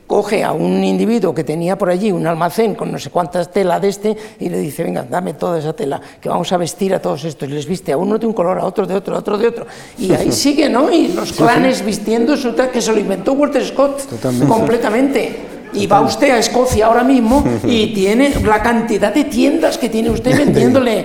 coge, 0.06 0.42
a 0.42 0.52
un 0.52 0.82
individuo 0.82 1.34
que 1.34 1.44
tenía 1.44 1.76
por 1.76 1.90
allí 1.90 2.10
un 2.10 2.26
almacén 2.26 2.74
con 2.74 2.90
no 2.90 2.98
sé 2.98 3.10
cuántas 3.10 3.52
telas 3.52 3.82
de 3.82 3.88
este 3.88 4.16
y 4.40 4.48
le 4.48 4.58
dice, 4.58 4.82
venga, 4.82 5.02
dame 5.02 5.34
toda 5.34 5.58
esa 5.58 5.74
tela, 5.74 6.00
que 6.20 6.28
vamos 6.28 6.50
a 6.52 6.56
vestir 6.56 6.94
a 6.94 7.02
todos 7.02 7.24
estos. 7.24 7.48
Y 7.48 7.52
les 7.52 7.66
viste 7.66 7.92
a 7.92 7.98
uno 7.98 8.18
de 8.18 8.26
un 8.26 8.32
color, 8.32 8.58
a 8.58 8.64
otro 8.64 8.86
de 8.86 8.94
otro, 8.94 9.14
a 9.14 9.18
otro 9.18 9.36
de 9.36 9.48
otro. 9.48 9.66
Y 9.98 10.12
ahí 10.12 10.32
sigue, 10.32 10.68
¿no? 10.68 10.90
Y 10.90 11.08
los 11.08 11.32
clanes 11.32 11.84
vistiendo 11.84 12.34
eso, 12.34 12.54
que 12.72 12.80
se 12.80 12.92
lo 12.92 12.98
inventó 12.98 13.32
Walter 13.32 13.64
Scott 13.64 14.02
completamente. 14.48 15.58
Y 15.74 15.86
va 15.86 16.00
usted 16.00 16.30
a 16.30 16.38
Escocia 16.38 16.86
ahora 16.86 17.04
mismo 17.04 17.44
y 17.66 17.92
tiene 17.92 18.34
la 18.42 18.62
cantidad 18.62 19.12
de 19.12 19.24
tiendas 19.24 19.76
que 19.76 19.90
tiene 19.90 20.08
usted 20.08 20.34
vendiéndole 20.38 21.04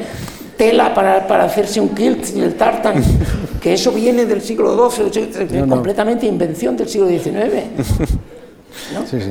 tela 0.57 0.93
para, 0.93 1.27
para, 1.27 1.45
hacerse 1.45 1.79
un 1.79 1.89
kilt 1.89 2.35
y 2.35 2.41
el 2.41 2.55
tartan, 2.55 3.03
que 3.61 3.73
eso 3.73 3.91
viene 3.91 4.25
del 4.25 4.41
siglo 4.41 4.89
XII, 4.89 5.67
completamente 5.67 6.25
invención 6.25 6.75
del 6.77 6.89
siglo 6.89 7.07
XIX. 7.07 8.13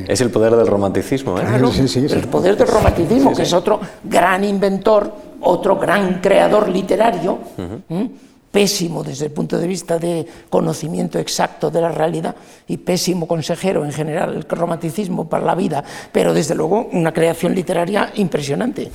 Es 0.08 0.20
el 0.20 0.30
poder 0.30 0.54
del 0.56 0.66
romanticismo. 0.66 1.38
¿eh? 1.38 1.42
el 2.10 2.28
poder 2.28 2.56
del 2.56 2.68
romanticismo, 2.68 3.34
que 3.34 3.42
es 3.42 3.52
otro 3.52 3.80
gran 4.04 4.44
inventor, 4.44 5.12
otro 5.40 5.76
gran 5.78 6.20
creador 6.20 6.68
literario 6.68 7.38
pésimo 8.52 9.02
desde 9.02 9.26
el 9.26 9.32
punto 9.32 9.58
de 9.58 9.66
vista 9.66 9.98
de 9.98 10.26
conocimiento 10.50 11.18
exacto 11.18 11.70
de 11.70 11.80
la 11.80 11.88
realidad 11.88 12.36
y 12.68 12.76
pésimo 12.76 13.26
consejero 13.26 13.84
en 13.84 13.92
general 13.92 14.34
el 14.34 14.42
romanticismo 14.42 15.28
para 15.28 15.44
la 15.44 15.54
vida, 15.54 15.82
pero 16.12 16.34
desde 16.34 16.54
luego 16.54 16.88
una 16.92 17.12
creación 17.12 17.54
literaria 17.54 18.12
impresionante. 18.16 18.90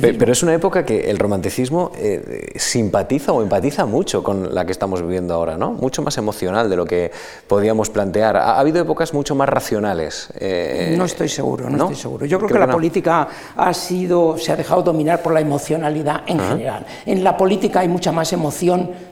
pero, 0.00 0.32
es 0.32 0.42
una 0.42 0.54
época 0.54 0.84
que 0.86 1.10
el 1.10 1.18
romanticismo 1.18 1.92
eh, 1.96 2.52
simpatiza 2.56 3.32
o 3.32 3.42
empatiza 3.42 3.84
mucho 3.84 4.22
con 4.22 4.54
la 4.54 4.64
que 4.64 4.72
estamos 4.72 5.02
viviendo 5.02 5.34
ahora, 5.34 5.58
¿no? 5.58 5.72
Mucho 5.72 6.00
más 6.00 6.16
emocional 6.16 6.70
de 6.70 6.76
lo 6.76 6.86
que 6.86 7.12
podíamos 7.46 7.90
plantear. 7.90 8.38
Ha, 8.38 8.58
habido 8.58 8.80
épocas 8.80 9.12
mucho 9.12 9.34
más 9.34 9.50
racionales. 9.50 10.30
Eh, 10.40 10.94
no 10.96 11.04
estoy 11.04 11.28
seguro, 11.28 11.68
no, 11.68 11.84
estoy 11.84 11.96
seguro. 11.96 12.24
Yo 12.24 12.38
creo, 12.38 12.48
que, 12.48 12.58
la 12.58 12.70
política 12.70 13.28
ha 13.54 13.74
sido, 13.74 14.38
se 14.38 14.50
ha 14.50 14.56
dejado 14.56 14.82
dominar 14.82 15.22
por 15.22 15.34
la 15.34 15.40
emocionalidad 15.40 16.22
en 16.26 16.40
general. 16.40 16.86
En 17.04 17.22
la 17.22 17.36
política 17.36 17.80
hay 17.80 17.88
mucha 17.88 18.12
más 18.12 18.32
emoción 18.32 18.61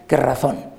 que 0.07 0.17
razón. 0.17 0.71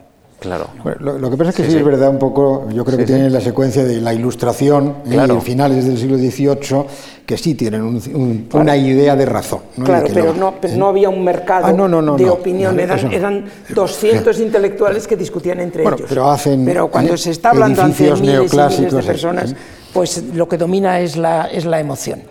Claro. 0.42 0.70
lo, 1.00 1.30
que 1.30 1.38
pasa 1.38 1.52
es 1.52 1.56
que 1.56 1.70
sí, 1.70 1.78
es 1.78 1.86
verdad 1.86 2.10
un 2.10 2.18
poco, 2.18 2.68
yo 2.74 2.84
creo 2.84 2.98
que 2.98 3.06
tienen 3.06 3.32
la 3.32 3.42
secuencia 3.42 3.84
de 3.84 4.02
la 4.02 4.12
ilustración 4.12 4.96
¿eh? 5.06 5.10
claro. 5.12 5.40
finales 5.40 5.86
del 5.86 6.00
siglo 6.00 6.18
XVIII, 6.18 6.84
que 7.28 7.38
sí 7.38 7.54
tienen 7.54 8.02
una 8.52 8.76
idea 8.76 9.16
de 9.16 9.26
razón. 9.28 9.60
Claro, 9.84 10.08
pero, 10.12 10.34
no, 10.34 10.56
no, 10.76 10.88
había 10.88 11.10
un 11.10 11.24
mercado 11.24 11.68
ah, 11.68 12.18
de 12.18 12.28
opinión, 12.28 12.80
eran, 12.80 13.46
200 13.70 14.40
intelectuales 14.40 15.08
que 15.08 15.16
discutían 15.16 15.60
entre 15.60 15.84
ellos. 15.84 16.02
Pero, 16.10 16.32
hacen, 16.32 16.66
pero 16.66 16.88
cuando 16.88 17.16
se 17.18 17.30
está 17.30 17.52
hablando 17.52 17.84
ante 17.84 18.12
miles 18.16 18.20
y 18.20 18.58
miles 18.58 18.92
de 18.96 19.04
personas, 19.04 19.56
pues 19.94 20.24
lo 20.34 20.50
que 20.50 20.58
domina 20.58 21.00
es 21.00 21.18
la, 21.18 21.52
es 21.52 21.66
la 21.66 21.80
emoción. 21.80 22.24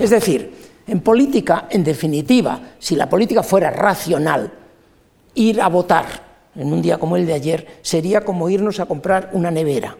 Es 0.00 0.08
decir, 0.08 0.54
en 0.86 1.00
política, 1.00 1.66
en 1.68 1.84
definitiva, 1.84 2.58
si 2.78 2.96
la 2.96 3.10
política 3.10 3.42
fuera 3.42 3.70
racional, 3.70 4.50
ir 5.38 5.60
a 5.60 5.68
votar 5.68 6.06
en 6.56 6.72
un 6.72 6.82
día 6.82 6.98
como 6.98 7.16
el 7.16 7.26
de 7.26 7.34
ayer 7.34 7.66
sería 7.82 8.22
como 8.22 8.48
irnos 8.48 8.80
a 8.80 8.86
comprar 8.86 9.30
una 9.32 9.50
nevera. 9.50 9.96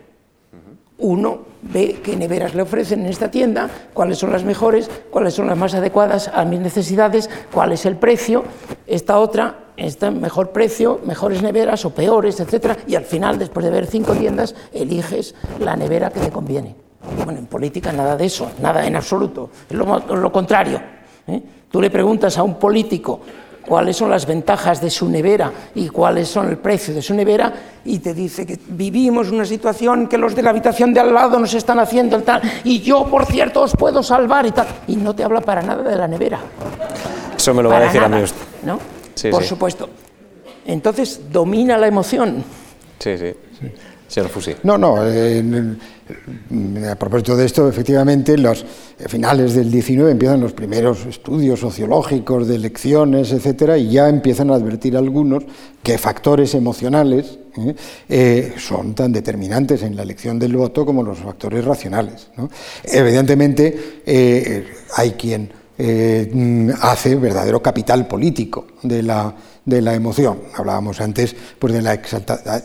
Uno 0.99 1.43
ve 1.63 2.01
qué 2.03 2.17
neveras 2.17 2.57
le 2.57 2.63
ofrecen 2.63 3.01
en 3.01 3.07
esta 3.07 3.31
tienda, 3.31 3.71
cuáles 3.95 4.19
son 4.19 4.33
las 4.33 4.43
mejores, 4.43 4.91
cuáles 5.11 5.35
son 5.35 5.47
las 5.47 5.57
más 5.57 5.75
adecuadas 5.75 6.29
a 6.35 6.45
mis 6.45 6.59
necesidades, 6.59 7.31
cuál 7.53 7.71
es 7.71 7.87
el 7.87 7.97
precio, 7.97 8.43
esta 8.85 9.21
otra, 9.21 9.67
está 9.77 10.11
mejor 10.11 10.51
precio, 10.51 11.01
mejores 11.05 11.41
neveras 11.41 11.85
o 11.85 11.91
peores, 11.91 12.41
etc. 12.41 12.77
Y 12.89 12.97
al 12.97 13.05
final, 13.05 13.39
después 13.39 13.65
de 13.65 13.71
ver 13.71 13.87
cinco 13.87 14.15
tiendas, 14.15 14.57
eliges 14.73 15.37
la 15.61 15.77
nevera 15.77 16.11
que 16.11 16.19
te 16.19 16.31
conviene. 16.31 16.75
Bueno, 17.25 17.39
en 17.39 17.47
política 17.47 17.93
nada 17.93 18.17
de 18.17 18.27
eso, 18.27 18.51
nada 18.61 18.85
en 18.85 18.97
absoluto, 18.97 19.51
es 19.71 19.77
lo, 19.77 20.33
contrario. 20.33 20.81
¿eh? 21.29 21.41
Tú 21.71 21.81
le 21.81 21.91
preguntas 21.91 22.37
a 22.39 22.43
un 22.43 22.57
político 22.57 23.21
cuáles 23.69 23.97
son 23.97 24.11
las 24.11 24.27
ventajas 24.27 24.81
de 24.81 24.91
su 24.91 25.09
nevera 25.09 25.53
y 25.75 25.89
cuáles 25.89 26.29
son 26.29 26.49
el 26.49 26.57
precio 26.57 26.95
de 26.95 27.03
su 27.03 27.15
nevera 27.15 27.53
y 27.85 27.99
te 27.99 28.15
dice 28.15 28.47
que 28.47 28.59
vivimos 28.69 29.31
una 29.31 29.45
situación 29.45 30.09
que 30.09 30.17
los 30.17 30.35
de 30.35 30.43
la 30.43 30.51
habitación 30.51 30.95
de 30.95 31.01
al 31.01 31.13
lado 31.13 31.39
nos 31.39 31.53
están 31.55 31.79
haciendo 31.79 32.17
el 32.17 32.23
tal 32.23 32.41
y 32.65 32.81
yo, 32.81 33.07
por 33.07 33.27
cierto, 33.27 33.63
os 33.63 33.77
puedo 33.77 34.03
salvar 34.03 34.47
y 34.47 34.53
tal. 34.53 34.67
Y 34.89 34.97
no 34.97 35.15
te 35.15 35.23
habla 35.23 35.41
para 35.41 35.63
nada 35.63 35.83
de 35.83 35.97
la 35.97 36.09
nevera. 36.09 36.41
Eso 37.37 37.55
me 37.55 37.63
lo 37.63 37.69
va 37.69 37.77
a 37.77 37.81
decir 37.81 38.03
a 38.03 38.09
mí 38.09 38.23
usted. 38.23 38.41
¿No? 38.65 38.79
por 39.31 39.45
supuesto. 39.45 39.89
Entonces 40.67 41.31
domina 41.31 41.77
la 41.77 41.87
emoción. 41.87 42.45
Sí, 42.99 43.17
sí. 43.19 43.35
No, 44.63 44.79
no. 44.79 44.97
a 44.97 46.95
propósito 46.97 47.37
de 47.37 47.45
esto, 47.45 47.69
efectivamente, 47.69 48.39
los 48.39 48.65
finales 49.07 49.55
del 49.55 49.71
19 49.71 50.11
empiezan 50.11 50.41
los 50.41 50.55
primeros 50.55 51.05
estudios 51.07 51.61
sociológicos 51.61 52.49
de 52.49 52.57
elecciones, 52.57 53.33
etcétera, 53.33 53.77
y 53.77 53.91
ya 53.91 54.09
empiezan 54.09 54.51
a 54.51 54.55
advertir 54.55 54.97
algunos 54.97 55.45
que 55.83 55.99
factores 55.99 56.55
emocionales 56.55 57.39
¿eh? 57.57 57.75
Eh, 58.09 58.55
son 58.59 58.95
tan 58.95 59.13
determinantes 59.13 59.83
en 59.83 59.97
la 59.97 60.03
elección 60.03 60.39
del 60.39 60.57
voto 60.57 60.87
como 60.87 61.03
los 61.03 61.19
factores 61.19 61.65
racionales. 61.65 62.29
Evidentemente, 62.85 64.03
eh, 64.07 64.67
hay 64.97 65.13
quien 65.13 65.53
hace 66.81 67.15
verdadero 67.15 67.63
capital 67.63 68.09
político 68.09 68.67
de 68.83 69.01
la 69.01 69.33
de 69.69 69.83
la 69.83 69.95
emoción. 69.95 70.39
Hablábamos 70.55 71.01
antes 71.01 71.37
pues 71.59 71.75
de 71.75 71.83
la 71.83 72.01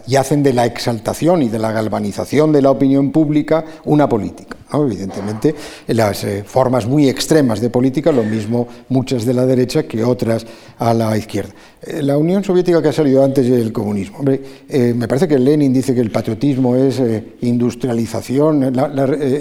y 0.07 0.15
hacen 0.15 0.41
de 0.41 0.53
la 0.53 0.65
exaltación 0.65 1.43
y 1.43 1.49
de 1.49 1.59
la 1.59 1.71
galvanización 1.71 2.51
de 2.51 2.61
la 2.61 2.71
opinión 2.71 3.11
pública 3.11 3.65
una 3.83 4.07
política. 4.07 4.57
Evidentemente, 4.73 5.53
las 5.87 6.23
eh, 6.23 6.43
formas 6.43 6.87
muy 6.87 7.07
extremas 7.07 7.61
de 7.61 7.69
política, 7.69 8.11
lo 8.11 8.23
mismo 8.23 8.67
muchas 8.89 9.23
de 9.23 9.33
la 9.33 9.45
derecha 9.45 9.83
que 9.83 10.03
otras 10.03 10.47
a 10.79 10.95
la 10.95 11.15
izquierda. 11.15 11.53
Eh, 11.81 12.01
la 12.01 12.17
Unión 12.17 12.43
Soviética 12.43 12.81
que 12.81 12.87
ha 12.87 12.93
salido 12.93 13.23
antes 13.23 13.47
del 13.47 13.71
comunismo. 13.71 14.19
Eh, 14.27 14.93
me 14.95 15.07
parece 15.07 15.27
que 15.27 15.37
Lenin 15.37 15.71
dice 15.71 15.93
que 15.93 16.01
el 16.01 16.09
patriotismo 16.09 16.75
es 16.75 16.99
industrialización, 17.41 18.73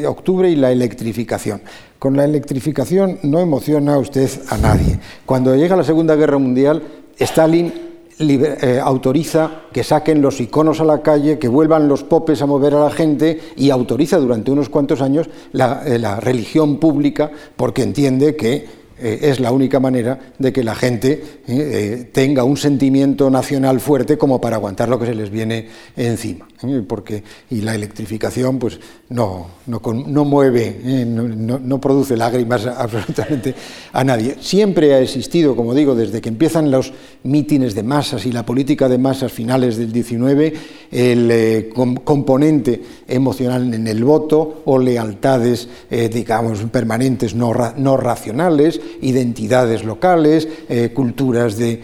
octubre 0.06 0.50
y 0.50 0.56
la 0.56 0.70
electrificación. 0.70 1.62
Con 1.98 2.16
la 2.16 2.24
electrificación 2.24 3.20
no 3.22 3.38
emociona 3.38 3.96
usted 3.96 4.28
a 4.48 4.58
nadie. 4.58 4.98
Cuando 5.24 5.54
llega 5.54 5.76
la 5.76 5.84
Segunda 5.84 6.16
Guerra 6.16 6.36
Mundial, 6.36 6.82
Stalin 7.18 7.72
eh, 8.18 8.80
autoriza 8.82 9.62
que 9.72 9.82
saquen 9.82 10.22
los 10.22 10.40
iconos 10.40 10.80
a 10.80 10.84
la 10.84 11.02
calle, 11.02 11.38
que 11.38 11.48
vuelvan 11.48 11.88
los 11.88 12.04
popes 12.04 12.40
a 12.42 12.46
mover 12.46 12.74
a 12.74 12.84
la 12.84 12.90
gente 12.90 13.40
y 13.56 13.70
autoriza 13.70 14.18
durante 14.18 14.50
unos 14.50 14.68
cuantos 14.68 15.00
años 15.00 15.28
la, 15.52 15.82
eh, 15.84 15.98
religión 16.20 16.78
pública 16.78 17.30
porque 17.56 17.82
entiende 17.82 18.36
que 18.36 18.82
eh, 18.98 19.18
es 19.22 19.40
la 19.40 19.50
única 19.50 19.80
manera 19.80 20.18
de 20.38 20.52
que 20.52 20.62
la 20.62 20.74
gente 20.74 22.10
tenga 22.12 22.44
un 22.44 22.56
sentimiento 22.56 23.28
nacional 23.30 23.80
fuerte 23.80 24.16
como 24.16 24.40
para 24.40 24.56
aguantar 24.56 24.88
lo 24.88 24.98
que 24.98 25.06
se 25.06 25.14
les 25.14 25.30
viene 25.30 25.68
encima. 25.96 26.46
Porque, 26.86 27.22
y 27.50 27.60
la 27.60 27.74
electrificación 27.74 28.58
pues, 28.58 28.78
no, 29.08 29.46
no, 29.66 30.24
mueve, 30.24 31.04
no, 31.06 31.58
no, 31.58 31.80
produce 31.80 32.16
lágrimas 32.16 32.66
absolutamente 32.78 33.54
a 33.92 34.04
nadie. 34.04 34.36
Siempre 34.40 34.94
ha 34.94 35.00
existido, 35.00 35.56
como 35.56 35.74
digo, 35.74 35.94
desde 35.94 36.20
que 36.20 36.28
empiezan 36.28 36.70
los 36.70 36.92
mítines 37.24 37.74
de 37.74 37.82
masas 37.82 38.26
y 38.26 38.32
la 38.32 38.46
política 38.46 38.88
de 38.88 38.98
masas 38.98 39.32
finales 39.32 39.76
del 39.76 39.92
19, 39.92 40.52
el 40.90 41.70
componente 42.04 42.82
emocional 43.08 43.72
en 43.74 43.86
el 43.86 44.04
voto 44.04 44.62
o 44.64 44.78
lealtades, 44.78 45.68
digamos, 45.90 46.60
permanentes 46.70 47.34
no, 47.34 47.52
no 47.76 47.96
racionales, 47.96 48.80
identidades 49.00 49.84
locales, 49.84 50.48
eh, 50.68 50.90
culturas 50.94 51.56
de, 51.56 51.80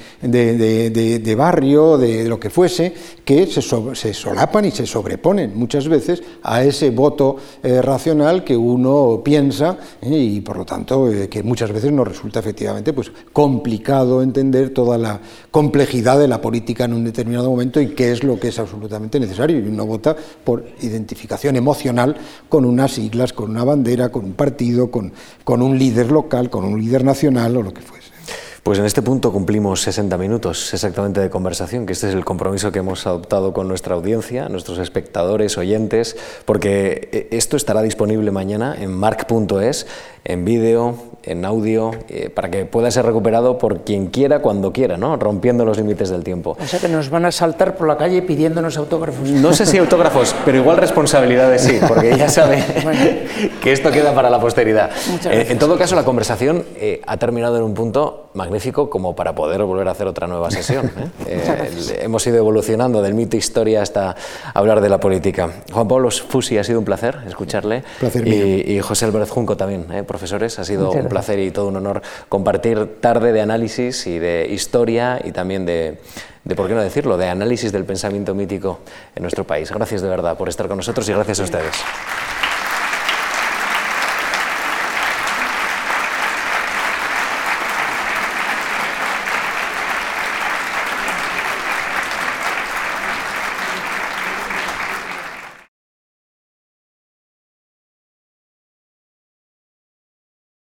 barrio, 1.37 1.99
de, 1.99 2.29
lo 2.29 2.39
que 2.39 2.51
fuese, 2.51 2.93
que 3.25 3.47
se, 3.47 3.63
se, 3.63 4.15
solapan 4.15 4.65
y 4.69 4.71
se 4.71 4.87
sobreponen 4.87 5.53
muchas 5.57 5.89
veces 5.89 6.23
a 6.43 6.63
ese 6.63 6.91
voto 6.91 7.37
eh, 7.63 7.83
racional 7.83 8.45
que 8.45 8.57
uno 8.57 9.23
piensa 9.25 9.79
eh, 10.01 10.17
y 10.17 10.41
por 10.41 10.59
lo 10.59 10.65
tanto 10.65 11.09
que 11.31 11.43
muchas 11.43 11.73
veces 11.73 11.91
nos 11.93 12.07
resulta 12.07 12.41
efectivamente 12.41 12.93
pues, 12.93 13.11
complicado 13.33 14.23
entender 14.23 14.71
toda 14.71 14.99
la 14.99 15.21
complejidad 15.51 16.19
de 16.19 16.29
la 16.29 16.41
política 16.41 16.85
en 16.85 16.93
un 16.93 17.05
determinado 17.05 17.51
momento 17.51 17.81
y 17.81 17.89
qué 17.89 18.13
es 18.13 18.23
lo 18.23 18.39
que 18.39 18.49
es 18.49 18.59
absolutamente 18.59 19.19
necesario. 19.19 19.59
Y 19.59 19.69
uno 19.69 19.87
vota 19.87 20.17
por 20.45 20.65
identificación 20.81 21.57
emocional 21.57 22.17
con 22.49 22.65
unas 22.65 22.93
siglas, 22.93 23.33
con 23.33 23.51
una 23.51 23.65
bandera, 23.65 24.11
con 24.11 24.25
un 24.25 24.35
partido, 24.35 24.91
con, 24.91 25.13
con 25.45 25.63
un 25.63 25.79
líder 25.79 26.11
local, 26.11 26.51
con 26.51 26.65
un 26.65 26.81
líder 26.81 27.05
nacional 27.05 27.57
o 27.57 27.63
lo 27.63 27.73
que 27.73 27.81
fuese. 27.81 27.98
Pues 28.63 28.79
en 28.79 28.85
este 28.85 29.03
punto 29.03 29.33
cumplimos 29.33 29.81
60 29.83 30.19
minutos 30.19 30.75
exactamente 30.75 31.21
de 31.21 31.31
conversación, 31.31 31.87
que 31.87 31.93
este 31.93 32.09
es 32.09 32.15
el 32.15 32.25
compromiso 32.25 32.73
que 32.73 32.81
hemos 32.81 33.07
adoptado 33.07 33.53
con 33.53 33.69
nuestra 33.69 33.95
audiencia, 33.95 34.49
nuestros 34.49 34.79
espectadores, 34.79 35.57
oyentes, 35.57 36.17
porque 36.45 37.09
eh, 37.13 37.29
esto 37.31 37.57
estará 37.57 37.83
disponible 37.83 38.31
mañana 38.31 38.77
en 38.79 38.93
mark.es, 38.93 39.87
en 40.29 40.45
vídeo, 40.45 40.95
en 41.25 41.45
audio, 41.45 41.91
eh, 42.09 42.31
para 42.31 42.51
que 42.51 42.67
pueda 42.67 42.91
ser 42.91 43.05
recuperado 43.07 43.59
por 43.59 43.81
quien 43.81 44.07
quiera, 44.07 44.41
cuando 44.41 44.73
quiera, 44.73 44.97
¿no? 44.97 45.17
rompiendo 45.17 45.65
los 45.65 45.79
límites 45.79 46.11
del 46.11 46.23
tiempo. 46.23 46.57
O 46.61 46.67
sea 46.67 46.79
que 46.79 46.89
nos 46.89 47.09
van 47.09 47.25
a 47.25 47.33
saltar 47.33 47.77
por 47.77 47.89
la 47.89 47.97
calle 47.97 48.21
pidiéndonos 48.23 48.77
autógrafos. 48.77 49.29
No 49.29 49.53
sé 49.55 49.65
si 49.65 49.79
autógrafos, 49.79 50.35
pero 50.45 50.59
igual 50.59 50.77
responsabilidades 50.77 51.63
sí, 51.63 51.79
porque 51.87 52.13
ella 52.13 52.29
sabe 52.29 52.63
que 53.63 53.73
esto 53.73 53.91
queda 53.91 54.15
para 54.15 54.29
la 54.29 54.39
posteridad. 54.39 54.91
Eh, 55.31 55.47
en 55.49 55.59
todo 55.59 55.79
caso, 55.79 55.97
la 55.97 56.05
conversación 56.05 56.65
eh, 56.77 57.01
ha 57.07 57.17
terminado 57.17 57.57
en 57.57 57.63
un 57.63 57.73
punto 57.73 58.29
magnífico 58.35 58.91
como 58.91 59.17
para 59.17 59.35
poder 59.35 59.63
volver 59.65 59.89
a 59.89 59.93
hacer 59.93 60.07
otra 60.07 60.27
nueva 60.27 60.51
sesión. 60.51 60.91
hemos 62.01 62.27
ido 62.27 62.37
evolucionando 62.37 63.01
del 63.01 63.15
mito 63.15 63.37
historia 63.37 63.81
hasta 63.81 64.15
hablar 64.53 64.83
de 64.83 64.91
la 64.91 65.01
política. 65.01 65.51
Juan 65.73 65.89
Pablo 65.89 66.11
Fusi, 66.11 66.59
ha 66.59 66.65
sido 66.65 66.79
un 66.79 66.85
placer 66.85 67.19
escucharle. 67.27 67.83
Placer 67.99 68.29
y, 68.29 68.77
y, 68.77 68.81
José 68.81 69.07
Álvarez 69.07 69.31
Junco 69.31 69.57
también, 69.57 69.87
profesores, 70.19 70.59
ha 70.59 70.65
sido 70.65 70.91
un 70.91 71.09
placer 71.09 71.39
y 71.39 71.53
todo 71.53 71.69
un 71.69 71.77
honor 71.77 72.03
compartir 72.29 73.01
tarde 73.01 73.33
de 73.33 73.41
análisis 73.41 74.07
y 74.09 74.19
de 74.19 74.49
historia 74.51 75.21
y 75.25 75.31
también 75.31 75.65
de, 75.65 75.99
de, 76.43 76.55
¿por 76.57 76.67
qué 76.67 76.75
no 76.75 76.83
decirlo?, 76.83 77.17
de 77.17 77.29
análisis 77.29 77.71
del 77.71 77.85
pensamiento 77.85 78.35
mítico 78.35 78.81
en 79.15 79.23
nuestro 79.23 79.45
país. 79.45 79.71
Gracias 79.71 80.03
de 80.03 80.09
verdad 80.09 80.37
por 80.37 80.49
estar 80.49 80.67
con 80.67 80.77
nosotros 80.77 81.09
y 81.09 81.13
gracias 81.13 81.39
a 81.39 81.45
ustedes. 81.45 81.75